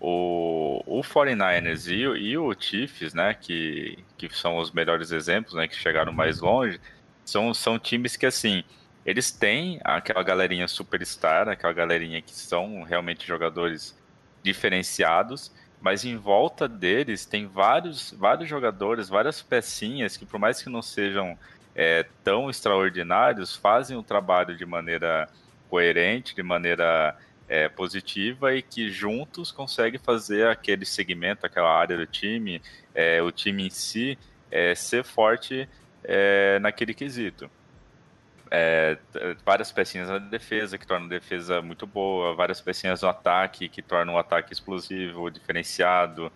O, 0.04 0.82
o 0.88 1.02
49ers 1.02 1.88
e, 1.88 2.02
e 2.02 2.36
o 2.36 2.56
Chiefs, 2.60 3.14
né, 3.14 3.36
que, 3.36 4.00
que 4.18 4.36
são 4.36 4.58
os 4.58 4.72
melhores 4.72 5.12
exemplos, 5.12 5.54
né, 5.54 5.68
que 5.68 5.76
chegaram 5.76 6.12
mais 6.12 6.40
longe, 6.40 6.82
são, 7.24 7.54
são 7.54 7.78
times 7.78 8.16
que, 8.16 8.26
assim, 8.26 8.64
eles 9.06 9.32
têm 9.32 9.80
aquela 9.84 10.24
galerinha 10.24 10.68
superstar, 10.68 11.48
aquela 11.48 11.72
galerinha 11.72 12.20
que 12.20 12.32
são 12.32 12.82
realmente 12.82 13.28
jogadores 13.28 13.96
diferenciados, 14.42 15.52
mas 15.80 16.04
em 16.04 16.18
volta 16.18 16.68
deles 16.68 17.26
tem 17.26 17.46
vários, 17.46 18.12
vários 18.12 18.50
jogadores, 18.50 19.08
várias 19.08 19.40
pecinhas 19.40 20.18
que, 20.18 20.26
por 20.26 20.40
mais 20.40 20.64
que 20.64 20.70
não 20.70 20.82
sejam 20.82 21.38
é, 21.76 22.06
tão 22.24 22.50
extraordinários, 22.50 23.56
fazem 23.56 23.96
o 23.96 24.04
trabalho 24.04 24.58
de 24.58 24.66
maneira 24.66 25.30
coerente, 25.70 26.36
de 26.36 26.44
maneira 26.44 27.16
é, 27.48 27.68
positiva 27.68 28.56
e 28.56 28.62
que 28.62 28.90
juntos 28.90 29.52
conseguem 29.52 30.00
fazer 30.00 30.48
aquele 30.48 30.86
segmento, 30.86 31.46
aquela 31.46 31.70
área 31.70 31.98
do 31.98 32.06
time, 32.06 32.62
é, 32.96 33.22
o 33.22 33.32
time 33.32 33.68
em 33.68 33.70
si, 33.70 34.18
é, 34.50 34.74
ser 34.76 35.04
forte 35.04 35.68
é, 36.04 36.60
naquele 36.60 36.94
quesito. 36.94 37.50
É, 38.50 38.98
várias 39.46 39.72
pecinhas 39.72 40.10
na 40.10 40.18
defesa 40.18 40.78
que 40.78 40.86
tornam 40.86 41.08
a 41.08 41.10
defesa 41.10 41.62
muito 41.62 41.88
boa, 41.88 42.36
várias 42.36 42.60
pecinhas 42.60 43.02
no 43.02 43.08
ataque 43.08 43.70
que 43.70 43.82
tornam 43.82 44.16
o 44.16 44.18
ataque 44.18 44.52
explosivo, 44.52 45.30
diferenciado. 45.32 46.32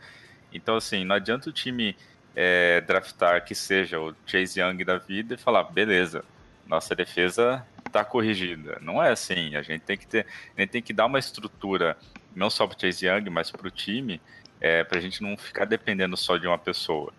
Então, 0.51 0.77
assim, 0.77 1.03
não 1.03 1.15
adianta 1.15 1.49
o 1.49 1.53
time 1.53 1.95
é, 2.35 2.81
draftar 2.81 3.43
que 3.43 3.53
seja 3.53 3.99
o 3.99 4.15
Chase 4.25 4.59
Young 4.59 4.83
da 4.83 4.97
vida 4.97 5.35
e 5.35 5.37
falar, 5.37 5.63
beleza, 5.63 6.23
nossa 6.67 6.95
defesa 6.95 7.65
está 7.95 8.03
corrigida. 8.03 8.77
Não 8.81 9.01
é 9.01 9.11
assim. 9.11 9.55
A 9.55 9.61
gente 9.61 9.81
tem 9.81 9.97
que 9.97 10.05
ter, 10.05 10.25
a 10.55 10.61
gente 10.61 10.69
tem 10.69 10.81
que 10.81 10.93
dar 10.93 11.05
uma 11.05 11.19
estrutura 11.19 11.97
não 12.35 12.49
só 12.49 12.67
para 12.67 12.77
o 12.77 12.81
Chase 12.81 13.07
Young, 13.07 13.29
mas 13.29 13.49
para 13.49 13.65
o 13.65 13.71
time, 13.71 14.19
é, 14.59 14.83
para 14.83 14.97
a 14.97 15.01
gente 15.01 15.23
não 15.23 15.37
ficar 15.37 15.63
dependendo 15.65 16.17
só 16.17 16.37
de 16.37 16.45
uma 16.45 16.57
pessoa. 16.57 17.13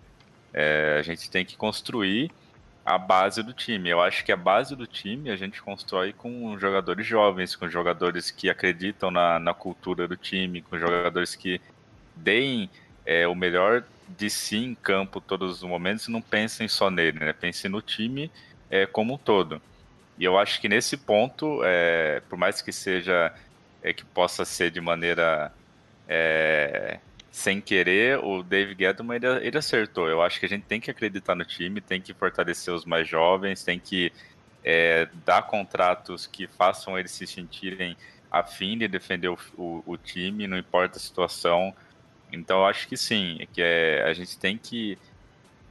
É, 0.53 0.97
a 0.99 1.03
gente 1.03 1.31
tem 1.31 1.45
que 1.45 1.57
construir 1.57 2.31
a 2.85 2.99
base 2.99 3.43
do 3.43 3.53
time. 3.53 3.89
Eu 3.89 4.01
acho 4.03 4.25
que 4.25 4.31
a 4.31 4.37
base 4.37 4.77
do 4.77 4.87
time 4.87 5.31
a 5.31 5.37
gente 5.37 5.63
constrói 5.63 6.13
com 6.13 6.59
jogadores 6.59 7.07
jovens, 7.07 7.57
com 7.57 7.69
jogadores 7.69 8.31
que 8.31 8.51
acreditam 8.51 9.11
na, 9.11 9.39
na 9.39 9.55
cultura 9.55 10.07
do 10.07 10.17
time, 10.17 10.61
com 10.61 10.79
jogadores 10.79 11.35
que 11.35 11.61
deem 12.15 12.71
é, 13.05 13.27
o 13.27 13.35
melhor 13.35 13.85
de 14.09 14.31
si 14.31 14.59
em 14.59 14.75
campo 14.75 15.21
todos 15.21 15.57
os 15.57 15.63
momentos 15.63 16.07
e 16.07 16.11
não 16.13 16.23
pensem 16.23 16.69
só 16.69 16.91
nele, 16.91 17.19
né? 17.19 17.33
Pensem 17.33 17.71
no 17.71 17.83
time 17.83 18.31
é, 18.71 18.87
como 18.87 19.15
um 19.15 19.19
todo. 19.19 19.61
E 20.19 20.25
eu 20.25 20.39
acho 20.39 20.61
que 20.61 20.69
nesse 20.69 20.97
ponto, 20.97 21.61
é, 21.65 22.23
por 22.29 22.39
mais 22.39 22.63
que 22.63 22.73
seja 22.73 23.33
é, 23.83 23.93
que 23.93 24.05
possa 24.05 24.45
ser 24.45 24.71
de 24.71 24.81
maneira 24.81 25.53
é, 26.09 26.99
sem 27.31 27.61
querer, 27.61 28.19
o 28.19 28.43
Dave 28.43 28.75
Gettleman 28.79 29.17
ele, 29.17 29.47
ele, 29.47 29.59
acertou. 29.59 30.09
Eu 30.09 30.23
acho 30.23 30.41
que 30.41 30.47
a 30.47 30.49
gente 30.49 30.65
tem 30.65 30.81
que 30.81 30.91
acreditar 30.91 31.35
no 31.35 31.45
time, 31.45 31.81
tem 31.81 32.01
que 32.01 32.15
fortalecer 32.15 32.73
os 32.73 32.85
mais 32.85 33.07
jovens, 33.07 33.63
tem 33.63 33.79
que 33.79 34.11
é, 34.65 35.09
dar 35.25 35.43
contratos 35.43 36.27
que 36.27 36.47
façam 36.47 36.99
eles 36.99 37.13
se 37.13 37.27
sentirem 37.27 37.97
afim 38.31 38.77
de 38.79 38.89
defender 38.89 39.29
o, 39.29 39.39
o, 39.57 39.83
o, 39.87 39.97
time, 39.97 40.47
não 40.47 40.59
importa 40.59 40.97
a 40.99 41.01
situação. 41.01 41.75
Então 42.33 42.61
eu 42.61 42.67
acho 42.67 42.89
que 42.89 42.97
sim, 42.97 43.47
que 43.53 43.63
é, 43.63 44.03
a 44.05 44.13
gente 44.13 44.39
tem 44.39 44.57
que 44.57 44.99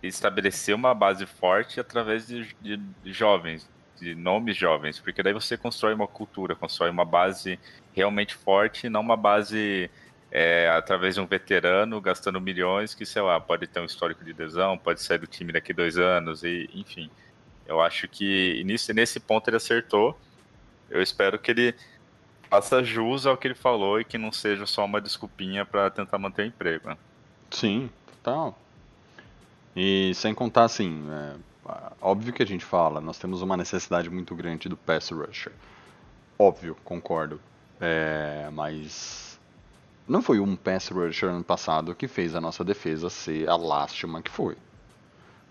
estabelecer 0.04 0.76
uma 0.76 0.94
base 0.94 1.26
forte 1.26 1.80
através 1.80 2.28
de, 2.28 2.48
de, 2.62 2.78
de 2.78 3.12
jovens, 3.12 3.68
de 4.00 4.16
nomes 4.16 4.58
jovens, 4.58 5.00
porque 5.00 5.24
daí 5.24 5.34
você 5.34 5.58
constrói 5.58 5.94
uma 5.94 6.08
cultura, 6.08 6.56
constrói 6.56 6.90
uma 6.90 7.06
base 7.06 7.60
realmente 7.94 8.36
forte, 8.36 8.90
não 8.90 9.02
uma 9.02 9.16
base 9.18 9.90
é, 10.32 10.70
através 10.70 11.16
de 11.16 11.22
um 11.22 11.26
veterano 11.26 12.02
gastando 12.02 12.42
milhões 12.42 12.94
que, 12.94 13.06
sei 13.06 13.22
lá, 13.22 13.40
pode 13.40 13.68
ter 13.68 13.80
um 13.80 13.86
histórico 13.86 14.24
de 14.24 14.34
lesão, 14.34 14.78
pode 14.78 15.02
sair 15.02 15.18
do 15.18 15.28
time 15.28 15.54
daqui 15.54 15.74
dois 15.74 15.98
anos, 15.98 16.44
e 16.44 16.70
enfim. 16.74 17.10
Eu 17.66 17.82
acho 17.82 18.08
que 18.08 18.64
nesse, 18.66 19.20
ponto 19.20 19.50
ele 19.50 19.58
acertou. 19.58 20.20
Eu 20.90 21.02
espero 21.02 21.40
que 21.40 21.50
ele 21.50 21.76
faça 22.50 22.84
jus 22.84 23.26
ao 23.26 23.38
que 23.38 23.48
ele 23.48 23.56
falou 23.56 24.00
e 24.00 24.06
que 24.06 24.18
não 24.18 24.32
seja 24.32 24.66
só 24.66 24.86
uma 24.86 25.02
desculpinha 25.02 25.66
para 25.66 25.90
tentar 25.90 26.18
manter 26.18 26.44
o 26.44 26.46
emprego. 26.46 26.90
Né? 26.90 26.98
Sim, 27.50 27.90
total. 28.08 28.60
E 29.76 30.14
sem 30.16 30.34
contar 30.34 30.66
assim, 30.66 31.08
é, 31.10 31.36
óbvio 32.02 32.34
que 32.34 32.44
a 32.44 32.48
gente 32.48 32.64
fala, 32.64 33.02
nós 33.02 33.18
temos 33.18 33.42
uma 33.42 33.58
necessidade 33.58 34.10
muito 34.10 34.36
grande 34.36 34.70
do 34.70 34.78
pass 34.78 35.10
rusher. 35.10 35.52
Óbvio, 36.38 36.76
concordo. 36.84 37.40
É, 37.80 38.50
mas 38.54 39.40
não 40.08 40.22
foi 40.22 40.40
um 40.40 40.56
pass 40.56 40.90
rusher 40.90 41.30
ano 41.30 41.44
passado 41.44 41.96
que 41.96 42.08
fez 42.08 42.36
a 42.36 42.42
nossa 42.42 42.64
defesa 42.64 43.10
ser 43.10 43.50
a 43.50 43.56
lástima 43.56 44.22
que 44.22 44.32
foi. 44.32 44.56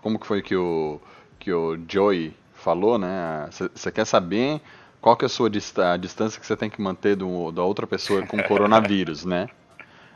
Como 0.00 0.18
que 0.18 0.26
foi 0.26 0.42
que 0.42 0.54
o, 0.54 1.00
que 1.38 1.52
o 1.52 1.78
Joey 1.88 2.36
falou, 2.52 2.98
né? 2.98 3.48
Você 3.50 3.90
quer 3.90 4.04
saber 4.04 4.60
qual 5.00 5.16
que 5.16 5.24
é 5.24 5.26
a 5.26 5.28
sua 5.28 5.50
dist 5.50 5.78
a 5.78 5.96
distância 5.96 6.40
que 6.40 6.46
você 6.46 6.56
tem 6.56 6.70
que 6.70 6.80
manter 6.80 7.16
do, 7.16 7.50
da 7.50 7.62
outra 7.62 7.86
pessoa 7.86 8.26
com 8.26 8.40
coronavírus, 8.44 9.24
né? 9.24 9.48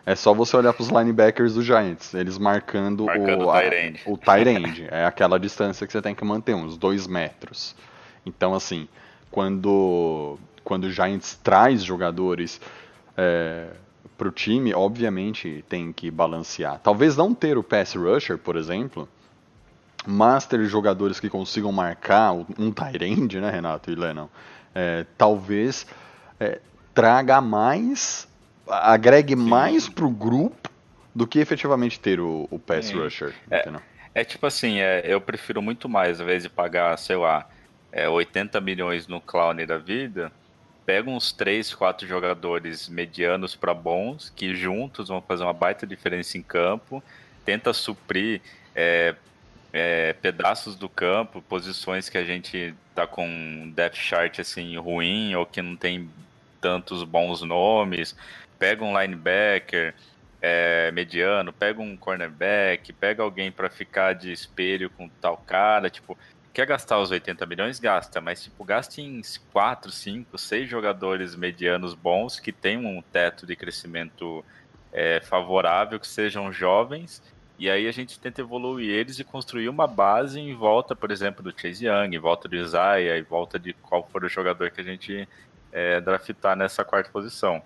É 0.08 0.14
só 0.14 0.32
você 0.32 0.56
olhar 0.56 0.72
para 0.72 0.82
os 0.82 0.88
linebackers 0.88 1.52
do 1.52 1.62
Giants, 1.62 2.14
eles 2.14 2.38
marcando, 2.38 3.04
marcando 3.04 3.44
o, 3.44 3.50
a, 3.50 3.60
o 4.06 4.16
tight 4.16 4.48
end. 4.48 4.88
É 4.90 5.04
aquela 5.04 5.38
distância 5.38 5.86
que 5.86 5.92
você 5.92 6.00
tem 6.00 6.14
que 6.14 6.24
manter, 6.24 6.54
uns 6.54 6.78
dois 6.78 7.06
metros. 7.06 7.76
Então, 8.24 8.54
assim, 8.54 8.88
quando, 9.30 10.38
quando 10.64 10.84
o 10.84 10.90
Giants 10.90 11.38
traz 11.44 11.84
jogadores 11.84 12.58
é, 13.18 13.66
para 14.16 14.28
o 14.28 14.30
time, 14.30 14.72
obviamente, 14.72 15.62
tem 15.68 15.92
que 15.92 16.10
balancear. 16.10 16.80
Talvez 16.82 17.14
não 17.14 17.34
ter 17.34 17.58
o 17.58 17.62
pass 17.62 17.94
rusher, 17.94 18.38
por 18.38 18.56
exemplo, 18.56 19.06
mas 20.06 20.46
ter 20.46 20.64
jogadores 20.64 21.20
que 21.20 21.28
consigam 21.28 21.70
marcar 21.70 22.32
um 22.32 22.70
tight 22.72 23.04
end, 23.04 23.38
né, 23.40 23.50
Renato 23.50 23.90
e 23.90 23.94
Lennon? 23.94 24.28
É, 24.74 25.04
talvez 25.18 25.86
é, 26.40 26.60
traga 26.94 27.40
mais, 27.40 28.27
agregue 28.70 29.36
Sim. 29.36 29.42
mais 29.42 29.88
para 29.88 30.04
o 30.04 30.10
grupo 30.10 30.70
do 31.14 31.26
que 31.26 31.38
efetivamente 31.38 31.98
ter 31.98 32.20
o, 32.20 32.46
o 32.50 32.58
pass 32.58 32.86
Sim. 32.86 32.98
rusher. 32.98 33.34
É, 33.50 33.68
é, 34.14 34.24
tipo 34.24 34.46
assim, 34.46 34.78
é, 34.78 35.02
eu 35.04 35.20
prefiro 35.20 35.60
muito 35.60 35.88
mais, 35.88 36.20
ao 36.20 36.26
invés 36.26 36.42
de 36.42 36.48
pagar, 36.48 36.96
sei 36.98 37.16
lá, 37.16 37.48
80 38.10 38.56
é, 38.56 38.60
milhões 38.60 39.06
no 39.06 39.20
clown 39.20 39.66
da 39.66 39.78
vida, 39.78 40.30
pega 40.84 41.10
uns 41.10 41.32
três, 41.32 41.74
quatro 41.74 42.06
jogadores 42.06 42.88
medianos 42.88 43.54
para 43.54 43.74
bons, 43.74 44.30
que 44.34 44.54
juntos 44.54 45.08
vão 45.08 45.20
fazer 45.20 45.42
uma 45.42 45.52
baita 45.52 45.86
diferença 45.86 46.38
em 46.38 46.42
campo, 46.42 47.02
tenta 47.44 47.72
suprir 47.72 48.40
é, 48.74 49.14
é, 49.72 50.12
pedaços 50.14 50.76
do 50.76 50.88
campo, 50.88 51.42
posições 51.42 52.08
que 52.08 52.16
a 52.16 52.24
gente 52.24 52.74
tá 52.94 53.06
com 53.06 53.70
depth 53.74 53.96
chart 53.96 54.38
assim 54.38 54.76
ruim 54.76 55.34
ou 55.34 55.44
que 55.44 55.60
não 55.60 55.76
tem 55.76 56.08
tantos 56.60 57.04
bons 57.04 57.42
nomes, 57.42 58.16
pega 58.58 58.84
um 58.84 58.98
linebacker 58.98 59.94
é, 60.40 60.90
mediano, 60.92 61.52
pega 61.52 61.80
um 61.80 61.96
cornerback, 61.96 62.92
pega 62.92 63.22
alguém 63.22 63.50
para 63.50 63.68
ficar 63.68 64.12
de 64.14 64.32
espelho 64.32 64.90
com 64.90 65.08
tal 65.08 65.36
cara, 65.36 65.90
tipo, 65.90 66.16
quer 66.52 66.66
gastar 66.66 66.98
os 66.98 67.10
80 67.10 67.44
milhões, 67.46 67.78
gasta, 67.78 68.20
mas 68.20 68.42
tipo, 68.42 68.64
gaste 68.64 69.00
em 69.00 69.20
4, 69.52 69.90
5, 69.90 70.38
6 70.38 70.68
jogadores 70.68 71.34
medianos 71.34 71.94
bons 71.94 72.40
que 72.40 72.52
tenham 72.52 72.84
um 72.84 73.02
teto 73.02 73.46
de 73.46 73.56
crescimento 73.56 74.44
é, 74.92 75.20
favorável, 75.20 75.98
que 75.98 76.06
sejam 76.06 76.52
jovens, 76.52 77.22
e 77.58 77.68
aí 77.68 77.88
a 77.88 77.92
gente 77.92 78.20
tenta 78.20 78.40
evoluir 78.40 78.88
eles 78.88 79.18
e 79.18 79.24
construir 79.24 79.68
uma 79.68 79.86
base 79.86 80.38
em 80.38 80.54
volta, 80.54 80.94
por 80.94 81.10
exemplo, 81.10 81.42
do 81.42 81.52
Chase 81.60 81.86
Young, 81.86 82.14
em 82.14 82.18
volta 82.18 82.48
do 82.48 82.54
Isaiah, 82.54 83.18
em 83.18 83.22
volta 83.22 83.58
de 83.58 83.72
qual 83.72 84.08
for 84.12 84.24
o 84.24 84.28
jogador 84.28 84.70
que 84.70 84.80
a 84.80 84.84
gente 84.84 85.28
é, 85.72 86.00
draftar 86.00 86.56
nessa 86.56 86.84
quarta 86.84 87.10
posição. 87.10 87.60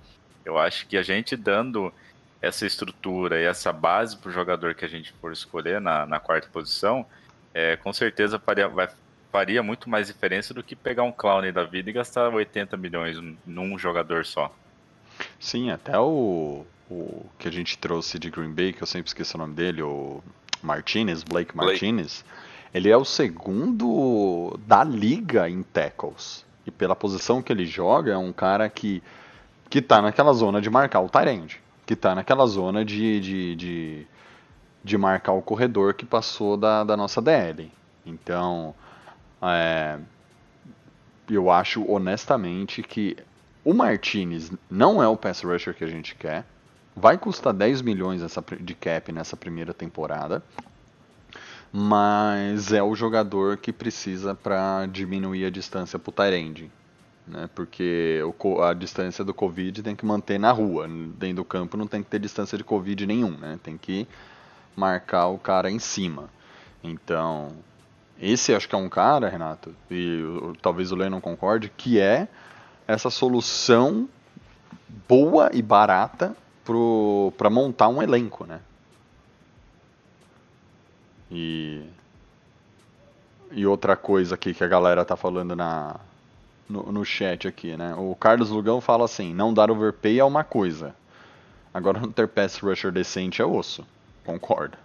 Eu 0.44 0.58
acho 0.58 0.86
que 0.86 0.96
a 0.96 1.02
gente 1.02 1.36
dando 1.36 1.92
essa 2.40 2.66
estrutura 2.66 3.40
e 3.40 3.44
essa 3.44 3.72
base 3.72 4.16
para 4.16 4.28
o 4.28 4.32
jogador 4.32 4.74
que 4.74 4.84
a 4.84 4.88
gente 4.88 5.12
for 5.20 5.32
escolher 5.32 5.80
na, 5.80 6.04
na 6.04 6.18
quarta 6.18 6.48
posição, 6.48 7.06
é, 7.54 7.76
com 7.76 7.92
certeza 7.92 8.38
faria, 8.38 8.66
vai, 8.68 8.88
faria 9.30 9.62
muito 9.62 9.88
mais 9.88 10.08
diferença 10.08 10.52
do 10.52 10.62
que 10.62 10.74
pegar 10.74 11.04
um 11.04 11.12
clown 11.12 11.52
da 11.52 11.64
vida 11.64 11.88
e 11.88 11.92
gastar 11.92 12.28
80 12.28 12.76
milhões 12.76 13.16
num 13.46 13.78
jogador 13.78 14.24
só. 14.24 14.52
Sim, 15.38 15.70
até 15.70 15.98
o, 15.98 16.66
o 16.90 17.26
que 17.38 17.48
a 17.48 17.52
gente 17.52 17.78
trouxe 17.78 18.18
de 18.18 18.30
Green 18.30 18.52
Bay, 18.52 18.72
que 18.72 18.82
eu 18.82 18.86
sempre 18.86 19.08
esqueço 19.08 19.36
o 19.36 19.40
nome 19.40 19.54
dele, 19.54 19.82
o 19.82 20.22
Martinez, 20.62 21.22
Blake 21.22 21.56
Martinez, 21.56 22.24
Blake. 22.24 22.74
ele 22.74 22.90
é 22.90 22.96
o 22.96 23.04
segundo 23.04 24.58
da 24.66 24.84
liga 24.84 25.48
em 25.48 25.62
tackles. 25.62 26.44
E 26.66 26.70
pela 26.70 26.94
posição 26.94 27.42
que 27.42 27.52
ele 27.52 27.66
joga, 27.66 28.12
é 28.12 28.16
um 28.16 28.32
cara 28.32 28.68
que, 28.68 29.02
que 29.72 29.80
tá 29.80 30.02
naquela 30.02 30.34
zona 30.34 30.60
de 30.60 30.68
marcar 30.68 31.00
o 31.00 31.08
Tyrande. 31.08 31.58
Que 31.86 31.96
tá 31.96 32.14
naquela 32.14 32.46
zona 32.46 32.84
de, 32.84 33.20
de, 33.20 33.56
de 33.56 34.06
de 34.84 34.98
marcar 34.98 35.32
o 35.32 35.40
corredor 35.40 35.94
que 35.94 36.04
passou 36.04 36.58
da, 36.58 36.84
da 36.84 36.94
nossa 36.94 37.22
DL. 37.22 37.72
Então, 38.04 38.74
é, 39.40 39.98
eu 41.30 41.50
acho 41.50 41.90
honestamente 41.90 42.82
que 42.82 43.16
o 43.64 43.72
Martinez 43.72 44.52
não 44.70 45.02
é 45.02 45.08
o 45.08 45.16
pass 45.16 45.40
rusher 45.42 45.74
que 45.74 45.84
a 45.84 45.88
gente 45.88 46.14
quer. 46.16 46.44
Vai 46.94 47.16
custar 47.16 47.54
10 47.54 47.80
milhões 47.80 48.20
essa, 48.20 48.44
de 48.60 48.74
cap 48.74 49.10
nessa 49.10 49.38
primeira 49.38 49.72
temporada. 49.72 50.42
Mas 51.72 52.74
é 52.74 52.82
o 52.82 52.94
jogador 52.94 53.56
que 53.56 53.72
precisa 53.72 54.34
para 54.34 54.84
diminuir 54.84 55.46
a 55.46 55.50
distância 55.50 55.98
para 55.98 56.10
o 56.10 56.12
Tyrande. 56.12 56.70
Né? 57.26 57.48
Porque 57.54 58.20
o, 58.22 58.62
a 58.62 58.74
distância 58.74 59.24
do 59.24 59.32
Covid 59.32 59.82
tem 59.82 59.94
que 59.94 60.04
manter 60.04 60.38
na 60.38 60.50
rua. 60.50 60.88
Dentro 60.88 61.36
do 61.36 61.44
campo 61.44 61.76
não 61.76 61.86
tem 61.86 62.02
que 62.02 62.10
ter 62.10 62.18
distância 62.18 62.58
de 62.58 62.64
Covid 62.64 63.06
nenhum. 63.06 63.30
Né? 63.30 63.58
Tem 63.62 63.76
que 63.76 64.06
marcar 64.76 65.28
o 65.28 65.38
cara 65.38 65.70
em 65.70 65.78
cima. 65.78 66.28
Então, 66.82 67.52
esse 68.20 68.54
acho 68.54 68.68
que 68.68 68.74
é 68.74 68.78
um 68.78 68.88
cara, 68.88 69.28
Renato, 69.28 69.74
e 69.90 70.22
talvez 70.60 70.90
o 70.90 70.96
Lennon 70.96 71.20
concorde, 71.20 71.68
que 71.68 72.00
é 72.00 72.28
essa 72.86 73.10
solução 73.10 74.08
boa 75.08 75.50
e 75.52 75.62
barata 75.62 76.36
para 77.36 77.50
montar 77.50 77.88
um 77.88 78.02
elenco, 78.02 78.44
né? 78.46 78.60
E, 81.30 81.82
e 83.50 83.66
outra 83.66 83.96
coisa 83.96 84.34
aqui 84.34 84.52
que 84.52 84.62
a 84.62 84.68
galera 84.68 85.04
tá 85.04 85.16
falando 85.16 85.56
na, 85.56 85.98
no, 86.72 86.90
no 86.90 87.04
chat 87.04 87.46
aqui, 87.46 87.76
né? 87.76 87.94
O 87.96 88.14
Carlos 88.16 88.50
Lugão 88.50 88.80
fala 88.80 89.04
assim, 89.04 89.32
não 89.34 89.52
dar 89.52 89.70
overpay 89.70 90.18
é 90.18 90.24
uma 90.24 90.42
coisa. 90.42 90.94
Agora 91.72 92.00
não 92.00 92.10
ter 92.12 92.26
pass 92.28 92.56
rusher 92.58 92.90
decente 92.90 93.40
é 93.42 93.44
osso. 93.44 93.84
Concordo. 94.24 94.76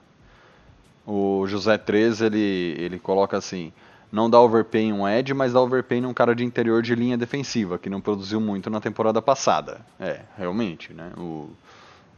O 1.05 1.45
José 1.47 1.77
13 1.77 2.25
ele, 2.25 2.75
ele 2.77 2.99
coloca 2.99 3.37
assim: 3.37 3.71
não 4.11 4.29
dá 4.29 4.39
overpay 4.41 4.83
em 4.83 4.93
um 4.93 5.07
edge, 5.07 5.33
mas 5.33 5.53
dá 5.53 5.61
overpay 5.61 6.01
num 6.01 6.13
cara 6.13 6.35
de 6.35 6.43
interior 6.43 6.81
de 6.81 6.93
linha 6.95 7.17
defensiva, 7.17 7.77
que 7.77 7.89
não 7.89 8.01
produziu 8.01 8.41
muito 8.41 8.69
na 8.69 8.81
temporada 8.81 9.21
passada. 9.21 9.79
É, 9.99 10.21
realmente, 10.37 10.93
né? 10.93 11.11
O, 11.17 11.49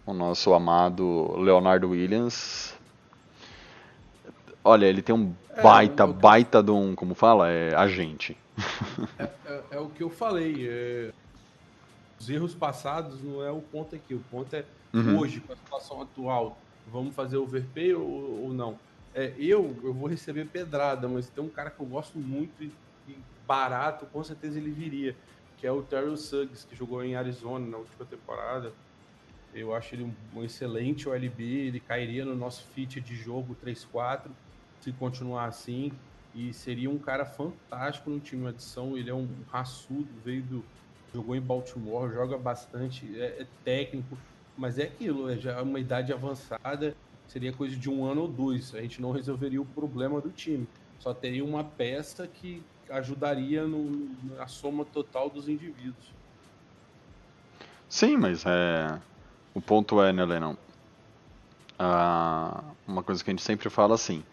o 0.08 0.14
nosso 0.14 0.54
amado 0.54 1.36
Leonardo 1.38 1.90
Williams. 1.90 2.74
Olha, 4.64 4.86
ele 4.86 5.02
tem 5.02 5.16
um 5.16 5.34
É, 5.56 5.62
baita, 5.62 6.06
o- 6.06 6.14
baita 6.14 6.62
de 6.64 6.72
um, 6.72 6.96
como 6.96 7.14
fala, 7.16 7.50
é 7.50 7.76
agente. 7.76 8.36
É, 9.20 9.64
é 9.72 9.80
o 9.80 9.90
que 9.90 10.04
eu 10.04 10.10
falei. 10.10 10.68
é, 10.68 11.12
Os 12.20 12.30
erros 12.30 12.54
passados 12.54 13.22
não 13.24 13.44
é 13.44 13.52
o 13.52 13.62
ponto 13.62 13.96
aqui. 13.96 14.14
O 14.14 14.20
ponto 14.32 14.56
é 14.56 14.66
Uhum. 14.94 15.20
hoje, 15.20 15.40
com 15.40 15.54
a 15.54 15.56
situação 15.56 16.02
atual, 16.02 16.58
vamos 16.88 17.14
fazer 17.14 17.38
overpay 17.38 17.94
ou, 17.94 18.46
ou 18.46 18.54
não? 18.54 18.80
É, 19.14 19.34
eu, 19.38 19.76
eu 19.84 19.94
vou 19.94 20.08
receber 20.08 20.46
pedrada, 20.46 21.08
mas 21.08 21.30
tem 21.30 21.44
um 21.44 21.50
cara 21.50 21.70
que 21.70 21.80
eu 21.80 21.86
gosto 21.86 22.18
muito 22.18 22.64
e, 22.64 22.72
e 23.08 23.16
barato, 23.46 24.08
com 24.08 24.24
certeza 24.24 24.58
ele 24.58 24.72
viria, 24.72 25.16
que 25.58 25.68
é 25.68 25.72
o 25.72 25.84
Terrell 25.84 26.18
Suggs, 26.18 26.66
que 26.66 26.76
jogou 26.76 27.04
em 27.04 27.16
Arizona 27.16 27.68
na 27.68 27.78
última 27.78 28.04
temporada. 28.06 28.74
Eu 29.54 29.74
acho 29.76 29.94
ele 29.96 30.04
um, 30.06 30.40
um 30.40 30.44
excelente 30.44 31.08
OLB, 31.08 31.44
ele 31.44 31.80
cairia 31.80 32.26
no 32.26 32.36
nosso 32.36 32.64
fit 32.74 33.00
de 33.00 33.16
jogo 33.16 33.56
3-4, 33.64 34.30
se 34.82 34.92
continuar 34.94 35.46
assim, 35.46 35.92
e 36.36 36.54
seria 36.54 36.90
um 36.90 36.98
cara 36.98 37.26
fantástico 37.26 38.10
no 38.10 38.20
time 38.20 38.44
de 38.44 38.50
adição. 38.50 38.98
Ele 38.98 39.10
é 39.10 39.14
um 39.14 39.28
raçudo, 39.50 40.08
veio 40.24 40.44
do. 40.44 40.66
jogou 41.14 41.36
em 41.36 41.42
Baltimore, 41.42 42.12
joga 42.12 42.38
bastante, 42.38 43.06
é, 43.20 43.42
é 43.42 43.48
técnico, 43.64 44.18
mas 44.58 44.78
é 44.78 44.84
aquilo, 44.84 45.30
é 45.30 45.38
já 45.38 45.62
uma 45.62 45.80
idade 45.80 46.14
avançada, 46.14 46.96
seria 47.28 47.54
coisa 47.54 47.76
de 47.76 47.90
um 47.90 48.06
ano 48.06 48.22
ou 48.22 48.28
dois. 48.28 48.76
A 48.76 48.82
gente 48.82 49.02
não 49.02 49.12
resolveria 49.12 49.62
o 49.62 49.66
problema 49.66 50.20
do 50.22 50.30
time. 50.30 50.68
Só 51.00 51.14
teria 51.14 51.46
uma 51.46 51.64
peça 51.64 52.28
que 52.28 52.62
ajudaria 52.90 53.66
no, 53.66 54.10
na 54.36 54.48
soma 54.48 54.84
total 54.84 55.30
dos 55.30 55.48
indivíduos. 55.48 56.14
Sim, 57.88 58.18
mas 58.18 58.44
é. 58.46 59.00
O 59.54 59.62
ponto 59.62 60.02
é, 60.02 60.14
né, 60.14 60.24
Lennon? 60.24 60.56
Ah, 61.78 62.62
uma 62.88 63.02
coisa 63.02 63.24
que 63.24 63.30
a 63.30 63.34
gente 63.34 63.42
sempre 63.42 63.70
fala 63.70 63.96
assim: 63.96 64.24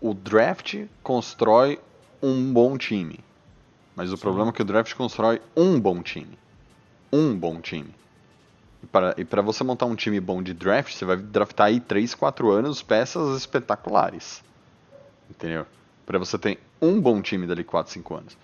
o- 0.00 0.14
draft 0.14 0.86
constrói 1.02 1.78
um 2.22 2.52
bom 2.52 2.76
time. 2.76 3.20
Mas 3.94 4.12
o 4.12 4.18
problema 4.18 4.50
é 4.50 4.52
que 4.52 4.62
o 4.62 4.64
draft 4.64 4.94
constrói 4.94 5.40
um 5.56 5.78
bom 5.78 6.02
time. 6.02 6.38
Um 7.12 7.36
bom 7.36 7.60
time. 7.60 7.94
E 9.16 9.24
para, 9.24 9.42
você 9.42 9.64
montar 9.64 9.86
um 9.86 9.96
time 9.96 10.20
bom 10.20 10.42
de 10.42 10.54
draft, 10.54 10.94
você 10.94 11.04
vai 11.04 11.16
draftar 11.16 11.66
aí 11.68 11.80
3, 11.80 12.14
4 12.14 12.50
anos 12.50 12.80
peças 12.82 13.36
espetaculares. 13.36 14.42
Entendeu? 15.28 15.66
Para 16.06 16.18
você 16.18 16.38
ter 16.38 16.60
um 16.80 17.00
bom 17.00 17.20
time 17.20 17.46
dali 17.46 17.64
4, 17.64 17.92
5 17.92 18.14
anos 18.14 18.36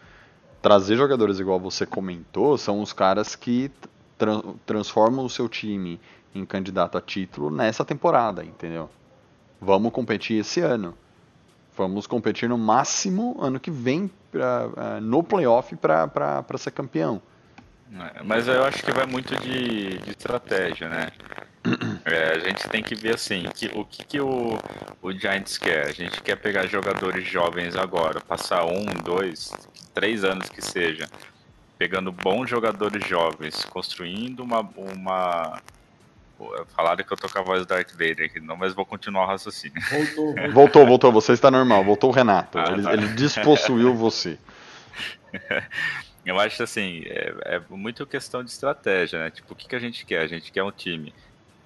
trazer 0.64 0.96
jogadores 0.96 1.38
igual 1.38 1.60
você 1.60 1.84
comentou 1.84 2.56
são 2.56 2.80
os 2.80 2.90
caras 2.90 3.36
que 3.36 3.70
tran- 4.16 4.54
transformam 4.64 5.26
o 5.26 5.28
seu 5.28 5.46
time 5.46 6.00
em 6.34 6.46
candidato 6.46 6.96
a 6.96 7.02
título 7.02 7.50
nessa 7.50 7.84
temporada, 7.84 8.42
entendeu? 8.42 8.88
Vamos 9.60 9.92
competir 9.92 10.40
esse 10.40 10.60
ano. 10.60 10.94
Vamos 11.76 12.06
competir 12.06 12.48
no 12.48 12.56
máximo 12.56 13.36
ano 13.40 13.58
que 13.58 13.70
vem 13.70 14.10
pra, 14.30 14.68
eh, 14.76 15.00
no 15.00 15.22
playoff 15.22 15.74
para 15.76 16.58
ser 16.58 16.70
campeão. 16.70 17.20
É, 17.92 18.22
Mas 18.22 18.48
eu 18.48 18.64
acho 18.64 18.82
que 18.82 18.92
vai 18.92 19.06
muito 19.06 19.36
de, 19.36 19.98
de 19.98 20.10
estratégia, 20.10 20.88
né? 20.88 21.08
É, 22.04 22.32
a 22.34 22.38
gente 22.40 22.68
tem 22.68 22.82
que 22.82 22.94
ver 22.94 23.14
assim, 23.14 23.44
que, 23.54 23.70
o 23.74 23.86
que, 23.86 24.04
que 24.04 24.20
o, 24.20 24.58
o 25.00 25.12
Giants 25.12 25.56
quer? 25.56 25.86
A 25.86 25.92
gente 25.92 26.20
quer 26.20 26.36
pegar 26.36 26.66
jogadores 26.66 27.26
jovens 27.26 27.74
agora, 27.74 28.20
passar 28.20 28.66
um, 28.66 28.84
dois, 29.02 29.50
três 29.94 30.24
anos 30.24 30.50
que 30.50 30.60
seja, 30.60 31.08
pegando 31.78 32.12
bons 32.12 32.50
jogadores 32.50 33.06
jovens, 33.08 33.64
construindo 33.64 34.40
uma. 34.40 34.60
uma... 34.76 35.58
Falaram 36.74 37.04
que 37.04 37.12
eu 37.12 37.16
tô 37.16 37.28
com 37.28 37.38
a 37.38 37.42
voz 37.42 37.60
do 37.60 37.66
Darth 37.66 37.92
Vader 37.92 38.26
aqui, 38.26 38.40
não, 38.40 38.56
mas 38.56 38.74
vou 38.74 38.84
continuar 38.84 39.24
o 39.24 39.26
raciocínio. 39.26 39.80
Voltou, 39.90 40.34
voltou. 40.34 40.52
Voltou, 40.52 40.86
voltou, 40.86 41.12
você 41.12 41.32
está 41.32 41.50
normal. 41.50 41.84
Voltou 41.84 42.10
o 42.10 42.12
Renato. 42.12 42.58
Ah, 42.58 42.72
ele, 42.72 42.82
tá. 42.82 42.92
ele 42.92 43.08
despossuiu 43.08 43.94
você. 43.96 44.38
Eu 46.24 46.40
acho 46.40 46.62
assim, 46.62 47.02
é, 47.06 47.34
é 47.56 47.62
muito 47.70 48.06
questão 48.06 48.42
de 48.42 48.50
estratégia, 48.50 49.18
né? 49.18 49.30
Tipo, 49.30 49.52
o 49.52 49.56
que, 49.56 49.68
que 49.68 49.76
a 49.76 49.78
gente 49.78 50.06
quer? 50.06 50.20
A 50.20 50.26
gente 50.26 50.50
quer 50.50 50.62
um 50.62 50.72
time 50.72 51.14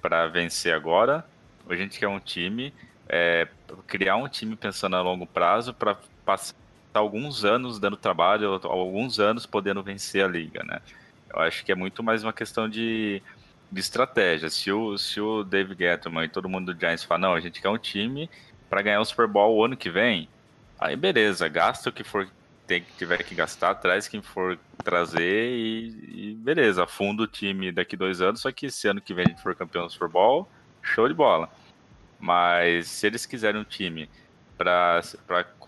para 0.03 0.27
vencer 0.27 0.75
agora, 0.75 1.25
ou 1.67 1.73
a 1.73 1.77
gente 1.77 1.99
quer 1.99 2.09
um 2.09 2.19
time, 2.19 2.73
é, 3.09 3.47
criar 3.87 4.17
um 4.17 4.29
time 4.29 4.57
pensando 4.57 4.97
a 4.97 5.03
longo 5.03 5.27
prazo 5.27 5.73
para 5.73 5.97
passar 6.25 6.55
alguns 6.93 7.45
anos 7.45 7.79
dando 7.79 7.97
trabalho, 7.97 8.61
alguns 8.65 9.21
anos 9.21 9.47
podendo 9.47 9.83
vencer 9.83 10.25
a 10.25 10.29
liga, 10.29 10.65
né? 10.65 10.81
Eu 11.33 11.41
acho 11.41 11.65
que 11.65 11.71
é 11.71 11.75
muito 11.75 12.03
mais 12.03 12.25
uma 12.25 12.33
questão 12.33 12.69
de, 12.69 13.23
de 13.71 13.81
estratégia. 13.81 14.51
Se 14.51 14.73
o, 14.73 14.97
se 14.97 15.21
o 15.21 15.45
Dave 15.45 15.75
Gettleman 15.79 16.25
e 16.25 16.29
todo 16.29 16.49
mundo 16.49 16.73
do 16.73 16.79
Giants 16.79 17.05
falar, 17.05 17.21
não, 17.21 17.35
a 17.35 17.41
gente 17.41 17.61
quer 17.61 17.69
um 17.69 17.79
time 17.79 18.31
para 18.69 18.83
ganhar 18.83 19.01
o 19.01 19.05
Super 19.05 19.27
Bowl 19.27 19.57
o 19.57 19.65
ano 19.65 19.77
que 19.77 19.91
vem, 19.91 20.29
aí 20.79 20.97
beleza, 20.97 21.49
gasta 21.49 21.91
o 21.91 21.93
que 21.93 22.05
for 22.05 22.29
tem 22.67 22.85
tiver 22.99 23.23
que 23.23 23.35
gastar, 23.35 23.75
traz 23.77 24.07
quem 24.07 24.21
for 24.21 24.59
trazer 24.85 25.51
e, 25.51 26.33
e 26.33 26.35
beleza, 26.35 26.85
afunda 26.85 27.23
o 27.23 27.27
time 27.27 27.73
daqui 27.73 27.97
dois 27.97 28.21
anos, 28.21 28.43
só 28.43 28.53
que 28.53 28.71
se 28.71 28.87
ano 28.87 29.01
que 29.01 29.15
vem 29.15 29.25
a 29.25 29.29
gente 29.31 29.43
for 29.43 29.55
campeão 29.55 29.87
do 29.87 29.93
Super 29.93 30.09
Bowl, 30.09 30.47
show 30.83 31.09
de 31.09 31.15
bola. 31.15 31.49
Mas 32.21 32.89
se 32.89 33.07
eles 33.07 33.25
quiserem 33.25 33.61
um 33.61 33.65
time 33.65 34.11
para 34.59 35.01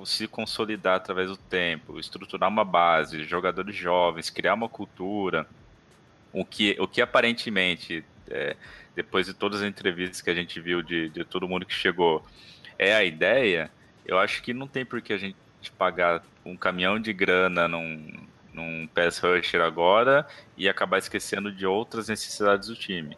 se 0.05 0.27
consolidar 0.29 0.97
através 0.97 1.31
do 1.31 1.37
tempo, 1.37 1.99
estruturar 1.99 2.51
uma 2.51 2.65
base, 2.65 3.25
jogadores 3.25 3.75
jovens, 3.75 4.29
criar 4.29 4.55
uma 4.55 4.69
cultura, 4.69 5.47
o 6.33 6.45
que, 6.45 6.77
o 6.79 6.87
que 6.87 7.01
aparentemente, 7.01 8.05
é, 8.29 8.57
depois 8.95 9.27
de 9.27 9.35
todas 9.35 9.61
as 9.61 9.69
entrevistas 9.69 10.21
que 10.21 10.31
a 10.31 10.35
gente 10.35 10.61
viu 10.61 10.83
de, 10.83 11.09
de 11.09 11.25
todo 11.25 11.49
mundo 11.49 11.67
que 11.67 11.75
chegou, 11.75 12.25
é 12.79 12.95
a 12.95 13.05
ideia, 13.05 13.71
eu 14.07 14.19
acho 14.19 14.43
que 14.43 14.55
não 14.55 14.67
tem 14.67 14.85
por 14.85 15.01
que 15.01 15.13
a 15.13 15.19
gente 15.19 15.37
pagar 15.77 16.23
um 16.45 16.57
caminhão 16.57 16.99
de 16.99 17.13
grana 17.13 17.69
num, 17.69 18.27
num 18.53 18.87
pass 18.89 19.19
rusher 19.19 19.61
agora 19.61 20.27
e 20.57 20.69
acabar 20.69 20.99
esquecendo 20.99 21.53
de 21.53 21.67
outras 21.67 22.09
necessidades 22.09 22.69
do 22.69 22.75
time. 22.75 23.17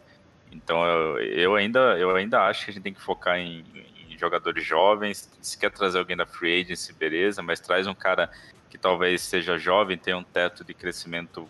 Então 0.51 0.85
eu, 0.85 1.19
eu 1.19 1.55
ainda, 1.55 1.97
eu 1.97 2.15
ainda 2.15 2.41
acho 2.43 2.65
que 2.65 2.71
a 2.71 2.73
gente 2.73 2.83
tem 2.83 2.93
que 2.93 3.01
focar 3.01 3.37
em, 3.37 3.63
em 4.09 4.17
jogadores 4.17 4.63
jovens. 4.65 5.31
Se 5.41 5.57
quer 5.57 5.71
trazer 5.71 5.99
alguém 5.99 6.17
da 6.17 6.25
free 6.25 6.61
agency, 6.61 6.93
beleza, 6.93 7.41
mas 7.41 7.59
traz 7.59 7.87
um 7.87 7.95
cara 7.95 8.29
que 8.69 8.77
talvez 8.77 9.21
seja 9.21 9.57
jovem, 9.57 9.97
tenha 9.97 10.17
um 10.17 10.23
teto 10.23 10.63
de 10.63 10.73
crescimento 10.73 11.49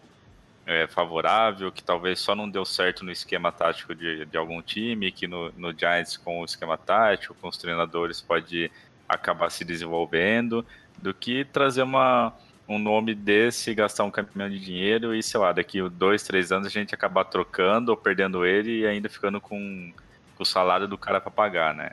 é, 0.65 0.87
favorável, 0.87 1.71
que 1.71 1.83
talvez 1.83 2.19
só 2.19 2.33
não 2.33 2.49
deu 2.49 2.63
certo 2.63 3.03
no 3.03 3.11
esquema 3.11 3.51
tático 3.51 3.93
de, 3.93 4.25
de 4.25 4.37
algum 4.37 4.61
time, 4.61 5.11
que 5.11 5.27
no, 5.27 5.51
no 5.57 5.77
Giants 5.77 6.17
com 6.17 6.41
o 6.41 6.45
esquema 6.45 6.77
tático, 6.77 7.35
com 7.35 7.49
os 7.49 7.57
treinadores 7.57 8.21
pode 8.21 8.71
acabar 9.07 9.49
se 9.49 9.65
desenvolvendo, 9.65 10.65
do 10.97 11.13
que 11.13 11.43
trazer 11.43 11.83
uma, 11.83 12.33
um 12.67 12.79
nome 12.79 13.13
desse, 13.13 13.73
gastar 13.73 14.05
um 14.05 14.11
caminhão 14.11 14.49
de 14.49 14.59
dinheiro 14.59 15.13
e, 15.13 15.21
sei 15.21 15.39
lá, 15.39 15.51
daqui 15.51 15.81
dois, 15.89 16.23
três 16.23 16.51
anos 16.51 16.67
a 16.67 16.69
gente 16.69 16.95
acabar 16.95 17.25
trocando 17.25 17.89
ou 17.89 17.97
perdendo 17.97 18.45
ele 18.45 18.79
e 18.79 18.87
ainda 18.87 19.09
ficando 19.09 19.41
com, 19.41 19.91
com 20.35 20.43
o 20.43 20.45
salário 20.45 20.87
do 20.87 20.97
cara 20.97 21.19
para 21.19 21.31
pagar, 21.31 21.73
né? 21.73 21.91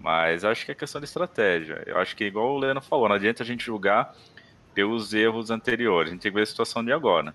Mas 0.00 0.44
acho 0.44 0.64
que 0.64 0.72
é 0.72 0.74
questão 0.74 1.00
de 1.00 1.06
estratégia. 1.06 1.82
Eu 1.84 1.98
acho 1.98 2.16
que, 2.16 2.24
igual 2.24 2.54
o 2.54 2.58
Leandro 2.58 2.82
falou, 2.82 3.08
não 3.08 3.16
adianta 3.16 3.42
a 3.42 3.46
gente 3.46 3.66
julgar 3.66 4.14
pelos 4.72 5.12
erros 5.12 5.50
anteriores, 5.50 6.10
a 6.10 6.14
gente 6.14 6.22
tem 6.22 6.30
que 6.30 6.36
ver 6.36 6.44
a 6.44 6.46
situação 6.46 6.84
de 6.84 6.92
agora. 6.92 7.34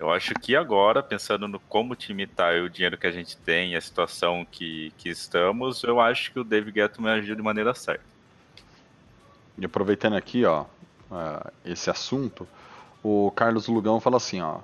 Eu 0.00 0.10
acho 0.10 0.32
que 0.32 0.56
agora, 0.56 1.02
pensando 1.02 1.46
no 1.46 1.60
como 1.60 1.92
o 1.92 1.96
time 1.96 2.26
tá 2.26 2.54
e 2.54 2.62
o 2.62 2.70
dinheiro 2.70 2.96
que 2.96 3.06
a 3.06 3.10
gente 3.10 3.36
tem, 3.36 3.76
a 3.76 3.80
situação 3.82 4.46
que, 4.50 4.94
que 4.96 5.10
estamos, 5.10 5.82
eu 5.84 6.00
acho 6.00 6.32
que 6.32 6.40
o 6.40 6.44
Dave 6.44 6.72
Gettleman 6.74 7.18
agiu 7.18 7.36
de 7.36 7.42
maneira 7.42 7.74
certa. 7.74 8.02
E 9.58 9.64
aproveitando 9.66 10.16
aqui, 10.16 10.42
ó, 10.46 10.62
uh, 10.62 11.52
esse 11.66 11.90
assunto, 11.90 12.48
o 13.02 13.30
Carlos 13.36 13.68
Lugão 13.68 14.00
fala 14.00 14.16
assim, 14.16 14.40
ó, 14.40 14.60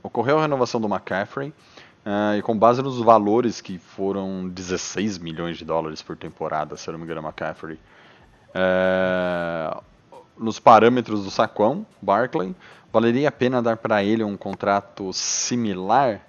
ocorreu 0.00 0.38
a 0.38 0.42
renovação 0.42 0.80
do 0.80 0.86
McCaffrey 0.86 1.48
uh, 1.48 2.38
e 2.38 2.42
com 2.42 2.56
base 2.56 2.80
nos 2.80 3.00
valores 3.00 3.60
que 3.60 3.78
foram 3.78 4.48
16 4.48 5.18
milhões 5.18 5.58
de 5.58 5.64
dólares 5.64 6.02
por 6.02 6.16
temporada, 6.16 6.76
se 6.76 6.88
eu 6.88 6.92
não 6.92 7.00
me 7.00 7.04
engano, 7.04 7.20
McCaffrey, 7.20 7.80
uh, 8.54 9.82
nos 10.38 10.60
parâmetros 10.60 11.24
do 11.24 11.32
Saquão, 11.32 11.84
Barclay, 12.00 12.54
valeria 12.92 13.28
a 13.28 13.32
pena 13.32 13.62
dar 13.62 13.76
para 13.76 14.02
ele 14.02 14.24
um 14.24 14.36
contrato 14.36 15.12
similar 15.12 16.20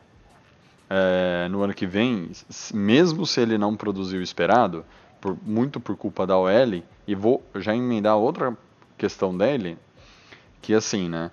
uh, 0.90 1.50
no 1.50 1.62
ano 1.64 1.74
que 1.74 1.86
vem, 1.86 2.32
mesmo 2.74 3.26
se 3.26 3.42
ele 3.42 3.58
não 3.58 3.76
produzir 3.76 4.18
o 4.18 4.22
esperado? 4.22 4.86
Por, 5.22 5.38
muito 5.44 5.80
por 5.80 5.98
culpa 5.98 6.26
da 6.26 6.38
OL, 6.38 6.82
e 7.06 7.14
vou 7.14 7.44
já 7.56 7.76
emendar 7.76 8.16
outra 8.16 8.58
questão 8.98 9.38
dele, 9.38 9.78
que 10.62 10.74
assim, 10.74 11.10
né? 11.10 11.30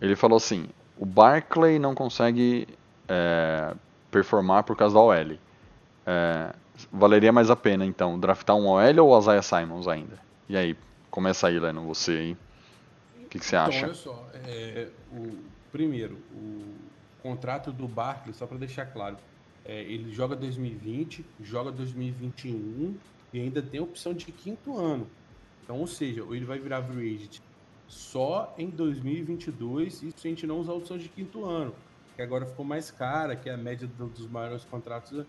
Ele 0.00 0.14
falou 0.14 0.36
assim: 0.36 0.68
o 0.96 1.04
Barclay 1.04 1.78
não 1.78 1.94
consegue 1.94 2.68
é, 3.08 3.74
performar 4.10 4.62
por 4.62 4.76
causa 4.76 4.94
da 4.94 5.00
OL. 5.00 5.38
É, 6.06 6.52
valeria 6.92 7.32
mais 7.32 7.50
a 7.50 7.56
pena, 7.56 7.84
então, 7.84 8.18
draftar 8.18 8.54
um 8.56 8.68
OL 8.68 8.98
ou 8.98 9.14
o 9.14 9.18
Isaiah 9.18 9.42
Simons 9.42 9.88
ainda? 9.88 10.18
E 10.48 10.56
aí, 10.56 10.76
começa 11.10 11.48
aí, 11.48 11.58
Leno, 11.58 11.82
você 11.86 12.12
aí. 12.12 12.36
O 13.30 13.32
que, 13.32 13.38
que 13.38 13.46
você 13.46 13.56
Então, 13.62 13.66
acha? 13.66 13.86
olha 13.86 13.94
só, 13.94 14.28
é, 14.34 14.92
o, 15.08 15.52
primeiro, 15.70 16.16
o 16.30 16.92
contrato 17.18 17.72
do 17.72 17.86
Barkley, 17.86 18.34
só 18.34 18.46
para 18.46 18.58
deixar 18.58 18.86
claro, 18.86 19.18
é, 19.64 19.82
ele 19.84 20.10
joga 20.12 20.34
2020, 20.34 21.36
joga 21.38 21.70
2021 21.70 23.00
e 23.32 23.38
ainda 23.40 23.62
tem 23.62 23.78
a 23.80 23.82
opção 23.84 24.12
de 24.14 24.32
quinto 24.32 24.76
ano. 24.76 25.16
Então, 25.62 25.78
ou 25.78 25.86
seja, 25.86 26.24
ou 26.24 26.34
ele 26.34 26.44
vai 26.44 26.58
virar 26.58 26.82
free 26.82 27.14
agent 27.14 27.38
só 27.86 28.54
em 28.58 28.70
2022, 28.70 30.02
isso 30.02 30.26
a 30.26 30.28
gente 30.28 30.46
não 30.46 30.58
usa 30.58 30.72
a 30.72 30.74
opção 30.74 30.98
de 30.98 31.08
quinto 31.08 31.44
ano, 31.44 31.76
que 32.16 32.22
agora 32.22 32.46
ficou 32.46 32.64
mais 32.64 32.90
cara, 32.90 33.36
que 33.36 33.48
é 33.48 33.52
a 33.52 33.56
média 33.56 33.86
do- 33.86 34.10
dos 34.10 34.26
maiores 34.28 34.64
contratos, 34.64 35.24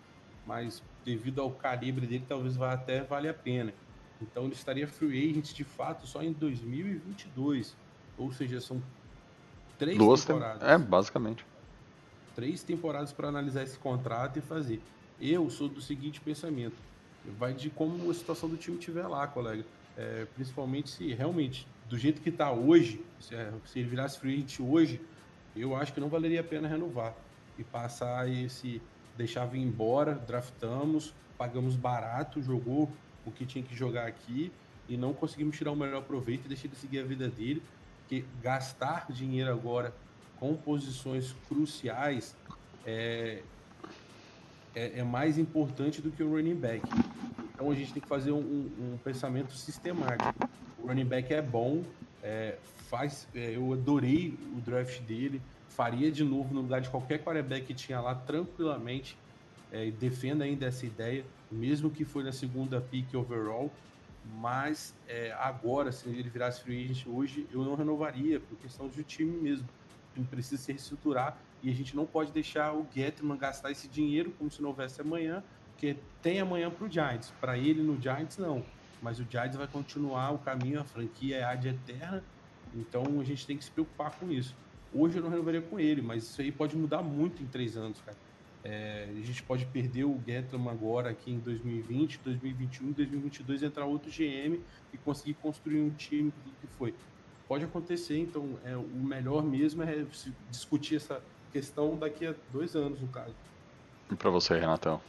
mas 0.46 0.84
devido 1.04 1.42
ao 1.42 1.56
calibre 1.56 2.08
dele, 2.08 2.26
talvez 2.28 2.56
vá 2.56 2.74
até 2.74 3.04
vale 3.04 3.30
a 3.30 3.34
pena. 3.34 3.76
Então 4.20 4.46
ele 4.46 4.54
estaria 4.54 4.88
free 4.88 5.30
agent 5.32 5.54
de 5.54 5.64
fato 5.64 6.08
só 6.08 6.22
em 6.24 6.34
2022, 6.34 7.78
ou 8.22 8.32
seja, 8.32 8.62
são 8.62 8.82
três 9.78 9.98
Duas 9.98 10.24
tem... 10.24 10.36
temporadas 10.36 10.64
É, 10.64 10.78
basicamente. 10.78 11.46
três 12.36 12.64
temporadas 12.64 13.12
para 13.12 13.28
analisar 13.28 13.64
esse 13.64 13.78
contrato 13.78 14.38
e 14.40 14.42
fazer. 14.42 14.82
Eu 15.20 15.50
sou 15.50 15.68
do 15.68 15.82
seguinte 15.82 16.22
pensamento: 16.22 16.76
vai 17.38 17.54
de 17.54 17.70
como 17.70 18.10
a 18.10 18.14
situação 18.14 18.50
do 18.50 18.58
time 18.58 18.78
estiver 18.78 19.08
lá, 19.08 19.28
colega. 19.28 19.66
É, 19.98 20.26
principalmente 20.36 20.90
se 20.90 21.14
realmente, 21.14 21.68
do 21.90 21.98
jeito 21.98 22.22
que 22.22 22.30
está 22.30 22.52
hoje, 22.52 23.04
se, 23.20 23.36
é, 23.36 23.52
se 23.66 23.80
ele 23.80 23.90
virasse 23.90 24.18
free 24.18 24.36
agent 24.36 24.60
hoje, 24.62 25.02
eu 25.56 25.76
acho 25.76 25.94
que 25.94 26.00
não 26.00 26.08
valeria 26.08 26.40
a 26.40 26.44
pena 26.44 26.68
renovar 26.68 27.14
e 27.58 27.64
passar 27.64 28.30
esse. 28.30 28.82
deixar 29.18 29.46
vir 29.46 29.60
embora, 29.60 30.16
draftamos, 30.16 31.14
pagamos 31.38 31.76
barato, 31.76 32.42
jogou 32.42 32.90
o 33.26 33.32
que 33.32 33.46
tinha 33.46 33.64
que 33.64 33.76
jogar 33.76 34.08
aqui 34.08 34.52
e 34.88 34.98
não 34.98 35.14
conseguimos 35.14 35.58
tirar 35.58 35.72
o 35.72 35.76
melhor 35.76 36.04
proveito 36.04 36.46
e 36.46 36.48
deixar 36.48 36.68
ele 36.68 36.76
seguir 36.76 37.00
a 37.00 37.04
vida 37.04 37.28
dele. 37.28 37.62
Porque 38.12 38.26
gastar 38.42 39.10
dinheiro 39.10 39.50
agora 39.50 39.96
com 40.36 40.54
posições 40.58 41.32
cruciais 41.48 42.36
é, 42.86 43.42
é, 44.76 45.00
é 45.00 45.04
mais 45.04 45.38
importante 45.38 46.02
do 46.02 46.12
que 46.12 46.22
o 46.22 46.30
running 46.30 46.60
back. 46.60 46.86
Então 47.54 47.72
a 47.72 47.74
gente 47.74 47.94
tem 47.94 48.02
que 48.02 48.10
fazer 48.10 48.34
um, 48.34 48.40
um- 48.42 48.94
um 48.96 48.98
pensamento 48.98 49.54
sistemático. 49.54 50.30
O 50.78 50.88
running 50.88 51.06
back 51.06 51.34
é 51.34 51.42
bom, 51.42 51.86
é, 52.22 52.60
faz, 52.90 53.30
é, 53.34 53.56
eu 53.56 53.72
adorei 53.72 54.38
o 54.58 54.60
draft 54.60 55.00
dele, 55.04 55.42
faria 55.70 56.12
de 56.12 56.26
novo 56.26 56.54
no 56.54 56.64
lugar 56.64 56.82
de 56.82 56.90
qualquer 56.90 57.24
quarterback 57.24 57.66
que 57.68 57.74
tinha 57.74 58.02
lá 58.02 58.14
tranquilamente. 58.14 59.18
É, 59.72 59.90
defendo 59.90 60.42
ainda 60.42 60.66
essa 60.66 60.86
ideia, 60.86 61.24
mesmo 61.50 61.90
que 61.90 62.04
foi 62.04 62.26
na 62.26 62.34
segunda 62.34 62.82
pick 62.82 63.14
overall. 63.16 63.74
Mas 64.26 64.94
é, 65.08 65.32
agora, 65.34 65.92
se 65.92 66.08
ele 66.10 66.30
virasse 66.30 66.62
free 66.62 66.86
agent 66.86 67.08
hoje, 67.08 67.48
eu 67.52 67.64
não 67.64 67.76
renovaria, 67.76 68.40
por 68.40 68.58
questão 68.58 68.88
de 68.88 69.04
time 69.04 69.36
mesmo. 69.38 69.68
Time 70.14 70.26
precisa 70.26 70.62
se 70.62 70.72
reestruturar 70.72 71.38
e 71.64 71.70
a 71.70 71.74
gente 71.74 71.96
não 71.96 72.06
pode 72.06 72.32
deixar 72.32 72.74
o 72.74 72.88
Getman 72.94 73.38
gastar 73.38 73.72
esse 73.72 73.88
dinheiro 73.88 74.32
como 74.38 74.50
se 74.50 74.62
não 74.62 74.70
houvesse 74.70 75.00
amanhã, 75.02 75.44
porque 75.72 75.96
tem 76.22 76.40
amanhã 76.40 76.70
para 76.70 76.86
o 76.86 76.90
Giants. 76.90 77.32
Para 77.40 77.58
ele 77.58 77.82
no 77.82 78.00
Giants, 78.02 78.38
não. 78.38 78.64
Mas 79.02 79.20
o 79.20 79.26
Giants 79.30 79.58
vai 79.58 79.68
continuar 79.68 80.32
o 80.32 80.40
caminho, 80.40 80.80
a 80.80 80.84
franquia 80.84 81.38
é 81.38 81.44
ad 81.44 81.68
eterna, 81.68 82.24
então 82.74 83.20
a 83.20 83.24
gente 83.24 83.46
tem 83.46 83.58
que 83.58 83.64
se 83.64 83.72
preocupar 83.72 84.12
com 84.12 84.32
isso. 84.32 84.56
Hoje 84.94 85.18
eu 85.18 85.24
não 85.24 85.30
renovaria 85.30 85.62
com 85.62 85.80
ele, 85.80 86.02
mas 86.02 86.24
isso 86.24 86.42
aí 86.42 86.52
pode 86.52 86.76
mudar 86.76 87.02
muito 87.02 87.42
em 87.42 87.46
três 87.46 87.78
anos, 87.78 88.00
cara. 88.02 88.18
É, 88.64 89.08
a 89.10 89.26
gente 89.26 89.42
pode 89.42 89.66
perder 89.66 90.04
o 90.04 90.22
Getman 90.26 90.70
agora 90.70 91.10
aqui 91.10 91.32
em 91.32 91.40
2020, 91.40 92.20
2021, 92.24 92.92
2022 92.92 93.64
entrar 93.64 93.86
outro 93.86 94.12
GM 94.12 94.60
e 94.94 94.98
conseguir 94.98 95.34
construir 95.36 95.82
um 95.82 95.90
time 95.90 96.32
que 96.60 96.68
foi. 96.78 96.94
Pode 97.48 97.66
acontecer, 97.66 98.20
então 98.20 98.58
é, 98.64 98.76
o 98.76 99.04
melhor 99.04 99.44
mesmo 99.44 99.82
é 99.84 100.06
discutir 100.50 100.98
essa 100.98 101.22
questão 101.52 101.98
daqui 101.98 102.28
a 102.28 102.36
dois 102.54 102.76
anos, 102.76 103.02
no 103.02 103.08
caso. 103.08 103.34
E 104.12 104.16
pra 104.16 104.30
você, 104.30 104.58
Renatão? 104.58 105.02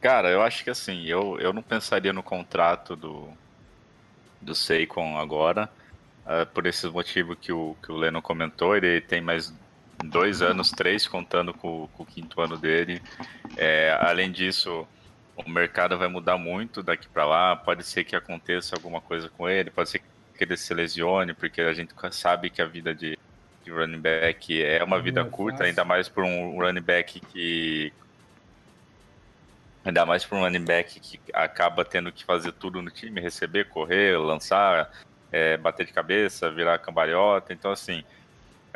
Cara, 0.00 0.30
eu 0.30 0.40
acho 0.40 0.64
que 0.64 0.70
assim, 0.70 1.04
eu, 1.04 1.38
eu 1.38 1.52
não 1.52 1.62
pensaria 1.62 2.12
no 2.12 2.22
contrato 2.22 2.96
do, 2.96 3.28
do 4.40 4.54
Seikon 4.54 5.18
agora, 5.18 5.70
ah, 6.24 6.46
por 6.46 6.66
esse 6.66 6.88
motivo 6.88 7.34
que 7.34 7.52
o, 7.52 7.76
que 7.82 7.90
o 7.90 7.96
Leno 7.96 8.22
comentou, 8.22 8.76
ele 8.76 9.00
tem 9.00 9.20
mais 9.20 9.52
dois 10.04 10.42
anos, 10.42 10.70
três, 10.70 11.06
contando 11.06 11.52
com, 11.52 11.88
com 11.88 12.02
o 12.02 12.06
quinto 12.06 12.40
ano 12.40 12.56
dele. 12.56 13.02
É, 13.56 13.96
além 14.00 14.30
disso, 14.30 14.86
o 15.36 15.48
mercado 15.48 15.98
vai 15.98 16.08
mudar 16.08 16.36
muito 16.38 16.82
daqui 16.82 17.08
para 17.08 17.24
lá, 17.24 17.56
pode 17.56 17.84
ser 17.84 18.04
que 18.04 18.16
aconteça 18.16 18.76
alguma 18.76 19.00
coisa 19.00 19.28
com 19.28 19.48
ele, 19.48 19.70
pode 19.70 19.90
ser 19.90 19.98
que 19.98 20.44
ele 20.44 20.56
se 20.56 20.72
lesione, 20.72 21.34
porque 21.34 21.60
a 21.60 21.72
gente 21.72 21.92
sabe 22.12 22.50
que 22.50 22.62
a 22.62 22.66
vida 22.66 22.94
de, 22.94 23.18
de 23.64 23.70
running 23.70 24.00
back 24.00 24.62
é 24.62 24.82
uma 24.84 25.00
vida 25.00 25.20
é 25.20 25.24
curta, 25.24 25.58
fácil. 25.58 25.70
ainda 25.70 25.84
mais 25.84 26.08
por 26.08 26.24
um 26.24 26.58
running 26.58 26.80
back 26.80 27.20
que 27.20 27.92
Ainda 29.88 30.04
mais 30.04 30.22
para 30.22 30.36
um 30.36 30.42
running 30.42 30.64
back 30.64 31.00
que 31.00 31.18
acaba 31.32 31.82
tendo 31.82 32.12
que 32.12 32.22
fazer 32.22 32.52
tudo 32.52 32.82
no 32.82 32.90
time, 32.90 33.22
receber, 33.22 33.70
correr, 33.70 34.18
lançar, 34.18 34.90
é, 35.32 35.56
bater 35.56 35.86
de 35.86 35.94
cabeça, 35.94 36.50
virar 36.50 36.78
cambalhota. 36.78 37.54
Então, 37.54 37.70
assim, 37.70 38.04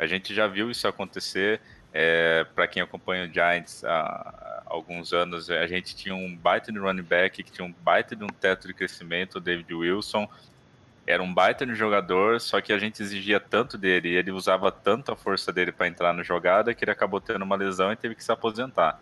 a 0.03 0.07
gente 0.07 0.33
já 0.33 0.47
viu 0.47 0.69
isso 0.69 0.87
acontecer. 0.87 1.61
É, 1.93 2.45
para 2.55 2.67
quem 2.67 2.81
acompanha 2.81 3.25
o 3.25 3.31
Giants 3.31 3.83
há, 3.85 4.63
alguns 4.65 5.13
anos, 5.13 5.49
a 5.51 5.67
gente 5.67 5.95
tinha 5.95 6.15
um 6.15 6.35
baita 6.35 6.71
de 6.71 6.79
running 6.79 7.03
back 7.03 7.43
que 7.43 7.51
tinha 7.51 7.65
um 7.65 7.71
baita 7.71 8.15
de 8.15 8.23
um 8.23 8.27
teto 8.27 8.67
de 8.67 8.73
crescimento, 8.73 9.35
o 9.35 9.39
David 9.39 9.71
Wilson. 9.73 10.27
Era 11.05 11.21
um 11.21 11.31
baita 11.31 11.65
de 11.65 11.75
jogador, 11.75 12.41
só 12.41 12.59
que 12.59 12.73
a 12.73 12.79
gente 12.79 13.03
exigia 13.03 13.39
tanto 13.39 13.77
dele 13.77 14.09
e 14.09 14.15
ele 14.15 14.31
usava 14.31 14.71
tanto 14.71 15.11
a 15.11 15.15
força 15.15 15.51
dele 15.51 15.71
para 15.71 15.87
entrar 15.87 16.13
na 16.13 16.23
jogada 16.23 16.73
que 16.73 16.83
ele 16.83 16.91
acabou 16.91 17.21
tendo 17.21 17.43
uma 17.43 17.55
lesão 17.55 17.91
e 17.91 17.95
teve 17.95 18.15
que 18.15 18.23
se 18.23 18.31
aposentar. 18.31 18.99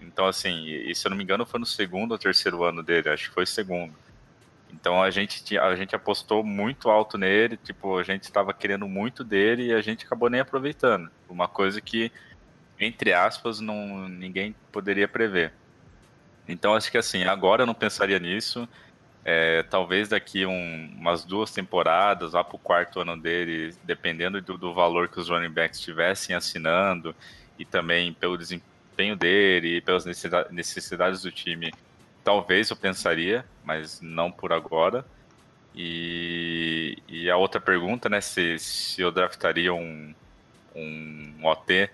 Então, 0.00 0.26
assim, 0.26 0.66
e 0.66 0.94
se 0.94 1.06
eu 1.06 1.10
não 1.10 1.16
me 1.16 1.24
engano, 1.24 1.44
foi 1.44 1.58
no 1.58 1.66
segundo 1.66 2.12
ou 2.12 2.18
terceiro 2.18 2.62
ano 2.62 2.82
dele, 2.82 3.08
acho 3.08 3.28
que 3.28 3.34
foi 3.34 3.46
segundo. 3.46 3.94
Então 4.72 5.02
a 5.02 5.10
gente, 5.10 5.56
a 5.58 5.74
gente 5.76 5.94
apostou 5.94 6.44
muito 6.44 6.90
alto 6.90 7.16
nele, 7.16 7.56
tipo, 7.56 7.98
a 7.98 8.02
gente 8.02 8.24
estava 8.24 8.52
querendo 8.52 8.86
muito 8.88 9.24
dele 9.24 9.66
e 9.68 9.72
a 9.72 9.80
gente 9.80 10.04
acabou 10.04 10.28
nem 10.28 10.40
aproveitando. 10.40 11.10
Uma 11.28 11.48
coisa 11.48 11.80
que, 11.80 12.10
entre 12.78 13.12
aspas, 13.12 13.60
não, 13.60 14.08
ninguém 14.08 14.54
poderia 14.72 15.08
prever. 15.08 15.52
Então 16.48 16.74
acho 16.74 16.90
que 16.90 16.98
assim, 16.98 17.24
agora 17.24 17.62
eu 17.62 17.66
não 17.66 17.74
pensaria 17.74 18.18
nisso. 18.18 18.68
É, 19.24 19.64
talvez 19.64 20.08
daqui 20.08 20.46
um- 20.46 20.94
umas 20.96 21.24
duas 21.24 21.50
temporadas, 21.50 22.34
lá 22.34 22.44
pro 22.44 22.58
quarto 22.58 23.00
ano 23.00 23.20
dele, 23.20 23.74
dependendo 23.82 24.40
do, 24.40 24.56
do 24.56 24.72
valor 24.72 25.08
que 25.08 25.18
os 25.18 25.28
running 25.28 25.50
backs 25.50 25.80
estivessem 25.80 26.36
assinando 26.36 27.14
e 27.58 27.64
também 27.64 28.12
pelo 28.14 28.38
desempenho 28.38 29.16
dele 29.16 29.78
e 29.78 29.80
pelas 29.80 30.04
necessida- 30.04 30.46
necessidades 30.50 31.22
do 31.22 31.32
time, 31.32 31.72
talvez 32.22 32.70
eu 32.70 32.76
pensaria, 32.76 33.44
mas 33.66 34.00
não 34.00 34.30
por 34.30 34.52
agora. 34.52 35.04
E, 35.74 36.96
e 37.06 37.28
a 37.28 37.36
outra 37.36 37.60
pergunta, 37.60 38.08
né, 38.08 38.22
se, 38.22 38.58
se 38.58 39.02
eu 39.02 39.12
draftaria 39.12 39.74
um, 39.74 40.14
um 40.74 41.34
OT, 41.42 41.90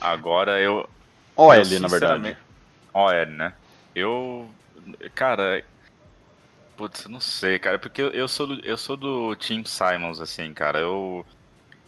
agora 0.00 0.58
eu, 0.58 0.88
OL, 1.36 1.54
eu, 1.54 1.80
na 1.80 1.88
verdade. 1.88 2.36
OL, 2.92 3.26
né? 3.26 3.52
Eu. 3.94 4.50
Cara. 5.14 5.62
Putz, 6.76 7.06
não 7.06 7.20
sei, 7.20 7.58
cara. 7.58 7.78
Porque 7.78 8.00
eu, 8.00 8.10
eu 8.10 8.26
sou 8.26 8.46
do, 8.46 8.64
eu 8.64 8.76
sou 8.76 8.96
do 8.96 9.36
Team 9.36 9.64
Simons, 9.64 10.20
assim, 10.20 10.54
cara. 10.54 10.78
Eu. 10.78 11.26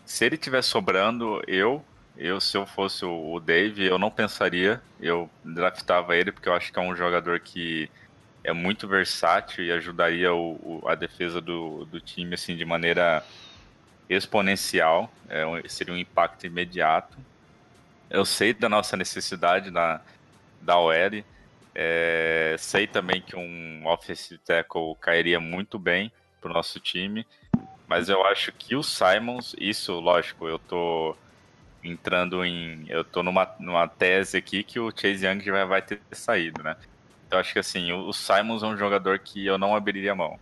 Se 0.04 0.24
ele 0.24 0.36
tivesse 0.36 0.68
sobrando, 0.68 1.42
eu. 1.46 1.84
Eu, 2.16 2.40
se 2.40 2.56
eu 2.56 2.66
fosse 2.66 3.04
o 3.04 3.40
Dave, 3.40 3.86
eu 3.86 3.98
não 3.98 4.10
pensaria. 4.10 4.82
Eu 5.00 5.30
draftava 5.42 6.14
ele, 6.14 6.30
porque 6.30 6.48
eu 6.48 6.54
acho 6.54 6.72
que 6.72 6.78
é 6.78 6.82
um 6.82 6.94
jogador 6.94 7.40
que 7.40 7.90
é 8.44 8.52
muito 8.52 8.88
versátil 8.88 9.64
e 9.64 9.72
ajudaria 9.72 10.32
o, 10.34 10.80
o- 10.84 10.88
a 10.88 10.94
defesa 10.94 11.40
do, 11.40 11.84
do 11.86 12.00
time, 12.00 12.34
assim, 12.34 12.56
de 12.56 12.64
maneira 12.64 13.24
exponencial. 14.08 15.12
É, 15.28 15.44
seria 15.68 15.94
um 15.94 15.98
impacto 15.98 16.46
imediato. 16.46 17.18
Eu 18.08 18.24
sei 18.24 18.54
da 18.54 18.68
nossa 18.68 18.96
necessidade 18.96 19.70
na, 19.70 20.02
da 20.60 20.78
OL. 20.78 21.26
É, 21.74 22.56
sei 22.58 22.86
também 22.88 23.22
que 23.22 23.36
um 23.36 23.86
offensive 23.86 24.38
tackle 24.40 24.96
cairia 25.00 25.40
muito 25.40 25.78
bem 25.78 26.12
pro 26.40 26.52
nosso 26.52 26.80
time. 26.80 27.26
Mas 27.86 28.08
eu 28.08 28.24
acho 28.26 28.52
que 28.52 28.76
o 28.76 28.82
Simons, 28.82 29.54
isso, 29.58 29.98
lógico, 30.00 30.48
eu 30.48 30.58
tô 30.58 31.18
entrando 31.82 32.44
em. 32.44 32.86
Eu 32.90 33.04
tô 33.04 33.22
numa, 33.22 33.54
numa 33.60 33.88
tese 33.88 34.36
aqui 34.38 34.64
que 34.64 34.80
o 34.80 34.90
Chase 34.90 35.26
Young 35.26 35.40
já 35.42 35.64
vai 35.64 35.82
ter 35.82 36.02
saído, 36.12 36.62
né? 36.62 36.76
Então 37.30 37.38
acho 37.38 37.52
que 37.52 37.60
assim, 37.60 37.92
o, 37.92 38.12
Simons 38.12 38.64
é 38.64 38.66
um 38.66 38.76
jogador 38.76 39.20
que 39.20 39.46
eu 39.46 39.56
não 39.56 39.76
abriria 39.76 40.16
mão. 40.16 40.36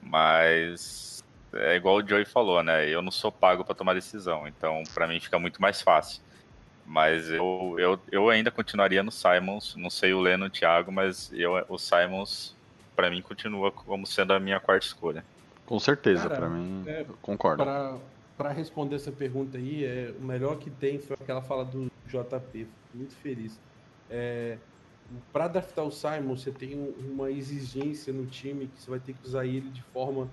Mas 0.00 1.20
é 1.52 1.74
igual 1.74 1.96
o 1.96 2.08
Joey 2.08 2.24
falou, 2.24 2.62
né? 2.62 2.88
Eu 2.88 3.02
não 3.02 3.10
sou 3.10 3.32
pago 3.32 3.64
para 3.64 3.74
tomar 3.74 3.94
decisão. 3.94 4.46
Então, 4.46 4.84
para 4.94 5.08
mim 5.08 5.18
fica 5.18 5.36
muito 5.36 5.60
mais 5.60 5.82
fácil. 5.82 6.22
Mas 6.86 7.28
eu, 7.28 7.74
eu, 7.76 8.00
eu 8.12 8.30
ainda 8.30 8.52
continuaria 8.52 9.02
no 9.02 9.10
Simons. 9.10 9.74
Não 9.74 9.90
sei 9.90 10.14
o 10.14 10.20
Leno, 10.20 10.46
o 10.46 10.50
Thiago, 10.50 10.92
mas 10.92 11.28
eu, 11.32 11.54
o 11.68 11.76
Simons 11.76 12.54
para 12.94 13.10
mim 13.10 13.20
continua 13.20 13.72
como 13.72 14.06
sendo 14.06 14.32
a 14.32 14.38
minha 14.38 14.60
quarta 14.60 14.86
escolha. 14.86 15.24
Com 15.66 15.80
certeza, 15.80 16.30
para 16.30 16.48
mim, 16.48 16.84
é, 16.86 17.04
concordo. 17.20 17.64
Pra, 17.64 17.96
pra 18.36 18.52
responder 18.52 18.94
essa 18.94 19.10
pergunta 19.10 19.58
aí, 19.58 19.84
é, 19.84 20.14
o 20.16 20.22
melhor 20.22 20.56
que 20.56 20.70
tem 20.70 21.00
foi 21.00 21.16
aquela 21.20 21.42
fala 21.42 21.64
do 21.64 21.90
JP. 22.06 22.52
Fico 22.52 22.68
muito 22.94 23.16
feliz. 23.16 23.58
É, 24.08 24.56
para 25.32 25.48
draftar 25.48 25.84
o 25.84 25.90
Simon, 25.90 26.36
você 26.36 26.50
tem 26.50 26.76
um- 26.76 27.12
uma 27.12 27.30
exigência 27.30 28.12
no 28.12 28.26
time 28.26 28.66
que 28.66 28.80
você 28.80 28.90
vai 28.90 29.00
ter 29.00 29.12
que 29.12 29.26
usar 29.26 29.46
ele 29.46 29.68
de 29.70 29.82
forma 29.82 30.28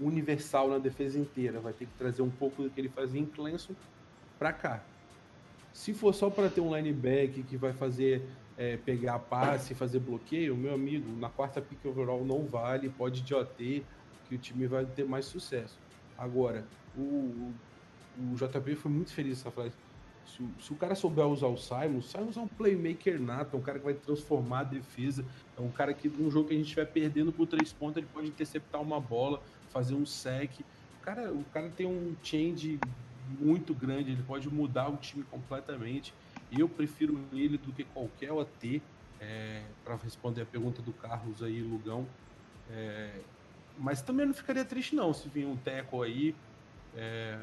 universal 0.00 0.68
na 0.68 0.78
defesa 0.78 1.18
inteira. 1.18 1.60
Vai 1.60 1.72
ter 1.72 1.86
que 1.86 1.92
trazer 1.98 2.22
um 2.22 2.30
pouco 2.30 2.62
do 2.62 2.70
que 2.70 2.80
ele 2.80 2.88
fazia 2.88 3.20
em 3.20 3.26
Clemson 3.26 3.74
para 4.38 4.52
cá. 4.52 4.82
Se 5.72 5.94
for 5.94 6.12
só 6.14 6.28
para 6.30 6.48
ter 6.48 6.60
um 6.60 6.74
linebacker 6.74 7.44
que 7.44 7.56
vai 7.56 7.72
fazer 7.72 8.22
é, 8.56 8.76
pegar 8.76 9.18
passe 9.18 9.74
fazer 9.74 10.00
bloqueio, 10.00 10.54
meu 10.54 10.74
amigo, 10.74 11.10
na 11.18 11.30
quarta 11.30 11.62
pick 11.62 11.82
overall 11.86 12.22
não 12.24 12.44
vale, 12.44 12.90
pode 12.90 13.22
de 13.22 13.34
OT, 13.34 13.82
que 14.28 14.34
o 14.34 14.38
time 14.38 14.66
vai 14.66 14.84
ter 14.84 15.04
mais 15.04 15.24
sucesso. 15.24 15.78
Agora, 16.18 16.66
o, 16.94 17.00
o, 17.00 17.54
o 18.18 18.34
JP 18.36 18.74
foi 18.74 18.90
muito 18.90 19.12
feliz 19.14 19.38
nessa 19.38 19.50
frase. 19.50 19.74
Se, 20.36 20.42
o- 20.42 20.50
se 20.60 20.72
o 20.72 20.76
cara 20.76 20.94
souber 20.94 21.26
usar 21.26 21.48
o 21.48 21.56
Simon, 21.56 21.98
o 21.98 22.02
Simon 22.02 22.30
é 22.34 22.38
um 22.40 22.48
playmaker 22.48 23.20
nato, 23.20 23.56
é 23.56 23.58
um 23.58 23.62
cara 23.62 23.78
que 23.78 23.84
vai 23.84 23.94
transformar 23.94 24.60
a 24.60 24.64
defesa, 24.64 25.24
é 25.58 25.60
um 25.60 25.70
cara 25.70 25.92
que 25.92 26.08
num 26.08 26.30
jogo 26.30 26.48
que 26.48 26.54
a 26.54 26.56
gente 26.56 26.66
estiver 26.66 26.86
perdendo 26.86 27.32
por 27.32 27.46
três 27.46 27.72
pontos, 27.72 27.96
ele 27.96 28.06
pode 28.12 28.28
interceptar 28.28 28.80
uma 28.80 29.00
bola, 29.00 29.42
fazer 29.70 29.94
um 29.94 30.06
sec. 30.06 30.60
O 31.00 31.02
cara, 31.02 31.32
o 31.32 31.44
cara 31.52 31.68
tem 31.70 31.86
um 31.86 32.14
change 32.22 32.78
muito 33.40 33.74
grande, 33.74 34.12
ele 34.12 34.22
pode 34.22 34.48
mudar 34.48 34.88
o 34.88 34.96
time 34.96 35.24
completamente. 35.24 36.12
Eu 36.52 36.68
prefiro 36.68 37.18
ele 37.32 37.58
do 37.58 37.72
que 37.72 37.84
qualquer 37.84 38.32
OT, 38.32 38.82
é, 39.20 39.62
para 39.84 39.96
responder 39.96 40.42
a 40.42 40.46
pergunta 40.46 40.80
do 40.82 40.92
Carlos 40.92 41.42
aí, 41.42 41.60
Lugão. 41.60 42.06
É, 42.70 43.10
mas 43.78 44.02
também 44.02 44.26
não 44.26 44.34
ficaria 44.34 44.64
triste 44.64 44.94
não 44.94 45.12
se 45.12 45.28
vir 45.28 45.46
um 45.46 45.56
teco 45.56 46.02
aí, 46.02 46.34
é, 46.96 47.38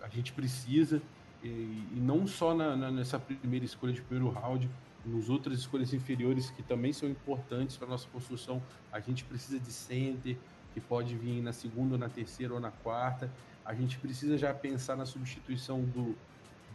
a 0.00 0.08
gente 0.08 0.32
precisa, 0.32 1.00
e, 1.42 1.48
e 1.48 1.98
não 2.00 2.26
só 2.26 2.54
na- 2.54 2.76
na- 2.76 2.90
nessa 2.90 3.18
primeira 3.18 3.64
escolha 3.64 3.92
de 3.92 4.00
primeiro 4.02 4.32
round, 4.32 4.68
nos 5.04 5.28
outras 5.28 5.58
escolhas 5.58 5.92
inferiores 5.92 6.50
que 6.50 6.62
também 6.62 6.92
são 6.92 7.08
importantes 7.08 7.76
para 7.76 7.88
nossa 7.88 8.06
construção, 8.08 8.62
a 8.92 9.00
gente 9.00 9.24
precisa 9.24 9.58
de 9.58 9.72
center, 9.72 10.36
que 10.72 10.80
pode 10.80 11.16
vir 11.16 11.42
na 11.42 11.52
segunda, 11.52 11.94
ou 11.94 11.98
na 11.98 12.08
terceira 12.08 12.54
ou 12.54 12.60
na 12.60 12.70
quarta. 12.70 13.30
A 13.64 13.74
gente 13.74 13.98
precisa 13.98 14.38
já 14.38 14.54
pensar 14.54 14.96
na 14.96 15.04
substituição 15.04 15.80
do, 15.82 16.14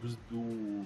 do, 0.01 0.17
do, 0.29 0.85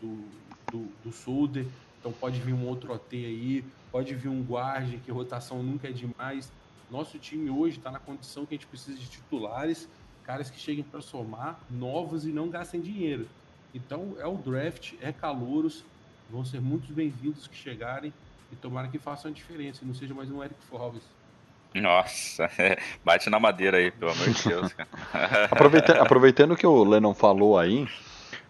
do, 0.00 0.24
do, 0.72 0.88
do 1.04 1.12
Solder. 1.12 1.66
Então 2.00 2.12
pode 2.12 2.40
vir 2.40 2.54
um 2.54 2.66
outro 2.66 2.92
OT 2.94 3.14
aí, 3.24 3.64
pode 3.92 4.14
vir 4.14 4.28
um 4.28 4.42
guarde, 4.42 4.96
que 4.98 5.10
rotação 5.12 5.62
nunca 5.62 5.88
é 5.88 5.92
demais. 5.92 6.50
Nosso 6.90 7.18
time 7.18 7.50
hoje 7.50 7.76
está 7.78 7.90
na 7.90 7.98
condição 8.00 8.46
que 8.46 8.54
a 8.54 8.56
gente 8.56 8.66
precisa 8.66 8.98
de 8.98 9.06
titulares, 9.06 9.86
caras 10.30 10.48
que 10.48 10.60
cheguem 10.60 10.84
para 10.84 11.00
somar, 11.00 11.58
novos 11.68 12.24
e 12.24 12.28
não 12.28 12.48
gastem 12.48 12.80
dinheiro. 12.80 13.26
Então 13.74 14.14
é 14.20 14.26
o 14.28 14.34
draft, 14.36 14.92
é 15.02 15.10
calouros, 15.10 15.84
vão 16.30 16.44
ser 16.44 16.60
muitos 16.60 16.88
bem-vindos 16.90 17.48
que 17.48 17.56
chegarem 17.56 18.12
e 18.52 18.54
tomara 18.54 18.86
que 18.86 18.96
façam 18.96 19.28
a 19.28 19.34
diferença, 19.34 19.80
e 19.82 19.86
não 19.88 19.92
seja 19.94 20.14
mais 20.14 20.30
um 20.30 20.40
Eric 20.40 20.54
Forbes. 20.70 21.02
Nossa, 21.74 22.48
bate 23.04 23.28
na 23.28 23.40
madeira 23.40 23.78
aí, 23.78 23.90
pelo 23.90 24.12
amor 24.12 24.30
de 24.30 24.48
Deus, 24.48 24.72
cara. 24.72 24.88
Aproveita- 25.50 26.00
aproveitando 26.00 26.56
que 26.56 26.66
o 26.66 26.84
Lennon 26.84 27.12
falou 27.12 27.58
aí, 27.58 27.88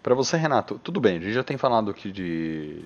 pra 0.03 0.13
você, 0.13 0.37
Renato, 0.37 0.79
tudo 0.83 0.99
bem, 0.99 1.17
a 1.17 1.19
gente 1.19 1.33
já 1.33 1.43
tem 1.43 1.57
falado 1.57 1.89
aqui 1.89 2.11
de. 2.11 2.85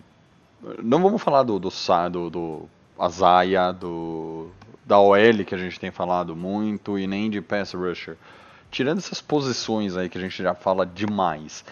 Não 0.81 1.01
vamos 1.01 1.21
falar 1.21 1.43
do 1.43 1.59
do, 1.59 1.69
do, 2.09 2.29
do 2.29 2.69
Azaia, 2.97 3.73
do 3.73 4.49
da 4.85 4.99
OL 4.99 5.43
que 5.45 5.53
a 5.53 5.57
gente 5.57 5.79
tem 5.81 5.91
falado 5.91 6.33
muito 6.33 6.97
e 6.97 7.05
nem 7.07 7.29
de 7.29 7.41
pass 7.41 7.73
rusher. 7.73 8.15
Tirando 8.76 8.97
essas 8.97 9.21
posições 9.21 9.95
aí 9.95 10.09
que 10.09 10.17
a 10.17 10.21
gente 10.21 10.43
já 10.43 10.53
fala 10.53 10.86
demais. 10.86 11.63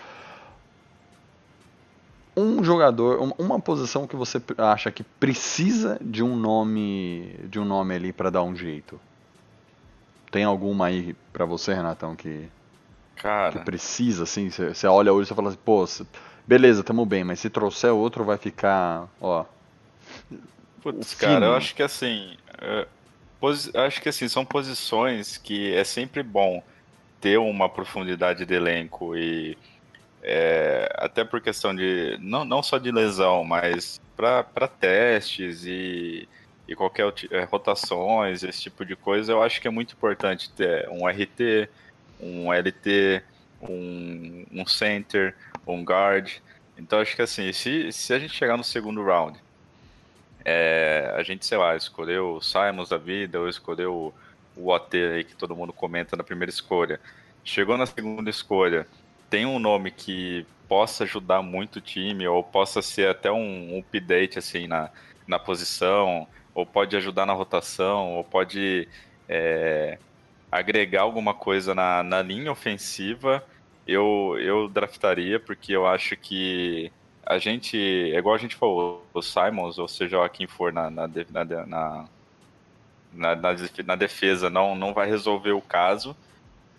Um 2.37 2.63
jogador, 2.63 3.21
um- 3.21 3.33
uma 3.37 3.59
posição 3.59 4.07
que 4.07 4.15
você 4.15 4.41
acha 4.57 4.89
que 4.89 5.03
precisa 5.03 5.97
de 6.01 6.23
um 6.23 6.33
nome, 6.33 7.35
de 7.49 7.59
um 7.59 7.65
nome 7.65 7.93
ali 7.93 8.13
pra 8.13 8.29
dar 8.29 8.43
um 8.43 8.55
jeito. 8.55 8.97
Tem 10.31 10.45
alguma 10.45 10.85
aí 10.87 11.13
pra 11.33 11.43
você, 11.45 11.73
Renatão, 11.73 12.15
que 12.15 12.49
que 13.49 13.59
Cara, 13.59 13.59
precisa, 13.59 14.23
assim, 14.23 14.49
você 14.49 14.87
olha 14.87 15.13
hoje 15.13 15.25
e 15.25 15.29
você 15.29 15.35
fala 15.35 15.49
assim, 15.49 15.59
pô, 15.63 15.85
cê- 15.85 16.05
beleza, 16.47 16.83
tamo 16.83 17.05
bem, 17.05 17.23
mas 17.23 17.39
se 17.39 17.49
trouxer 17.49 17.91
outro 17.93 18.23
vai 18.23 18.37
ficar, 18.37 19.07
ó, 19.21 19.45
putz, 20.81 21.13
cara, 21.13 21.45
eu 21.47 21.55
acho 21.55 21.75
que 21.75 21.83
assim, 21.83 22.37
é, 22.61 22.87
eu 23.73 23.81
acho 23.81 24.01
que 24.01 24.09
assim, 24.09 24.27
são 24.27 24.45
posições 24.45 25.37
que 25.37 25.73
é 25.73 25.83
sempre 25.83 26.23
bom 26.23 26.63
ter 27.23 27.37
uma 27.37 27.69
profundidade 27.69 28.45
de 28.45 28.53
elenco 28.53 29.15
e 29.15 29.57
é, 30.21 30.93
até 30.97 31.23
por 31.23 31.39
questão 31.39 31.73
de, 31.73 32.17
não, 32.19 32.43
não 32.43 32.61
só 32.61 32.77
de 32.77 32.91
lesão, 32.91 33.45
mas 33.45 34.01
para 34.13 34.67
testes 34.67 35.63
e, 35.65 36.27
e 36.67 36.75
qualquer 36.75 37.13
é, 37.31 37.45
rotações, 37.45 38.43
esse 38.43 38.63
tipo 38.63 38.83
de 38.83 38.97
coisa, 38.97 39.31
eu 39.31 39.41
acho 39.41 39.61
que 39.61 39.69
é 39.69 39.71
muito 39.71 39.93
importante 39.93 40.51
ter 40.51 40.89
um 40.89 41.07
RT, 41.07 41.69
um 42.19 42.51
LT, 42.51 43.23
um, 43.61 44.45
um 44.51 44.65
center, 44.65 45.33
um 45.65 45.81
guard. 45.81 46.29
Então 46.77 46.99
acho 46.99 47.15
que 47.15 47.21
assim, 47.21 47.53
se, 47.53 47.89
se 47.93 48.13
a 48.13 48.19
gente 48.19 48.33
chegar 48.33 48.57
no 48.57 48.65
segundo 48.65 49.01
round, 49.01 49.39
é, 50.43 51.13
a 51.15 51.23
gente, 51.23 51.45
sei 51.45 51.57
lá, 51.57 51.73
escolheu 51.77 52.35
o 52.35 52.41
Simons 52.41 52.89
da 52.89 52.97
vida, 52.97 53.39
ou 53.39 53.47
escolheu 53.47 54.13
o, 54.55 54.69
OT 54.69 54.97
aí 54.97 55.23
que 55.23 55.35
todo 55.35 55.55
mundo 55.55 55.73
comenta 55.73 56.15
na 56.15 56.23
primeira 56.23 56.49
escolha. 56.49 56.99
Chegou 57.43 57.77
na 57.77 57.85
segunda 57.85 58.29
escolha, 58.29 58.87
tem 59.29 59.45
um 59.45 59.59
nome 59.59 59.91
que 59.91 60.45
possa 60.67 61.03
ajudar 61.03 61.41
muito 61.41 61.77
o 61.77 61.81
time, 61.81 62.27
ou 62.27 62.43
possa 62.43 62.81
ser 62.81 63.09
até 63.09 63.31
um, 63.31 63.75
um 63.75 63.79
update 63.79 64.39
assim 64.39 64.67
na, 64.67 64.89
na 65.27 65.37
posição, 65.37 66.27
ou 66.53 66.65
pode 66.65 66.95
ajudar 66.95 67.25
na 67.25 67.33
rotação, 67.33 68.13
ou 68.13 68.23
pode 68.23 68.87
é, 69.27 69.97
agregar 70.51 71.01
alguma 71.01 71.33
coisa 71.33 71.73
na, 71.73 72.03
na 72.03 72.21
linha 72.21 72.51
ofensiva, 72.51 73.43
eu, 73.87 74.37
eu 74.39 74.67
draftaria, 74.67 75.39
porque 75.39 75.73
eu 75.73 75.85
acho 75.85 76.15
que 76.15 76.91
a 77.25 77.37
gente, 77.37 77.77
é 77.77 78.17
igual 78.17 78.35
a 78.35 78.37
gente 78.37 78.55
falou, 78.55 79.05
o 79.13 79.21
Simons, 79.21 79.77
ou 79.77 79.87
seja 79.87 80.19
lá 80.19 80.29
quem 80.29 80.47
for 80.47 80.71
na, 80.71 80.89
na, 80.89 81.07
na, 81.07 81.65
na, 81.65 82.05
na, 83.13 83.35
na 83.35 83.55
na 83.85 83.95
defesa, 83.95 84.49
não, 84.49 84.75
não 84.75 84.93
vai 84.93 85.07
resolver 85.07 85.51
o 85.51 85.61
caso, 85.61 86.15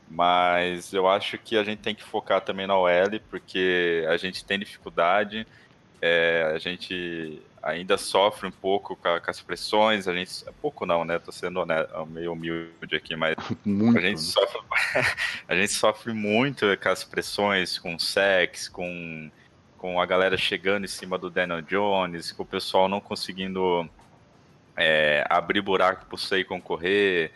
mas 0.09 0.93
eu 0.93 1.09
acho 1.09 1.39
que 1.39 1.57
a 1.57 1.65
gente 1.65 1.81
tem 1.81 1.95
que 1.95 2.03
focar 2.05 2.41
também 2.41 2.67
na 2.67 2.77
OL, 2.77 3.21
porque 3.31 4.05
a 4.09 4.17
gente 4.17 4.45
tem 4.45 4.59
dificuldade, 4.59 5.47
é, 6.01 6.53
a 6.55 6.59
gente 6.59 7.41
ainda 7.63 7.97
sofre 7.97 8.47
um 8.47 8.51
pouco 8.51 8.95
com, 8.95 9.09
a- 9.09 9.19
com 9.21 9.31
as 9.31 9.41
pressões, 9.41 10.07
a 10.07 10.13
gente, 10.13 10.45
pouco 10.61 10.85
não, 10.85 11.03
né, 11.05 11.19
tô 11.19 11.33
sendo 11.33 11.65
meio 12.07 12.33
humilde 12.33 12.95
aqui, 12.95 13.17
mas 13.17 13.35
muito, 13.65 13.97
a 13.99 14.03
gente 14.03 14.17
né? 14.17 14.23
sofre, 14.23 14.61
a 15.49 15.55
gente 15.57 15.73
sofre 15.73 16.13
muito 16.13 16.67
com 16.83 16.89
as 16.91 17.03
pressões, 17.03 17.79
com 17.79 17.99
sex, 17.99 18.69
com, 18.69 19.31
com 19.79 19.99
a 19.99 20.05
galera 20.05 20.37
chegando 20.37 20.85
em 20.85 20.89
cima 20.89 21.17
do 21.17 21.31
Daniel 21.31 21.63
Jones, 21.63 22.33
com 22.33 22.43
o 22.43 22.47
pessoal 22.47 22.87
não 22.87 23.01
conseguindo 23.01 23.89
é, 24.77 25.25
abrir 25.29 25.61
buraco 25.61 26.07
pro 26.07 26.19
Saquon 26.19 26.61
correr, 26.61 27.31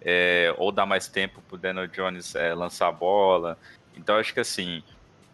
é, 0.00 0.54
ou 0.58 0.72
dar 0.72 0.86
mais 0.86 1.08
tempo 1.08 1.40
pro 1.48 1.56
Daniel 1.56 1.86
Jones 1.86 2.34
é, 2.34 2.54
lançar 2.54 2.88
a 2.88 2.92
bola. 2.92 3.58
Então 3.96 4.16
acho 4.16 4.34
que 4.34 4.40
assim, 4.40 4.82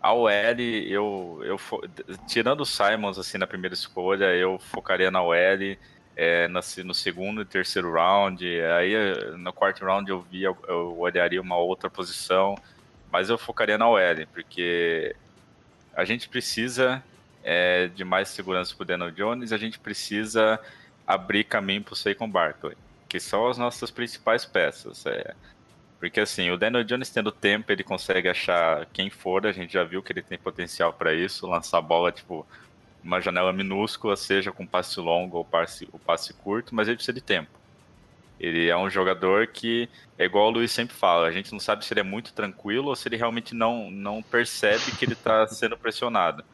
a 0.00 0.12
OL, 0.12 0.30
eu, 0.30 1.40
eu 1.44 1.60
tirando 2.26 2.60
o 2.60 2.66
Simons 2.66 3.18
assim 3.18 3.38
na 3.38 3.46
primeira 3.46 3.74
escolha, 3.74 4.26
eu 4.34 4.58
focaria 4.58 5.10
na 5.10 5.22
OL 5.22 5.36
é, 6.16 6.48
no 6.48 6.94
segundo 6.94 7.42
e 7.42 7.44
terceiro 7.44 7.92
round. 7.92 8.44
Aí 8.44 8.94
no 9.36 9.52
quarto 9.52 9.84
round 9.84 10.10
eu 10.10 10.20
via, 10.22 10.54
eu 10.68 10.98
olharia 10.98 11.40
uma 11.40 11.56
outra 11.56 11.88
posição, 11.88 12.56
mas 13.10 13.30
eu 13.30 13.38
focaria 13.38 13.78
na 13.78 13.88
OL, 13.88 14.26
porque 14.32 15.14
a 15.94 16.04
gente 16.04 16.28
precisa 16.28 17.02
é, 17.42 17.88
de 17.88 18.04
mais 18.04 18.28
segurança 18.28 18.74
pro 18.74 18.84
Daniel 18.84 19.10
Jones, 19.10 19.52
a 19.52 19.56
gente 19.56 19.78
precisa 19.78 20.60
abrir 21.08 21.44
caminho 21.44 21.82
pro 21.82 21.96
Saquon 21.96 22.28
Barkley, 22.28 22.76
que 23.08 23.18
são 23.18 23.48
as 23.48 23.56
nossas 23.56 23.90
principais 23.90 24.44
peças. 24.44 25.06
É, 25.06 25.34
porque 25.98 26.20
assim, 26.20 26.50
o 26.50 26.58
Daniel 26.58 26.84
Jones 26.84 27.08
tendo 27.08 27.32
tempo, 27.32 27.72
ele 27.72 27.82
consegue 27.82 28.28
achar 28.28 28.84
quem 28.92 29.08
for, 29.08 29.46
a 29.46 29.52
gente 29.52 29.72
já 29.72 29.82
viu 29.82 30.02
que 30.02 30.12
ele 30.12 30.22
tem 30.22 30.36
potencial 30.36 30.92
para 30.92 31.14
isso, 31.14 31.46
lançar 31.46 31.78
a 31.78 31.82
bola, 31.82 32.12
tipo, 32.12 32.46
uma 33.02 33.22
janela 33.22 33.54
minúscula, 33.54 34.16
seja 34.16 34.52
com 34.52 34.66
passe 34.66 35.00
longo 35.00 35.38
ou 35.38 35.44
passe, 35.44 35.88
o 35.92 35.98
passe 35.98 36.34
curto, 36.34 36.74
mas 36.74 36.86
ele 36.86 36.96
precisa 36.96 37.14
de 37.14 37.22
tempo. 37.22 37.50
Ele 38.38 38.68
é 38.68 38.76
um 38.76 38.90
jogador 38.90 39.46
que, 39.46 39.88
é 40.18 40.26
igual 40.26 40.48
o 40.48 40.50
Luiz 40.50 40.70
sempre 40.70 40.94
fala, 40.94 41.26
a 41.26 41.32
gente 41.32 41.50
não 41.52 41.58
sabe 41.58 41.84
se 41.84 41.92
ele 41.92 42.00
é 42.00 42.04
muito 42.04 42.34
tranquilo 42.34 42.88
ou 42.88 42.94
se 42.96 43.08
ele 43.08 43.16
realmente 43.16 43.54
não, 43.54 43.90
não 43.90 44.22
percebe 44.22 44.92
que 44.92 45.06
ele 45.06 45.14
está 45.14 45.46
sendo 45.48 45.76
pressionado. 45.76 46.44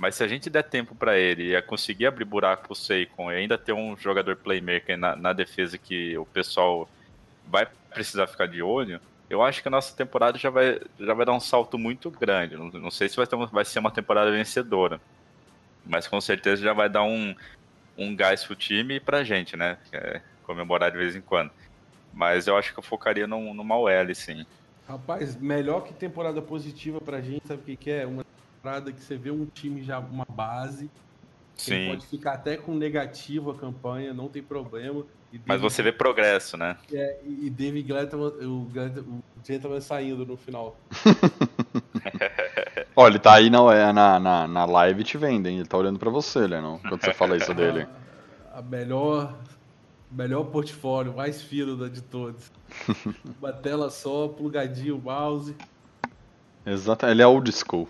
Mas 0.00 0.14
se 0.14 0.24
a 0.24 0.26
gente 0.26 0.48
der 0.48 0.62
tempo 0.62 0.94
para 0.94 1.18
ele 1.18 1.54
e 1.54 1.60
conseguir 1.60 2.06
abrir 2.06 2.24
buraco 2.24 2.68
pro 2.68 2.74
Seikon 2.74 3.30
e 3.30 3.36
ainda 3.36 3.58
ter 3.58 3.74
um 3.74 3.94
jogador 3.98 4.34
playmaker 4.34 4.96
na, 4.96 5.14
na 5.14 5.34
defesa 5.34 5.76
que 5.76 6.16
o 6.16 6.24
pessoal 6.24 6.88
vai 7.46 7.68
precisar 7.90 8.26
ficar 8.26 8.46
de 8.46 8.62
olho, 8.62 8.98
eu 9.28 9.42
acho 9.42 9.60
que 9.60 9.68
a 9.68 9.70
nossa 9.70 9.94
temporada 9.94 10.38
já 10.38 10.48
vai, 10.48 10.80
já 10.98 11.12
vai 11.12 11.26
dar 11.26 11.34
um 11.34 11.38
salto 11.38 11.76
muito 11.76 12.10
grande. 12.10 12.56
Não, 12.56 12.70
não 12.70 12.90
sei 12.90 13.10
se 13.10 13.16
vai, 13.18 13.26
ter, 13.26 13.36
vai 13.36 13.62
ser 13.62 13.78
uma 13.78 13.90
temporada 13.90 14.30
vencedora, 14.30 14.98
mas 15.84 16.08
com 16.08 16.18
certeza 16.18 16.62
já 16.62 16.72
vai 16.72 16.88
dar 16.88 17.02
um, 17.02 17.36
um 17.98 18.16
gás 18.16 18.42
pro 18.42 18.56
time 18.56 18.94
e 18.94 19.00
pra 19.00 19.22
gente, 19.22 19.54
né? 19.54 19.76
É, 19.92 20.22
comemorar 20.44 20.90
de 20.90 20.96
vez 20.96 21.14
em 21.14 21.20
quando. 21.20 21.50
Mas 22.10 22.46
eu 22.46 22.56
acho 22.56 22.72
que 22.72 22.78
eu 22.78 22.82
focaria 22.82 23.26
num, 23.26 23.52
numa 23.52 23.76
sim. 24.14 24.46
Rapaz, 24.88 25.36
melhor 25.36 25.84
que 25.84 25.92
temporada 25.92 26.40
positiva 26.40 27.02
pra 27.02 27.20
gente, 27.20 27.46
sabe 27.46 27.60
o 27.60 27.64
que, 27.66 27.76
que 27.76 27.90
é? 27.90 28.06
Uma 28.06 28.24
temporada 28.60 28.92
que 28.92 29.00
você 29.00 29.16
vê 29.16 29.30
um 29.30 29.46
time 29.46 29.82
já, 29.82 29.98
uma 29.98 30.26
base. 30.28 30.90
Sim. 31.56 31.88
Pode 31.88 32.06
ficar 32.06 32.34
até 32.34 32.56
com 32.56 32.74
negativo 32.74 33.50
a 33.50 33.54
campanha, 33.54 34.14
não 34.14 34.28
tem 34.28 34.42
problema. 34.42 35.04
Mas 35.46 35.60
você 35.60 35.82
vê 35.82 35.92
progresso, 35.92 36.56
né? 36.56 36.76
É, 36.92 37.18
e 37.24 37.48
David 37.48 37.86
Gleitman, 37.86 38.26
o, 38.26 38.62
o 38.62 39.22
Gentleman 39.44 39.80
saindo 39.80 40.26
no 40.26 40.36
final. 40.36 40.76
Olha, 42.96 43.12
ele 43.12 43.18
tá 43.18 43.34
aí 43.34 43.48
na, 43.48 43.92
na, 43.92 44.20
na, 44.20 44.48
na 44.48 44.64
live 44.64 45.04
te 45.04 45.16
vendo, 45.16 45.46
hein? 45.46 45.58
Ele 45.58 45.68
tá 45.68 45.78
olhando 45.78 45.98
pra 45.98 46.10
você, 46.10 46.46
Lennon, 46.46 46.78
quando 46.78 47.02
você 47.02 47.14
fala 47.14 47.36
isso 47.36 47.54
dele. 47.54 47.86
A, 48.52 48.58
a 48.58 48.62
melhor, 48.62 49.38
melhor 50.10 50.42
portfólio, 50.44 51.14
mais 51.14 51.40
fino 51.40 51.88
de 51.88 52.02
todos. 52.02 52.50
Uma 53.38 53.52
tela 53.52 53.88
só, 53.90 54.26
plugadinho 54.26 54.96
o 54.96 55.00
mouse. 55.00 55.54
Exato, 56.66 57.06
ele 57.06 57.22
é 57.22 57.26
old 57.26 57.50
school. 57.52 57.88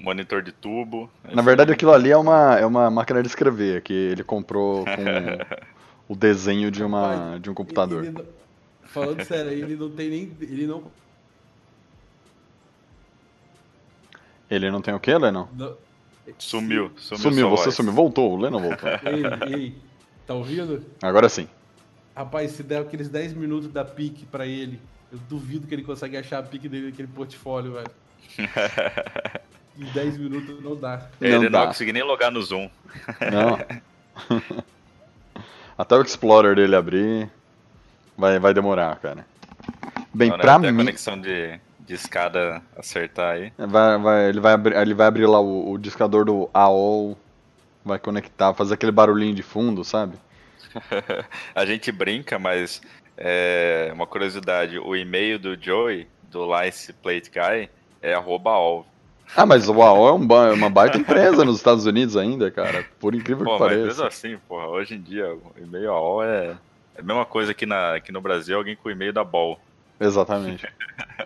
Monitor 0.00 0.42
de 0.42 0.50
tubo. 0.50 1.10
Na 1.30 1.42
verdade, 1.42 1.72
aquilo 1.72 1.92
ali 1.92 2.10
é 2.10 2.16
uma, 2.16 2.58
é 2.58 2.64
uma 2.64 2.90
máquina 2.90 3.22
de 3.22 3.28
escrever, 3.28 3.82
que 3.82 3.92
ele 3.92 4.24
comprou 4.24 4.84
com 4.84 4.88
o 6.12 6.16
desenho 6.16 6.70
de, 6.70 6.82
uma, 6.82 7.38
de 7.38 7.50
um 7.50 7.54
computador. 7.54 8.04
Ele, 8.04 8.18
ele, 8.18 8.28
falando 8.84 9.22
sério, 9.24 9.52
ele 9.52 9.76
não 9.76 9.90
tem 9.90 10.08
nem. 10.08 10.32
Ele 10.40 10.66
não. 10.66 10.84
Ele 14.50 14.70
não 14.70 14.80
tem 14.80 14.94
o 14.94 14.98
que, 14.98 15.16
Lennon? 15.16 15.46
Não. 15.52 15.76
Sumiu, 16.38 16.90
sumiu. 16.96 17.22
Sumiu, 17.22 17.50
você 17.50 17.64
voz. 17.64 17.74
sumiu. 17.74 17.92
Voltou, 17.92 18.32
o 18.32 18.36
Lennon 18.36 18.60
voltou. 18.60 18.88
ei, 19.04 19.54
ei, 19.54 19.74
tá 20.26 20.32
ouvindo? 20.32 20.82
Agora 21.02 21.28
sim. 21.28 21.46
Rapaz, 22.16 22.52
se 22.52 22.62
der 22.62 22.80
aqueles 22.80 23.08
10 23.08 23.34
minutos 23.34 23.70
da 23.70 23.84
pique 23.84 24.24
pra 24.26 24.46
ele, 24.46 24.80
eu 25.12 25.18
duvido 25.28 25.66
que 25.66 25.74
ele 25.74 25.82
consegue 25.82 26.16
achar 26.16 26.38
a 26.38 26.42
pique 26.42 26.68
dele 26.68 26.86
naquele 26.86 27.08
portfólio, 27.08 27.74
velho. 27.74 27.90
em 29.78 29.84
10 29.84 30.18
minutos 30.18 30.62
não 30.62 30.76
dá. 30.76 31.08
Ele 31.20 31.34
não, 31.34 31.42
não 31.44 31.50
dá. 31.50 31.66
consegue 31.66 31.92
nem 31.92 32.02
logar 32.02 32.30
no 32.30 32.42
Zoom. 32.42 32.68
Não. 33.32 33.58
Até 35.78 35.96
o 35.96 36.02
Explorer 36.02 36.54
dele 36.56 36.76
abrir, 36.76 37.30
vai, 38.16 38.38
vai 38.38 38.52
demorar, 38.52 38.96
cara. 38.96 39.24
Bem, 40.12 40.28
não, 40.28 40.36
né? 40.36 40.42
pra 40.42 40.58
mim... 40.58 40.68
a 40.68 40.74
conexão 40.74 41.18
de, 41.18 41.58
de 41.78 41.94
escada 41.94 42.62
acertar 42.76 43.34
aí. 43.36 43.52
Vai, 43.56 43.98
vai, 43.98 44.28
ele, 44.28 44.40
vai 44.40 44.52
abrir, 44.52 44.76
ele 44.76 44.94
vai 44.94 45.06
abrir 45.06 45.26
lá 45.26 45.40
o, 45.40 45.72
o 45.72 45.78
discador 45.78 46.24
do 46.24 46.50
AOL, 46.52 47.16
vai 47.84 47.98
conectar, 47.98 48.52
fazer 48.52 48.74
aquele 48.74 48.92
barulhinho 48.92 49.34
de 49.34 49.42
fundo, 49.42 49.82
sabe? 49.84 50.16
a 51.54 51.64
gente 51.64 51.90
brinca, 51.90 52.38
mas 52.38 52.82
é 53.16 53.90
uma 53.94 54.06
curiosidade, 54.06 54.78
o 54.78 54.94
e-mail 54.94 55.38
do 55.38 55.60
Joey, 55.60 56.06
do 56.30 56.46
Lice 56.54 56.92
Plate 56.92 57.30
Guy, 57.30 57.70
é 58.02 58.14
arroba 58.14 58.50
AOL. 58.50 58.86
Ah, 59.36 59.46
mas 59.46 59.68
o 59.68 59.80
AOL 59.80 60.08
é, 60.08 60.12
um, 60.12 60.48
é 60.48 60.52
uma 60.52 60.70
baita 60.70 60.98
empresa 60.98 61.44
nos 61.44 61.56
Estados 61.56 61.86
Unidos 61.86 62.16
ainda, 62.16 62.50
cara. 62.50 62.84
Por 62.98 63.14
incrível 63.14 63.44
Pô, 63.44 63.52
que 63.52 63.58
pareça. 63.58 63.80
Mas 63.80 63.88
mesmo 63.88 64.06
assim, 64.06 64.38
porra, 64.48 64.66
hoje 64.66 64.94
em 64.94 65.00
dia, 65.00 65.32
o 65.32 65.52
e-mail 65.56 65.92
AOL 65.92 66.24
é, 66.24 66.56
é 66.96 67.00
a 67.00 67.02
mesma 67.02 67.24
coisa 67.24 67.52
aqui, 67.52 67.64
na, 67.64 67.94
aqui 67.94 68.10
no 68.10 68.20
Brasil, 68.20 68.56
alguém 68.56 68.76
com 68.76 68.88
o 68.88 68.92
e-mail 68.92 69.12
da 69.12 69.22
Ball. 69.22 69.58
Exatamente. 70.00 70.66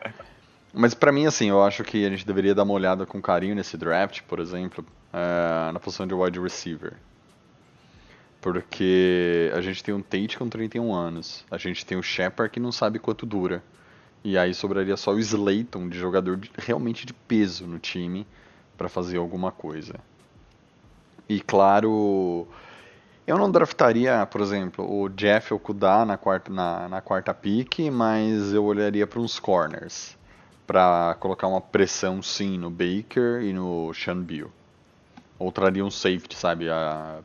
mas 0.72 0.92
para 0.92 1.12
mim, 1.12 1.26
assim, 1.26 1.48
eu 1.48 1.62
acho 1.62 1.82
que 1.82 2.05
a 2.05 2.11
gente 2.11 2.26
deveria 2.26 2.55
dar 2.55 2.64
uma 2.64 2.74
olhada 2.74 3.07
com 3.07 3.20
carinho 3.22 3.55
nesse 3.55 3.76
draft, 3.76 4.20
por 4.22 4.38
exemplo, 4.38 4.84
é, 5.12 5.72
na 5.72 5.80
posição 5.80 6.07
de 6.07 6.14
wide 6.14 6.40
receiver. 6.40 6.92
Porque 8.40 9.50
a 9.55 9.62
gente 9.62 9.82
tem 9.82 9.94
um 9.94 10.02
Tate 10.02 10.36
com 10.36 10.48
31 10.48 10.94
anos, 10.94 11.46
a 11.50 11.57
gente 11.57 11.86
tem 11.86 11.96
o 11.96 12.02
Shepard 12.02 12.52
que 12.52 12.61
não 12.61 12.70
sabe 12.70 12.98
quanto 12.98 13.24
dura. 13.24 13.62
E 14.25 14.39
aí 14.39 14.55
sobraria 14.55 14.97
só 14.97 15.12
o 15.12 15.18
Slayton 15.18 15.87
de 15.87 15.99
jogador 15.99 16.39
de, 16.39 16.51
realmente 16.57 17.05
de 17.05 17.12
peso 17.12 17.66
no 17.66 17.79
time 17.79 18.27
para 18.77 18.89
fazer 18.89 19.18
alguma 19.18 19.53
coisa. 19.53 20.01
E 21.29 21.41
claro, 21.41 22.49
eu 23.27 23.37
não 23.37 23.51
draftaria, 23.51 24.27
por 24.27 24.41
exemplo, 24.41 24.85
o 24.91 25.11
Jeff 25.11 25.53
Okuda 25.53 26.07
na 26.07 26.16
quarta, 26.16 26.51
na, 26.51 26.89
na 26.89 27.01
quarta 27.03 27.35
pick, 27.35 27.91
mas 27.93 28.55
eu 28.55 28.64
olharia 28.64 29.07
para 29.07 29.20
uns 29.20 29.39
corners 29.39 30.16
para 30.66 31.14
colocar 31.20 31.47
uma 31.47 31.61
pressão 31.61 32.22
sim 32.22 32.57
no 32.57 32.70
Baker 32.70 33.43
e 33.43 33.53
no 33.53 33.93
Sean 33.93 34.22
Bill. 34.22 34.51
Ou 35.39 35.53
traria 35.53 35.85
um 35.85 35.91
safety, 35.91 36.35
sabe, 36.35 36.66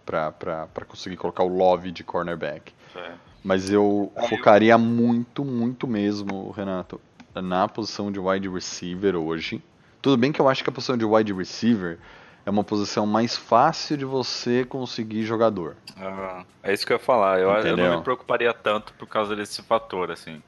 para 0.05 0.85
conseguir 0.85 1.15
colocar 1.15 1.43
o 1.43 1.47
Love 1.47 1.91
de 1.91 2.03
cornerback. 2.03 2.73
É. 2.93 3.28
Mas 3.43 3.69
eu 3.69 4.11
focaria 4.29 4.77
muito, 4.77 5.45
muito 5.45 5.87
mesmo, 5.87 6.51
Renato, 6.51 6.99
na 7.35 7.67
posição 7.67 8.11
de 8.11 8.19
wide 8.19 8.49
receiver 8.49 9.15
hoje. 9.15 9.61
Tudo 10.01 10.17
bem 10.17 10.31
que 10.31 10.39
eu 10.39 10.47
acho 10.47 10.63
que 10.63 10.69
a 10.69 10.73
posição 10.73 10.97
de 10.97 11.05
wide 11.05 11.33
receiver 11.33 11.97
é 12.45 12.49
uma 12.49 12.63
posição 12.63 13.05
mais 13.05 13.35
fácil 13.35 13.97
de 13.97 14.05
você 14.05 14.65
conseguir 14.65 15.23
jogador. 15.23 15.75
Ah, 15.97 16.43
é 16.63 16.73
isso 16.73 16.85
que 16.85 16.91
eu 16.91 16.97
ia 16.97 17.03
falar. 17.03 17.39
Eu, 17.39 17.49
eu, 17.49 17.77
não 17.77 17.97
me 17.97 18.03
preocuparia 18.03 18.53
tanto 18.53 18.93
por 18.93 19.07
causa 19.07 19.35
desse 19.35 19.61
fator, 19.61 20.11
assim. 20.11 20.41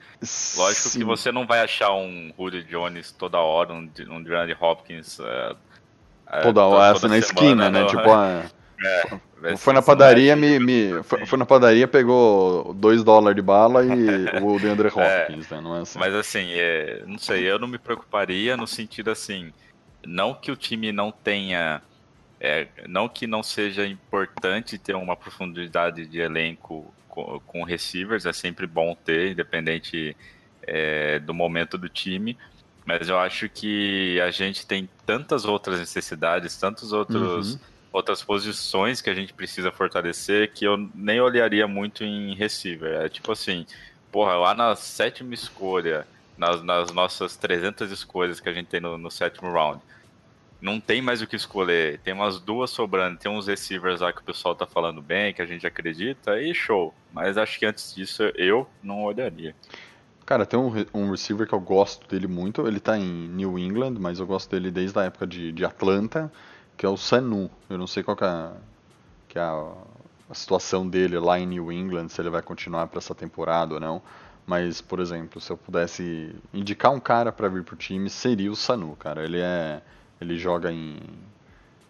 Lógico 0.57 0.89
Sim. 0.89 0.99
que 0.99 1.05
você 1.05 1.31
não 1.31 1.45
vai 1.45 1.61
achar 1.61 1.93
um 1.93 2.33
Rudy 2.37 2.63
Jones 2.63 3.11
toda 3.11 3.39
hora, 3.39 3.73
um, 3.73 3.89
um 4.09 4.23
Hopkins 4.65 5.19
é, 5.19 5.55
é, 6.27 6.41
toda 6.41 6.65
hora, 6.65 6.93
toda 6.99 7.13
na 7.13 7.21
semana, 7.21 7.67
esquina, 7.67 7.69
né? 7.69 7.85
Tipo, 7.85 8.11
a... 8.11 8.45
é. 8.83 9.57
Foi 9.57 9.73
na 9.73 9.81
padaria, 9.81 10.35
me, 10.35 10.59
me 10.59 11.03
foi, 11.03 11.25
foi, 11.25 11.37
na 11.37 11.45
padaria, 11.45 11.87
pegou 11.87 12.73
2 12.73 13.03
dólares 13.03 13.35
de 13.35 13.41
bala 13.41 13.83
e 13.85 13.89
o 14.41 14.59
DeAndre 14.59 14.87
Hopkins, 14.87 15.51
é, 15.51 15.55
né? 15.55 15.61
Não 15.61 15.75
é 15.75 15.81
assim. 15.81 15.99
Mas 15.99 16.13
assim, 16.13 16.47
é, 16.51 17.03
não 17.05 17.17
sei, 17.17 17.49
eu 17.49 17.59
não 17.59 17.67
me 17.67 17.77
preocuparia 17.77 18.57
no 18.57 18.67
sentido 18.67 19.11
assim, 19.11 19.51
não 20.05 20.33
que 20.33 20.51
o 20.51 20.55
time 20.55 20.91
não 20.91 21.11
tenha, 21.11 21.81
é, 22.39 22.67
não 22.87 23.07
que 23.07 23.27
não 23.27 23.43
seja 23.43 23.85
importante 23.85 24.77
ter 24.77 24.95
uma 24.95 25.15
profundidade 25.15 26.05
de 26.05 26.19
elenco 26.19 26.91
com, 27.07 27.39
com 27.45 27.63
receivers, 27.63 28.25
é 28.25 28.33
sempre 28.33 28.65
bom 28.65 28.95
ter, 28.95 29.31
independente 29.31 30.15
é, 30.63 31.19
do 31.19 31.33
momento 31.33 31.77
do 31.77 31.89
time, 31.89 32.37
mas 32.85 33.09
eu 33.09 33.19
acho 33.19 33.47
que 33.47 34.19
a 34.21 34.31
gente 34.31 34.65
tem 34.65 34.89
tantas 35.05 35.45
outras 35.45 35.79
necessidades, 35.79 36.57
tantos 36.57 36.93
outros... 36.93 37.53
Uhum 37.53 37.70
outras 37.91 38.23
posições 38.23 39.01
que 39.01 39.09
a 39.09 39.13
gente 39.13 39.33
precisa 39.33 39.71
fortalecer 39.71 40.51
que 40.53 40.65
eu 40.65 40.77
nem 40.95 41.19
olharia 41.19 41.67
muito 41.67 42.03
em 42.03 42.33
receiver. 42.35 43.01
É 43.01 43.09
tipo 43.09 43.31
assim, 43.31 43.65
porra, 44.11 44.35
lá 44.35 44.53
na 44.53 44.75
sétima 44.75 45.33
escolha, 45.33 46.07
nas, 46.37 46.63
nas 46.63 46.91
nossas 46.91 47.35
300 47.35 47.91
escolhas 47.91 48.39
que 48.39 48.49
a 48.49 48.53
gente 48.53 48.67
tem 48.67 48.79
no, 48.79 48.97
no, 48.97 49.11
sétimo 49.11 49.51
round, 49.51 49.81
não 50.61 50.79
tem 50.79 51.01
mais 51.01 51.21
o 51.21 51.27
que 51.27 51.35
escolher. 51.35 51.99
Tem 51.99 52.13
umas 52.13 52.39
duas 52.39 52.69
sobrando, 52.69 53.17
tem 53.17 53.31
uns 53.31 53.47
receivers 53.47 53.99
lá 53.99 54.13
que 54.13 54.21
o 54.21 54.23
pessoal 54.23 54.55
tá 54.55 54.65
falando 54.65 55.01
bem, 55.01 55.33
que 55.33 55.41
a 55.41 55.45
gente 55.45 55.67
acredita, 55.67 56.41
e 56.41 56.53
show. 56.53 56.93
Mas 57.11 57.37
acho 57.37 57.59
que 57.59 57.65
antes 57.65 57.93
disso 57.93 58.23
eu 58.35 58.67
não 58.81 59.03
olharia. 59.03 59.55
Cara, 60.25 60.45
tem 60.45 60.57
um, 60.57 60.71
um 60.93 61.11
receiver 61.11 61.45
que 61.45 61.53
eu 61.53 61.59
gosto 61.59 62.07
dele 62.07 62.27
muito. 62.27 62.65
Ele 62.65 62.79
tá 62.79 62.97
em 62.97 63.27
New 63.27 63.59
England, 63.59 63.95
mas 63.99 64.19
eu 64.19 64.25
gosto 64.25 64.51
dele 64.51 64.71
desde 64.71 64.97
a 64.97 65.03
época 65.03 65.27
de, 65.27 65.51
de 65.51 65.65
Atlanta 65.65 66.31
que 66.81 66.85
é 66.87 66.89
o 66.89 66.97
Sanu. 66.97 67.47
Eu 67.69 67.77
não 67.77 67.85
sei 67.85 68.01
qual 68.01 68.17
que 68.17 68.23
é, 68.23 68.49
que 69.27 69.37
é 69.37 69.41
a, 69.43 69.71
a, 70.27 70.33
situação 70.33 70.89
dele 70.89 71.19
lá 71.19 71.39
em 71.39 71.45
New 71.45 71.71
England, 71.71 72.09
se 72.09 72.19
ele 72.19 72.31
vai 72.31 72.41
continuar 72.41 72.87
para 72.87 72.97
essa 72.97 73.13
temporada 73.13 73.75
ou 73.75 73.79
não. 73.79 74.01
Mas, 74.47 74.81
por 74.81 74.99
exemplo, 74.99 75.39
se 75.39 75.51
eu 75.51 75.57
pudesse 75.57 76.35
indicar 76.51 76.91
um 76.91 76.99
cara 76.99 77.31
para 77.31 77.47
vir 77.49 77.63
pro 77.63 77.75
time, 77.75 78.09
seria 78.09 78.51
o 78.51 78.55
Sanu, 78.55 78.95
cara. 78.95 79.23
Ele 79.23 79.39
é, 79.39 79.79
ele 80.19 80.39
joga 80.39 80.71
em 80.71 80.97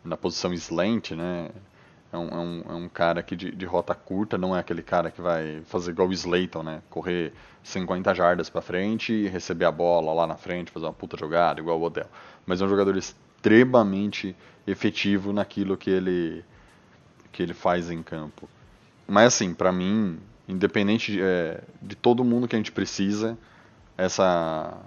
na 0.03 0.17
posição 0.17 0.51
slant, 0.51 1.11
né? 1.11 1.51
É 2.11 2.17
um, 2.17 2.27
é 2.27 2.37
um, 2.37 2.63
é 2.67 2.73
um 2.73 2.89
cara 2.89 3.23
que 3.23 3.33
de, 3.33 3.49
de, 3.49 3.65
rota 3.65 3.95
curta, 3.95 4.37
não 4.37 4.53
é 4.53 4.59
aquele 4.59 4.81
cara 4.83 5.09
que 5.09 5.21
vai 5.21 5.61
fazer 5.67 5.91
igual 5.91 6.09
o 6.09 6.11
Slayton, 6.11 6.63
né? 6.63 6.81
Correr 6.89 7.31
50 7.63 8.13
jardas 8.13 8.49
para 8.49 8.61
frente 8.61 9.13
e 9.13 9.29
receber 9.29 9.63
a 9.63 9.71
bola 9.71 10.11
lá 10.11 10.27
na 10.27 10.35
frente, 10.35 10.69
fazer 10.69 10.85
uma 10.85 10.91
puta 10.91 11.15
jogada, 11.17 11.61
igual 11.61 11.79
o 11.79 11.83
Odell. 11.83 12.07
Mas 12.45 12.61
é 12.61 12.65
um 12.65 12.67
jogador 12.67 12.97
extremamente 13.41 14.35
efetivo 14.67 15.33
naquilo 15.33 15.75
que 15.75 15.89
ele 15.89 16.45
que 17.31 17.41
ele 17.41 17.53
faz 17.53 17.89
em 17.89 18.03
campo. 18.03 18.47
Mas 19.07 19.33
assim, 19.33 19.53
para 19.53 19.71
mim, 19.71 20.19
independente 20.47 21.13
de, 21.13 21.21
é, 21.21 21.61
de 21.81 21.95
todo 21.95 22.25
mundo 22.25 22.47
que 22.47 22.55
a 22.55 22.59
gente 22.59 22.71
precisa, 22.71 23.37
essa 23.97 24.77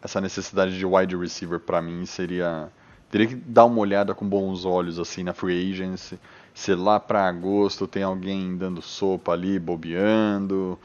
essa 0.00 0.20
necessidade 0.20 0.78
de 0.78 0.86
wide 0.86 1.16
receiver 1.16 1.60
para 1.60 1.82
mim 1.82 2.06
seria 2.06 2.70
teria 3.10 3.26
que 3.26 3.34
dar 3.34 3.64
uma 3.66 3.80
olhada 3.80 4.14
com 4.14 4.26
bons 4.26 4.64
olhos 4.64 4.98
assim 4.98 5.22
na 5.22 5.34
free 5.34 5.72
agency, 5.72 6.18
se 6.54 6.74
lá 6.74 6.98
para 6.98 7.28
agosto 7.28 7.86
tem 7.86 8.02
alguém 8.02 8.56
dando 8.56 8.80
sopa 8.80 9.32
ali, 9.32 9.58
bobeando, 9.58 10.78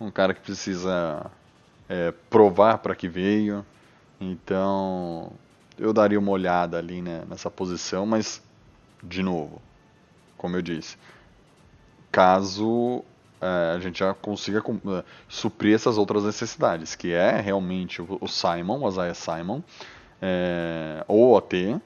um 0.00 0.10
cara 0.10 0.34
que 0.34 0.40
precisa 0.40 1.30
é, 1.88 2.12
provar 2.28 2.78
para 2.78 2.94
que 2.94 3.08
veio. 3.08 3.64
Então, 4.20 5.32
eu 5.78 5.92
daria 5.92 6.18
uma 6.18 6.30
olhada 6.30 6.78
ali 6.78 7.02
né, 7.02 7.24
nessa 7.28 7.50
posição, 7.50 8.06
mas 8.06 8.42
de 9.02 9.22
novo, 9.22 9.60
como 10.36 10.56
eu 10.56 10.62
disse, 10.62 10.96
caso 12.10 13.04
é, 13.40 13.74
a 13.74 13.78
gente 13.78 13.98
já 13.98 14.14
consiga 14.14 14.60
é, 14.60 15.04
suprir 15.28 15.74
essas 15.74 15.98
outras 15.98 16.24
necessidades, 16.24 16.94
que 16.94 17.12
é 17.12 17.40
realmente 17.40 18.00
o, 18.00 18.18
o 18.20 18.28
Simon, 18.28 18.80
o 18.80 18.88
Isaiah 18.88 19.14
Simon, 19.14 19.62
é, 20.22 21.04
o 21.06 21.32
OT 21.32 21.76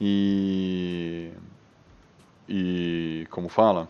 e 0.00 1.32
e 2.48 3.26
como 3.30 3.48
fala 3.48 3.88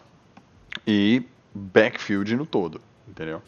e 0.87 1.23
backfield 1.55 2.37
no 2.37 2.47
todo, 2.47 2.81
entendeu? 3.09 3.43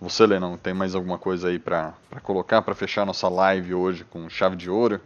Você, 0.00 0.26
Lê, 0.26 0.38
não 0.38 0.56
tem 0.56 0.74
mais 0.74 0.94
alguma 0.94 1.18
coisa 1.18 1.48
aí 1.48 1.58
para 1.58 1.94
colocar 2.22 2.62
para 2.62 2.74
fechar 2.74 3.06
nossa 3.06 3.28
live 3.28 3.74
hoje 3.74 4.04
com 4.04 4.28
chave 4.28 4.54
de 4.54 4.70
ouro? 4.70 5.00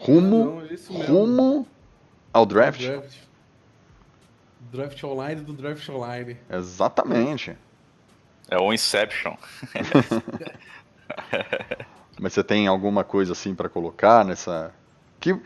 Rumo, 0.00 0.62
não, 0.88 1.06
rumo 1.06 1.66
ao 2.32 2.46
draft? 2.46 2.80
draft? 2.80 3.16
Draft 4.72 5.04
online 5.04 5.42
do 5.42 5.52
draft 5.52 5.86
online. 5.90 6.38
Exatamente. 6.48 7.54
É 8.48 8.58
o 8.58 8.72
Inception. 8.72 9.34
Mas 12.18 12.32
você 12.32 12.42
tem 12.42 12.66
alguma 12.66 13.04
coisa 13.04 13.32
assim 13.32 13.54
para 13.54 13.68
colocar 13.68 14.24
nessa. 14.24 14.72
Que, 15.18 15.38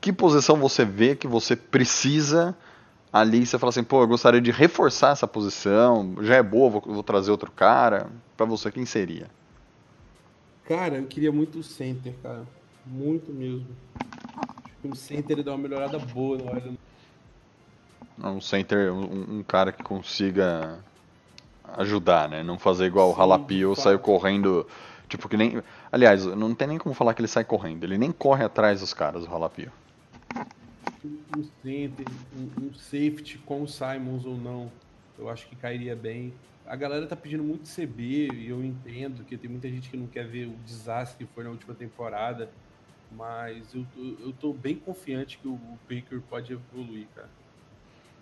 que 0.00 0.12
posição 0.12 0.56
você 0.56 0.84
vê 0.84 1.14
que 1.14 1.26
você 1.26 1.54
precisa 1.54 2.56
ali? 3.12 3.44
Você 3.44 3.58
fala 3.58 3.68
assim, 3.68 3.84
pô, 3.84 4.02
eu 4.02 4.08
gostaria 4.08 4.40
de 4.40 4.50
reforçar 4.50 5.12
essa 5.12 5.26
posição, 5.26 6.16
já 6.22 6.36
é 6.36 6.42
boa, 6.42 6.70
vou, 6.70 6.80
vou 6.80 7.02
trazer 7.02 7.30
outro 7.30 7.50
cara. 7.50 8.08
Para 8.34 8.46
você, 8.46 8.72
quem 8.72 8.86
seria? 8.86 9.28
Cara, 10.64 10.96
eu 10.96 11.06
queria 11.06 11.32
muito 11.32 11.58
o 11.58 11.62
center, 11.62 12.14
cara. 12.22 12.46
Muito 12.86 13.32
mesmo. 13.32 13.66
Acho 13.96 14.74
que 14.82 14.88
o 14.88 14.94
center 14.94 15.36
ele 15.36 15.42
dá 15.42 15.52
uma 15.52 15.58
melhorada 15.58 15.98
boa 15.98 16.38
no 16.38 16.56
Iron 16.56 16.76
um 18.28 18.40
center, 18.40 18.92
um, 18.92 19.38
um, 19.38 19.42
cara 19.42 19.72
que 19.72 19.82
consiga 19.82 20.78
ajudar, 21.76 22.28
né? 22.28 22.42
Não 22.42 22.58
fazer 22.58 22.86
igual 22.86 23.12
Sim, 23.12 23.18
o 23.18 23.22
Halapio 23.22 23.76
saiu 23.76 23.98
correndo, 23.98 24.66
tipo 25.08 25.28
que 25.28 25.36
nem, 25.36 25.62
aliás, 25.90 26.24
não 26.26 26.54
tem 26.54 26.68
nem 26.68 26.78
como 26.78 26.94
falar 26.94 27.14
que 27.14 27.20
ele 27.20 27.28
sai 27.28 27.44
correndo, 27.44 27.84
ele 27.84 27.96
nem 27.96 28.12
corre 28.12 28.44
atrás 28.44 28.80
dos 28.80 28.92
caras, 28.92 29.24
o 29.24 29.30
Halapio. 29.30 29.72
Um 31.36 31.44
center, 31.62 32.06
um, 32.36 32.66
um 32.66 32.74
safety 32.74 33.38
com 33.38 33.62
o 33.62 33.68
Simons 33.68 34.26
ou 34.26 34.36
não, 34.36 34.70
eu 35.18 35.28
acho 35.28 35.46
que 35.48 35.56
cairia 35.56 35.96
bem. 35.96 36.34
A 36.66 36.76
galera 36.76 37.06
tá 37.06 37.16
pedindo 37.16 37.42
muito 37.42 37.68
CB 37.68 38.28
e 38.32 38.48
eu 38.48 38.62
entendo 38.62 39.24
que 39.24 39.36
tem 39.36 39.50
muita 39.50 39.68
gente 39.68 39.88
que 39.88 39.96
não 39.96 40.06
quer 40.06 40.26
ver 40.26 40.46
o 40.46 40.54
desastre 40.64 41.24
que 41.24 41.32
foi 41.32 41.42
na 41.42 41.50
última 41.50 41.74
temporada, 41.74 42.50
mas 43.10 43.74
eu, 43.74 43.86
eu 44.20 44.32
tô 44.32 44.52
bem 44.52 44.76
confiante 44.76 45.38
que 45.38 45.48
o 45.48 45.58
Baker 45.88 46.20
pode 46.22 46.52
evoluir, 46.52 47.06
cara 47.14 47.28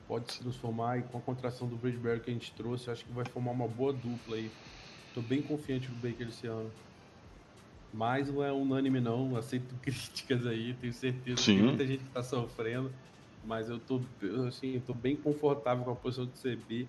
pode 0.08 0.32
se 0.32 0.40
transformar 0.40 0.98
e 0.98 1.02
com 1.02 1.18
a 1.18 1.20
contração 1.20 1.68
do 1.68 1.76
Bridgeberry 1.76 2.20
que 2.20 2.30
a 2.30 2.32
gente 2.32 2.50
trouxe, 2.54 2.90
acho 2.90 3.04
que 3.04 3.12
vai 3.12 3.26
formar 3.26 3.50
uma 3.50 3.68
boa 3.68 3.92
dupla 3.92 4.36
aí. 4.36 4.50
Tô 5.14 5.20
bem 5.20 5.42
confiante 5.42 5.88
no 5.90 5.96
Baker 5.96 6.26
esse 6.28 6.46
ano. 6.46 6.70
Mas 7.92 8.32
não 8.32 8.42
é 8.42 8.50
unânime 8.50 9.00
não, 9.00 9.36
aceito 9.36 9.74
críticas 9.82 10.46
aí, 10.46 10.74
tenho 10.80 10.94
certeza 10.94 11.42
Sim. 11.42 11.56
que 11.56 11.62
muita 11.62 11.86
gente 11.86 12.04
que 12.04 12.10
tá 12.10 12.22
sofrendo, 12.22 12.90
mas 13.44 13.68
eu 13.68 13.78
tô 13.78 14.00
assim, 14.46 14.82
tô 14.86 14.94
bem 14.94 15.14
confortável 15.14 15.84
com 15.84 15.90
a 15.90 15.96
posição 15.96 16.26
de 16.26 16.38
CB. 16.40 16.88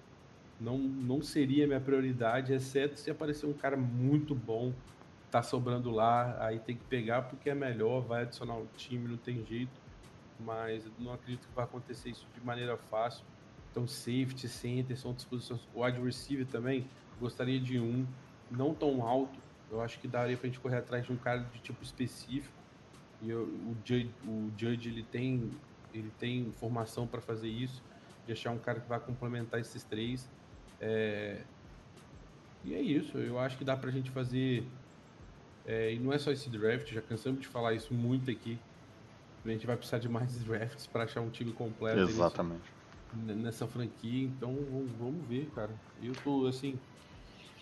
Não, 0.60 0.78
não 0.78 1.22
seria 1.22 1.66
minha 1.66 1.80
prioridade, 1.80 2.52
exceto 2.54 3.00
se 3.00 3.10
aparecer 3.10 3.46
um 3.46 3.54
cara 3.54 3.78
muito 3.78 4.36
bom, 4.36 4.74
tá 5.32 5.44
sobrando 5.44 5.92
lá, 5.92 6.38
aí 6.40 6.60
tem 6.60 6.76
que 6.76 6.84
pegar 6.86 7.24
porque 7.24 7.50
é 7.50 7.56
melhor, 7.56 8.02
vai 8.02 8.24
adicionar 8.24 8.56
o 8.56 8.68
time, 8.76 9.08
não 9.08 9.18
tem 9.18 9.46
jeito 9.46 9.90
mas 10.40 10.90
não 10.98 11.14
acredito 11.14 11.48
que 11.48 11.54
vai 11.54 11.66
acontecer 11.66 12.10
isso 12.10 12.26
de 12.34 12.46
maneira 12.46 12.78
fácil. 12.78 13.26
Então, 13.72 13.88
safety, 13.88 14.48
center 14.48 14.98
são 14.98 15.14
disposições. 15.14 15.62
Wide 15.76 16.00
receiver 16.00 16.46
também, 16.46 16.88
gostaria 17.20 17.60
de 17.60 17.80
um, 17.80 18.08
não 18.50 18.74
tão 18.74 19.06
alto. 19.06 19.38
Eu 19.70 19.82
acho 19.82 20.00
que 20.00 20.08
daria 20.08 20.36
para 20.36 20.48
a 20.48 20.50
gente 20.50 20.60
correr 20.60 20.78
atrás 20.78 21.06
de 21.06 21.12
um 21.12 21.18
cara 21.18 21.42
de 21.42 21.60
tipo 21.60 21.84
específico. 21.84 22.56
E 23.22 23.30
eu, 23.30 23.44
o, 23.44 23.76
Judge, 23.84 24.12
o 24.26 24.52
Judge 24.58 24.90
ele 24.90 25.04
tem, 25.04 25.52
ele 25.94 26.12
tem 26.18 26.52
formação 26.54 27.06
para 27.06 27.22
fazer 27.22 27.50
isso, 27.50 27.84
de 28.26 28.32
achar 28.32 28.52
um 28.52 28.58
cara 28.58 28.80
que 28.80 28.88
vai 28.88 29.00
complementar 29.00 29.60
esses 29.60 29.84
três. 29.84 30.28
É... 30.80 31.42
E 32.64 32.74
é 32.74 32.82
isso, 32.82 33.18
eu 33.18 33.40
acho 33.40 33.58
que 33.58 33.64
dá 33.64 33.76
para 33.78 33.90
a 33.90 33.92
gente 33.92 34.10
fazer. 34.10 34.66
É, 35.66 35.94
e 35.94 36.00
não 36.00 36.12
é 36.12 36.18
só 36.18 36.32
esse 36.32 36.50
draft, 36.50 36.92
já 36.92 37.02
cansamos 37.02 37.42
de 37.42 37.48
falar 37.48 37.74
isso 37.74 37.94
muito 37.94 38.32
aqui 38.32 38.58
a 39.46 39.50
gente 39.50 39.66
vai 39.66 39.76
precisar 39.76 40.00
de 40.00 40.10
mais 40.10 40.38
drafts 40.44 40.88
para 40.88 41.04
achar 41.04 41.22
um 41.22 41.30
time 41.30 41.52
completo. 41.52 42.00
Exatamente. 42.00 42.62
Nesse, 43.14 43.40
nessa 43.40 43.68
franquia, 43.68 44.26
então 44.26 44.56
vamos 45.00 45.28
ver, 45.28 45.50
cara. 45.56 45.72
Eu 46.02 46.14
tô 46.24 46.48
assim. 46.48 46.78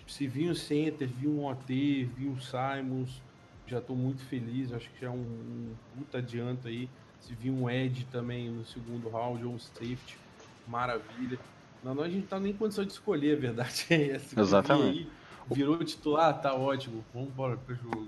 Se 0.07 0.25
vir 0.25 0.49
um 0.49 0.55
center, 0.55 1.07
vir 1.07 1.27
um 1.27 1.45
OT, 1.45 2.05
vir 2.15 2.29
um 2.29 2.39
Simons, 2.39 3.21
já 3.65 3.81
tô 3.81 3.93
muito 3.93 4.23
feliz. 4.23 4.71
Acho 4.71 4.89
que 4.91 5.01
já 5.01 5.07
é 5.07 5.09
um, 5.09 5.15
um 5.15 5.75
puta 5.95 6.19
adianto 6.19 6.67
aí. 6.67 6.89
Se 7.19 7.33
vir 7.33 7.51
um 7.51 7.69
Ed 7.69 8.05
também 8.05 8.49
no 8.49 8.65
segundo 8.65 9.09
round 9.09 9.43
ou 9.43 9.53
um 9.53 9.59
safety, 9.59 10.17
maravilha. 10.65 11.37
Não, 11.83 12.01
a 12.01 12.09
gente 12.09 12.27
tá 12.27 12.39
nem 12.39 12.51
em 12.51 12.55
condição 12.55 12.85
de 12.85 12.93
escolher, 12.93 13.37
a 13.37 13.39
verdade 13.39 13.85
é 13.91 14.11
essa. 14.11 14.39
Exatamente. 14.39 15.09
Virou 15.49 15.77
titular, 15.83 16.33
tá 16.41 16.53
ótimo. 16.53 17.03
Vamos 17.13 17.29
embora 17.29 17.57
pro 17.57 17.75
jogo. 17.75 18.07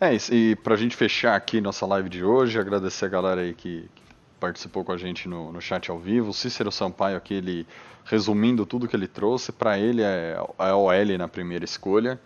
É 0.00 0.12
isso, 0.14 0.34
e 0.34 0.56
pra 0.56 0.74
gente 0.74 0.96
fechar 0.96 1.36
aqui 1.36 1.60
nossa 1.60 1.86
live 1.86 2.08
de 2.08 2.24
hoje, 2.24 2.58
agradecer 2.58 3.04
a 3.04 3.08
galera 3.08 3.42
aí 3.42 3.54
que, 3.54 3.88
que 3.94 4.02
participou 4.40 4.84
com 4.84 4.90
a 4.90 4.96
gente 4.96 5.28
no, 5.28 5.52
no 5.52 5.60
chat 5.60 5.90
ao 5.90 5.98
vivo. 5.98 6.30
O 6.30 6.34
Cícero 6.34 6.72
Sampaio 6.72 7.16
aqui, 7.16 7.34
ele 7.34 7.66
resumindo 8.04 8.66
tudo 8.66 8.88
que 8.88 8.96
ele 8.96 9.06
trouxe, 9.06 9.52
para 9.52 9.78
ele 9.78 10.02
é 10.02 10.36
a 10.58 10.76
OL 10.76 11.16
na 11.16 11.28
primeira 11.28 11.64
escolha, 11.64 12.20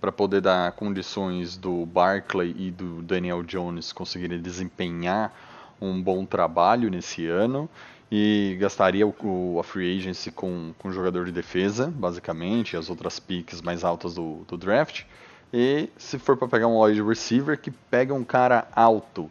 para 0.00 0.12
poder 0.12 0.40
dar 0.40 0.70
condições 0.72 1.56
do 1.56 1.84
Barclay 1.84 2.54
e 2.56 2.70
do 2.70 3.02
Daniel 3.02 3.42
Jones 3.42 3.92
conseguirem 3.92 4.40
desempenhar 4.40 5.36
um 5.80 6.00
bom 6.00 6.24
trabalho 6.24 6.88
nesse 6.88 7.26
ano 7.26 7.68
e 8.10 8.56
gastaria 8.60 9.06
o, 9.06 9.58
a 9.58 9.64
free 9.64 9.96
agency 9.96 10.30
com, 10.30 10.72
com 10.78 10.92
jogador 10.92 11.24
de 11.24 11.32
defesa, 11.32 11.92
basicamente, 11.94 12.76
as 12.76 12.88
outras 12.88 13.18
picks 13.18 13.60
mais 13.60 13.82
altas 13.82 14.14
do, 14.14 14.44
do 14.46 14.56
draft. 14.56 15.04
E 15.52 15.88
se 15.96 16.18
for 16.18 16.36
para 16.36 16.48
pegar 16.48 16.66
um 16.66 16.80
wide 16.80 17.02
receiver, 17.02 17.58
que 17.58 17.70
pega 17.70 18.14
um 18.14 18.24
cara 18.24 18.68
alto. 18.74 19.30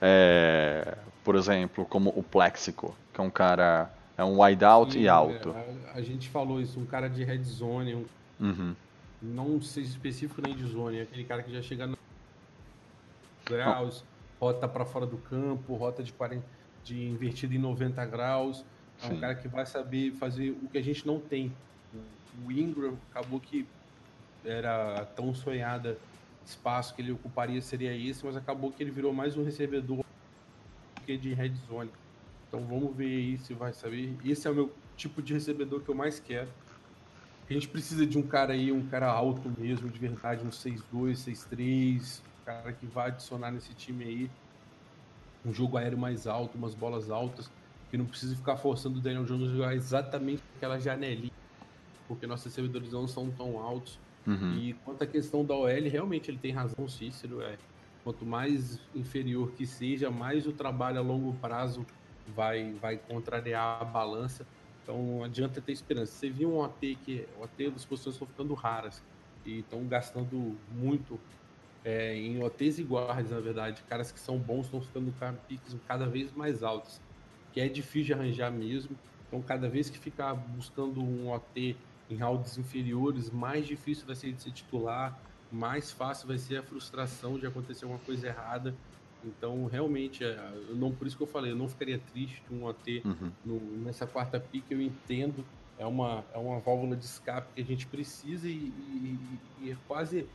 É, 0.00 0.96
por 1.24 1.34
exemplo, 1.34 1.84
como 1.84 2.10
o 2.16 2.22
Plexico, 2.22 2.96
que 3.12 3.20
é 3.20 3.24
um 3.24 3.30
cara. 3.30 3.90
É 4.16 4.24
um 4.24 4.42
wide 4.42 4.64
out 4.64 4.92
Sim, 4.92 5.00
e 5.00 5.08
alto. 5.08 5.50
É, 5.50 5.90
a, 5.92 5.98
a, 5.98 6.02
gente 6.02 6.28
falou 6.28 6.60
isso, 6.60 6.80
um 6.80 6.86
cara 6.86 7.08
de 7.08 7.22
red 7.22 7.42
zone, 7.44 7.94
um, 7.94 8.04
uhum. 8.40 8.74
não 9.22 9.62
seja 9.62 9.88
específico 9.88 10.42
nem 10.42 10.56
de 10.56 10.64
zone, 10.66 10.98
é 10.98 11.02
aquele 11.02 11.22
cara 11.22 11.42
que 11.42 11.52
já 11.52 11.62
chega 11.62 11.86
no 11.86 11.96
graus, 13.46 14.02
rota 14.40 14.66
para 14.66 14.84
fora 14.84 15.06
do 15.06 15.18
campo, 15.18 15.74
rota 15.76 16.02
de 16.02 16.12
40, 16.12 16.44
de 16.88 17.06
invertida 17.06 17.54
em 17.54 17.58
90 17.58 18.04
graus. 18.06 18.64
É 19.02 19.06
um 19.06 19.10
Sim. 19.10 19.20
cara 19.20 19.34
que 19.34 19.46
vai 19.46 19.66
saber 19.66 20.12
fazer 20.12 20.50
o 20.50 20.68
que 20.68 20.78
a 20.78 20.82
gente 20.82 21.06
não 21.06 21.20
tem. 21.20 21.52
O 22.44 22.50
Ingram 22.50 22.96
acabou 23.10 23.38
que 23.38 23.66
era 24.44 25.04
tão 25.16 25.34
sonhada 25.34 25.98
espaço 26.44 26.94
que 26.94 27.02
ele 27.02 27.12
ocuparia 27.12 27.60
seria 27.60 27.94
esse, 27.94 28.24
mas 28.24 28.36
acabou 28.36 28.72
que 28.72 28.82
ele 28.82 28.90
virou 28.90 29.12
mais 29.12 29.36
um 29.36 29.44
recebedor 29.44 30.02
que 31.04 31.16
de 31.16 31.34
red 31.34 31.52
zone. 31.68 31.90
Então 32.48 32.60
vamos 32.60 32.96
ver 32.96 33.06
aí 33.06 33.38
se 33.38 33.52
vai 33.52 33.72
saber. 33.72 34.16
Esse 34.24 34.48
é 34.48 34.50
o 34.50 34.54
meu 34.54 34.72
tipo 34.96 35.20
de 35.20 35.34
recebedor 35.34 35.80
que 35.80 35.88
eu 35.88 35.94
mais 35.94 36.18
quero. 36.18 36.48
A 37.48 37.52
gente 37.52 37.68
precisa 37.68 38.06
de 38.06 38.18
um 38.18 38.22
cara 38.22 38.52
aí, 38.52 38.70
um 38.72 38.86
cara 38.88 39.06
alto 39.06 39.52
mesmo, 39.58 39.88
de 39.88 39.98
verdade, 39.98 40.44
um 40.44 40.50
6'2, 40.50 40.82
6'3, 40.92 42.20
um 42.20 42.44
cara 42.44 42.72
que 42.72 42.86
vai 42.86 43.08
adicionar 43.08 43.50
nesse 43.50 43.74
time 43.74 44.04
aí 44.04 44.30
um 45.44 45.52
jogo 45.52 45.76
aéreo 45.76 45.98
mais 45.98 46.26
alto, 46.26 46.56
umas 46.56 46.74
bolas 46.74 47.10
altas, 47.10 47.50
que 47.90 47.96
não 47.96 48.04
precisa 48.04 48.36
ficar 48.36 48.56
forçando 48.56 48.98
o 48.98 49.00
Daniel 49.00 49.24
Jones 49.24 49.50
a 49.50 49.54
jogar 49.54 49.74
exatamente 49.74 50.42
aquela 50.56 50.78
janelinha, 50.78 51.32
porque 52.06 52.26
nossos 52.26 52.46
recebedores 52.46 52.92
não 52.92 53.08
são 53.08 53.30
tão 53.30 53.58
altos. 53.58 53.98
Uhum. 54.26 54.54
E 54.58 54.74
quanto 54.84 55.04
à 55.04 55.06
questão 55.06 55.44
da 55.44 55.54
OL, 55.54 55.88
realmente 55.90 56.30
ele 56.30 56.38
tem 56.38 56.52
razão, 56.52 56.86
Cícero. 56.86 57.40
É, 57.40 57.56
quanto 58.04 58.26
mais 58.26 58.78
inferior 58.94 59.50
que 59.52 59.66
seja, 59.66 60.10
mais 60.10 60.46
o 60.46 60.52
trabalho 60.52 60.98
a 60.98 61.02
longo 61.02 61.32
prazo 61.34 61.84
vai, 62.34 62.72
vai 62.74 62.96
contrariar 62.96 63.80
a 63.80 63.84
balança. 63.84 64.46
Então 64.82 65.02
não 65.02 65.24
adianta 65.24 65.60
ter 65.60 65.72
esperança. 65.72 66.12
Você 66.12 66.30
viu 66.30 66.50
um 66.50 66.60
OT 66.60 66.98
que 67.04 67.26
o 67.38 67.44
OT 67.44 67.70
das 67.70 67.84
posições 67.84 68.14
estão 68.14 68.26
ficando 68.26 68.54
raras 68.54 69.02
e 69.44 69.60
estão 69.60 69.84
gastando 69.86 70.56
muito 70.72 71.18
é, 71.84 72.16
em 72.16 72.42
OTs 72.42 72.78
e 72.78 72.82
guardas, 72.82 73.30
na 73.30 73.40
verdade. 73.40 73.82
Caras 73.88 74.12
que 74.12 74.20
são 74.20 74.38
bons 74.38 74.66
estão 74.66 74.80
ficando 74.80 75.12
com 75.18 75.34
piques 75.48 75.76
cada 75.86 76.06
vez 76.06 76.32
mais 76.32 76.62
altos, 76.62 77.00
que 77.52 77.60
é 77.60 77.68
difícil 77.68 78.04
de 78.04 78.12
arranjar 78.14 78.50
mesmo. 78.50 78.96
Então, 79.26 79.42
cada 79.42 79.68
vez 79.68 79.90
que 79.90 79.98
ficar 79.98 80.34
buscando 80.34 81.00
um 81.02 81.30
OT 81.32 81.76
em 82.10 82.16
rounds 82.16 82.56
inferiores, 82.56 83.30
mais 83.30 83.66
difícil 83.66 84.06
vai 84.06 84.16
ser 84.16 84.32
de 84.32 84.42
ser 84.42 84.50
titular, 84.50 85.18
mais 85.52 85.90
fácil 85.90 86.28
vai 86.28 86.38
ser 86.38 86.56
a 86.56 86.62
frustração 86.62 87.38
de 87.38 87.46
acontecer 87.46 87.84
alguma 87.84 88.00
coisa 88.00 88.26
errada. 88.26 88.74
Então, 89.24 89.66
realmente, 89.66 90.24
é, 90.24 90.36
não, 90.70 90.92
por 90.92 91.06
isso 91.06 91.16
que 91.16 91.22
eu 91.22 91.26
falei, 91.26 91.52
eu 91.52 91.56
não 91.56 91.68
ficaria 91.68 91.98
triste 92.12 92.42
de 92.48 92.54
um 92.54 92.64
OT 92.64 93.02
uhum. 93.04 93.32
no, 93.44 93.60
nessa 93.78 94.06
quarta 94.06 94.38
pick, 94.38 94.64
eu 94.70 94.80
entendo, 94.80 95.44
é 95.78 95.84
uma, 95.84 96.24
é 96.32 96.38
uma 96.38 96.58
válvula 96.60 96.96
de 96.96 97.04
escape 97.04 97.52
que 97.54 97.60
a 97.60 97.64
gente 97.64 97.86
precisa 97.86 98.48
e, 98.48 98.52
e, 98.52 99.18
e 99.60 99.70
é 99.70 99.76
quase, 99.86 100.26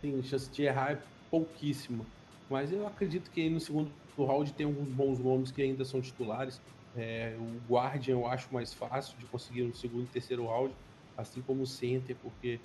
tem 0.00 0.22
chance 0.22 0.50
de 0.50 0.62
errar 0.62 0.92
é 0.92 0.98
pouquíssima. 1.30 2.04
Mas 2.48 2.72
eu 2.72 2.86
acredito 2.86 3.30
que 3.30 3.48
no 3.50 3.60
segundo 3.60 3.90
round 4.16 4.52
tem 4.52 4.66
alguns 4.66 4.88
bons 4.88 5.18
nomes 5.18 5.50
que 5.50 5.62
ainda 5.62 5.84
são 5.84 6.00
titulares. 6.00 6.60
É, 6.96 7.36
o 7.38 7.72
Guardian 7.72 8.14
eu 8.14 8.26
acho 8.26 8.52
mais 8.52 8.72
fácil 8.72 9.16
de 9.18 9.26
conseguir 9.26 9.62
no 9.62 9.74
segundo 9.74 10.04
e 10.04 10.06
terceiro 10.06 10.46
round, 10.46 10.74
assim 11.16 11.42
como 11.42 11.62
o 11.62 11.66
Center, 11.66 12.16
porque 12.22 12.58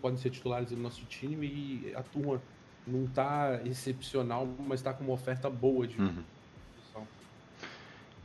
podem 0.00 0.18
ser 0.18 0.30
titulares 0.30 0.70
do 0.70 0.76
nosso 0.76 1.04
time 1.04 1.46
e 1.46 1.92
a 1.94 2.02
turma 2.02 2.40
não 2.86 3.04
está 3.04 3.60
excepcional, 3.64 4.48
mas 4.66 4.80
está 4.80 4.92
com 4.92 5.04
uma 5.04 5.12
oferta 5.12 5.48
boa 5.48 5.86
de 5.86 6.00
uhum. 6.00 6.24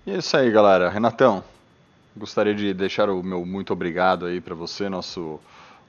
E 0.06 0.12
é 0.12 0.18
isso 0.20 0.38
aí, 0.38 0.50
galera. 0.50 0.90
Renatão, 0.90 1.44
gostaria 2.16 2.56
de 2.56 2.74
deixar 2.74 3.10
o 3.10 3.22
meu 3.22 3.46
muito 3.46 3.74
obrigado 3.74 4.26
aí 4.26 4.40
para 4.40 4.56
você, 4.56 4.88
nosso, 4.88 5.38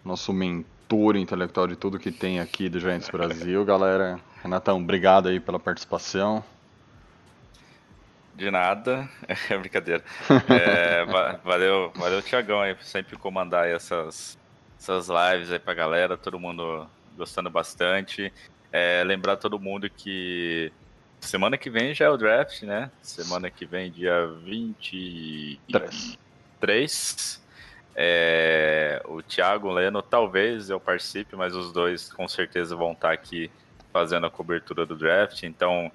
nosso 0.04 0.32
mentor 0.32 0.77
intelectual 1.16 1.66
de 1.66 1.76
tudo 1.76 1.98
que 1.98 2.10
tem 2.10 2.40
aqui 2.40 2.68
do 2.68 2.80
Giants 2.80 3.10
Brasil, 3.10 3.64
galera. 3.64 4.18
Renatão, 4.42 4.78
obrigado 4.78 5.28
aí 5.28 5.40
pela 5.40 5.58
participação. 5.58 6.44
De 8.34 8.50
nada, 8.50 9.08
é 9.50 9.58
brincadeira. 9.58 10.02
É, 10.48 11.04
valeu, 11.44 11.92
valeu, 11.94 12.22
Tiagão, 12.22 12.60
aí, 12.60 12.74
por 12.74 12.84
sempre 12.84 13.16
comandar 13.16 13.66
essas, 13.66 14.38
essas 14.78 15.08
lives 15.08 15.50
aí 15.50 15.58
pra 15.58 15.74
galera, 15.74 16.16
todo 16.16 16.38
mundo 16.38 16.86
gostando 17.16 17.50
bastante. 17.50 18.32
É, 18.72 19.02
lembrar 19.04 19.36
todo 19.36 19.58
mundo 19.58 19.90
que 19.90 20.72
semana 21.20 21.58
que 21.58 21.68
vem 21.68 21.94
já 21.94 22.06
é 22.06 22.10
o 22.10 22.16
draft, 22.16 22.62
né? 22.62 22.90
Semana 23.02 23.50
que 23.50 23.66
vem, 23.66 23.90
dia 23.90 24.26
23. 24.44 26.16
É, 28.00 29.02
o 29.06 29.20
Thiago 29.20 29.68
Leno, 29.72 30.00
talvez 30.00 30.70
eu 30.70 30.78
participe, 30.78 31.34
mas 31.34 31.52
os 31.56 31.72
dois 31.72 32.12
com 32.12 32.28
certeza 32.28 32.76
vão 32.76 32.92
estar 32.92 33.10
aqui 33.10 33.50
fazendo 33.92 34.24
a 34.24 34.30
cobertura 34.30 34.86
do 34.86 34.94
draft. 34.94 35.42
Então, 35.42 35.90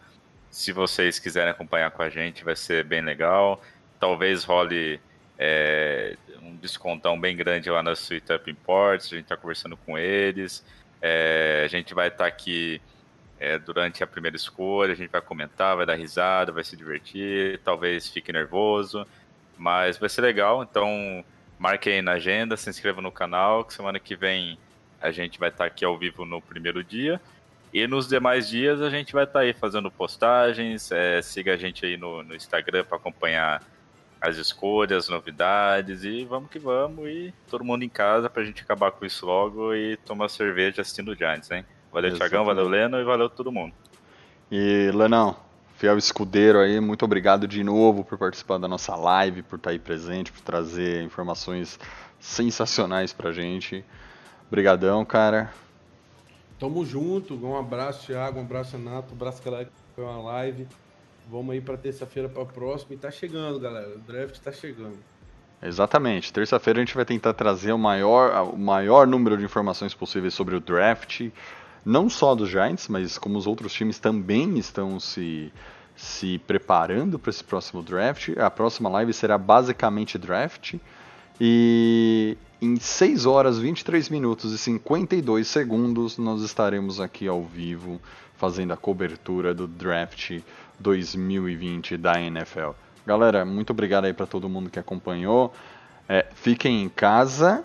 se 0.49 0.74
vocês 0.74 1.18
quiserem 1.18 1.51
acompanhar 1.51 1.89
com 1.91 2.01
a 2.01 2.10
gente, 2.10 2.43
vai 2.43 2.58
ser 2.58 2.84
bem 2.84 3.01
legal. 3.01 3.64
Talvez 4.01 4.43
role 4.43 4.99
é, 5.39 6.18
um 6.41 6.58
descontão 6.58 7.18
bem 7.18 7.38
grande 7.38 7.70
lá 7.70 7.82
na 7.82 7.93
Sweet 7.93 8.34
Up 8.34 8.51
Imports. 8.51 9.06
A 9.06 9.16
gente 9.16 9.24
está 9.24 9.38
conversando 9.38 9.78
com 9.78 9.97
eles. 9.97 10.62
É, 11.01 11.62
a 11.64 11.70
gente 11.70 11.93
vai 11.93 12.10
estar 12.10 12.26
aqui 12.26 12.82
é, 13.39 13.58
durante 13.58 14.04
a 14.04 14.08
primeira 14.08 14.36
escolha, 14.36 14.91
a 14.91 14.95
gente 14.95 15.10
vai 15.10 15.22
comentar, 15.22 15.78
vai 15.78 15.86
dar 15.86 15.95
risada, 15.95 16.51
vai 16.51 16.66
se 16.66 16.76
divertir, 16.76 17.62
talvez 17.64 18.10
fique 18.10 18.34
nervoso, 18.34 19.08
mas 19.58 19.97
vai 19.97 20.10
ser 20.10 20.20
legal. 20.20 20.64
Então, 20.64 21.24
marque 21.64 21.89
aí 21.89 22.01
na 22.01 22.14
agenda, 22.14 22.57
se 22.57 22.70
inscreva 22.70 23.01
no 23.01 23.09
canal, 23.09 23.64
que 23.64 23.74
semana 23.74 23.97
que 23.97 24.18
vem 24.18 24.57
a 25.01 25.11
gente 25.11 25.39
vai 25.39 25.47
estar 25.47 25.64
tá 25.64 25.66
aqui 25.66 25.86
ao 25.86 25.97
vivo 25.97 26.26
no 26.26 26.41
primeiro 26.41 26.84
dia. 26.84 27.22
E 27.74 27.88
nos 27.88 28.05
demais 28.05 28.49
dias 28.49 28.82
a 28.82 28.89
gente 28.89 29.14
vai 29.14 29.24
estar 29.24 29.39
tá 29.39 29.45
aí 29.45 29.53
fazendo 29.53 29.89
postagens. 29.89 30.91
É, 30.91 31.22
siga 31.22 31.53
a 31.53 31.57
gente 31.57 31.86
aí 31.86 31.95
no, 31.95 32.22
no 32.22 32.36
Instagram 32.36 32.84
para 32.84 32.97
acompanhar 32.97 33.64
as 34.20 34.36
escolhas, 34.36 35.07
novidades 35.07 36.03
e 36.03 36.26
vamos 36.26 36.49
que 36.49 36.59
vamos. 36.59 37.07
E 37.07 37.34
todo 37.49 37.64
mundo 37.64 37.84
em 37.84 37.89
casa 37.89 38.30
pra 38.30 38.43
gente 38.43 38.61
acabar 38.61 38.91
com 38.91 39.05
isso 39.05 39.26
logo 39.26 39.74
e 39.74 39.95
tomar 39.97 40.28
cerveja 40.28 40.82
assistindo 40.82 41.14
o 41.14 41.16
Giants, 41.16 41.49
hein? 41.49 41.66
Valeu, 41.93 42.14
Thiagão, 42.14 42.43
valeu, 42.43 42.68
Leno 42.68 42.99
e 42.99 43.05
valeu 43.05 43.30
todo 43.30 43.53
mundo. 43.53 43.74
E, 44.51 44.91
Lenão, 44.93 45.38
fiel 45.84 45.97
escudeiro 45.97 46.59
aí, 46.59 46.79
muito 46.79 47.03
obrigado 47.03 47.45
de 47.45 47.61
novo 47.61 48.05
por 48.05 48.17
participar 48.17 48.57
da 48.57 48.69
nossa 48.69 48.95
live, 48.95 49.43
por 49.43 49.57
estar 49.57 49.71
aí 49.71 49.79
presente, 49.79 50.31
por 50.31 50.39
trazer 50.39 51.03
informações 51.03 51.77
sensacionais 52.21 53.11
pra 53.11 53.34
gente. 53.34 53.84
Obrigadão, 54.47 55.03
cara. 55.03 55.53
Tamo 56.57 56.86
junto, 56.86 57.36
um 57.36 57.57
abraço, 57.57 58.05
Thiago, 58.05 58.39
um 58.39 58.43
abraço, 58.43 58.77
Renato, 58.77 59.11
um 59.11 59.15
abraço, 59.17 59.43
galera, 59.43 59.65
que 59.65 59.71
foi 59.93 60.05
uma 60.05 60.21
live. 60.21 60.65
Vamos 61.29 61.53
aí 61.53 61.59
para 61.59 61.75
terça-feira 61.75 62.29
para 62.29 62.43
a 62.43 62.45
próxima 62.45 62.93
e 62.93 62.97
tá 62.97 63.11
chegando, 63.11 63.59
galera. 63.59 63.93
O 63.93 63.99
draft 63.99 64.39
tá 64.39 64.53
chegando. 64.53 64.97
Exatamente. 65.61 66.31
Terça-feira 66.31 66.79
a 66.79 66.86
gente 66.86 66.95
vai 66.95 67.03
tentar 67.03 67.34
trazer 67.34 67.73
o 67.73 67.77
maior, 67.77 68.53
o 68.53 68.57
maior 68.57 69.05
número 69.05 69.38
de 69.38 69.43
informações 69.43 69.93
possíveis 69.93 70.34
sobre 70.34 70.55
o 70.55 70.61
draft, 70.61 71.29
não 71.86 72.09
só 72.09 72.34
dos 72.34 72.47
Giants, 72.47 72.88
mas 72.88 73.17
como 73.17 73.38
os 73.38 73.45
outros 73.45 73.73
times 73.73 73.99
também 73.99 74.57
estão 74.57 74.97
se, 74.97 75.51
se 75.96 76.39
preparando 76.39 77.20
para 77.20 77.30
esse 77.30 77.44
próximo 77.44 77.82
draft. 77.82 78.30
A 78.38 78.50
próxima 78.50 78.89
live 78.89 79.14
será 79.14 79.38
basicamente 79.38 80.18
draft. 80.18 80.76
E 81.39 82.38
em 82.62 82.78
6 82.78 83.26
horas, 83.26 83.60
23 83.60 84.10
minutos 84.10 84.54
e 84.54 84.58
52 84.58 85.48
segundos, 85.48 86.18
nós 86.18 86.41
estaremos 86.41 87.00
aqui 87.00 87.28
ao 87.28 87.44
vivo 87.44 88.00
fazendo 88.36 88.74
a 88.74 88.78
cobertura 88.78 89.54
do 89.54 89.68
draft 89.68 90.39
2020 90.80 91.98
da 91.98 92.22
NFL. 92.22 92.72
Galera, 93.06 93.46
muito 93.46 93.72
obrigado 93.72 94.06
aí 94.06 94.14
para 94.14 94.26
todo 94.26 94.48
mundo 94.50 94.70
que 94.70 94.80
acompanhou. 94.80 95.54
É, 96.08 96.26
fiquem 96.34 96.84
em 96.84 96.89
casa 96.89 97.64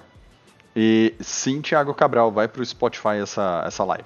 e 0.75 1.15
sim, 1.21 1.61
Thiago 1.61 1.95
Cabral, 1.95 2.31
vai 2.31 2.47
para 2.47 2.63
o 2.63 2.67
Spotify 2.67 3.19
essa, 3.21 3.65
essa 3.67 3.85
live. 3.85 4.05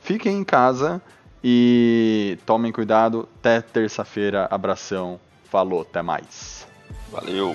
Fiquem 0.00 0.38
em 0.38 0.44
casa 0.44 1.02
e 1.46 2.38
tomem 2.46 2.72
cuidado. 2.72 3.28
Até 3.38 3.60
terça-feira. 3.60 4.48
Abração. 4.50 5.20
Falou, 5.50 5.82
até 5.82 6.00
mais. 6.00 6.66
Valeu. 7.12 7.52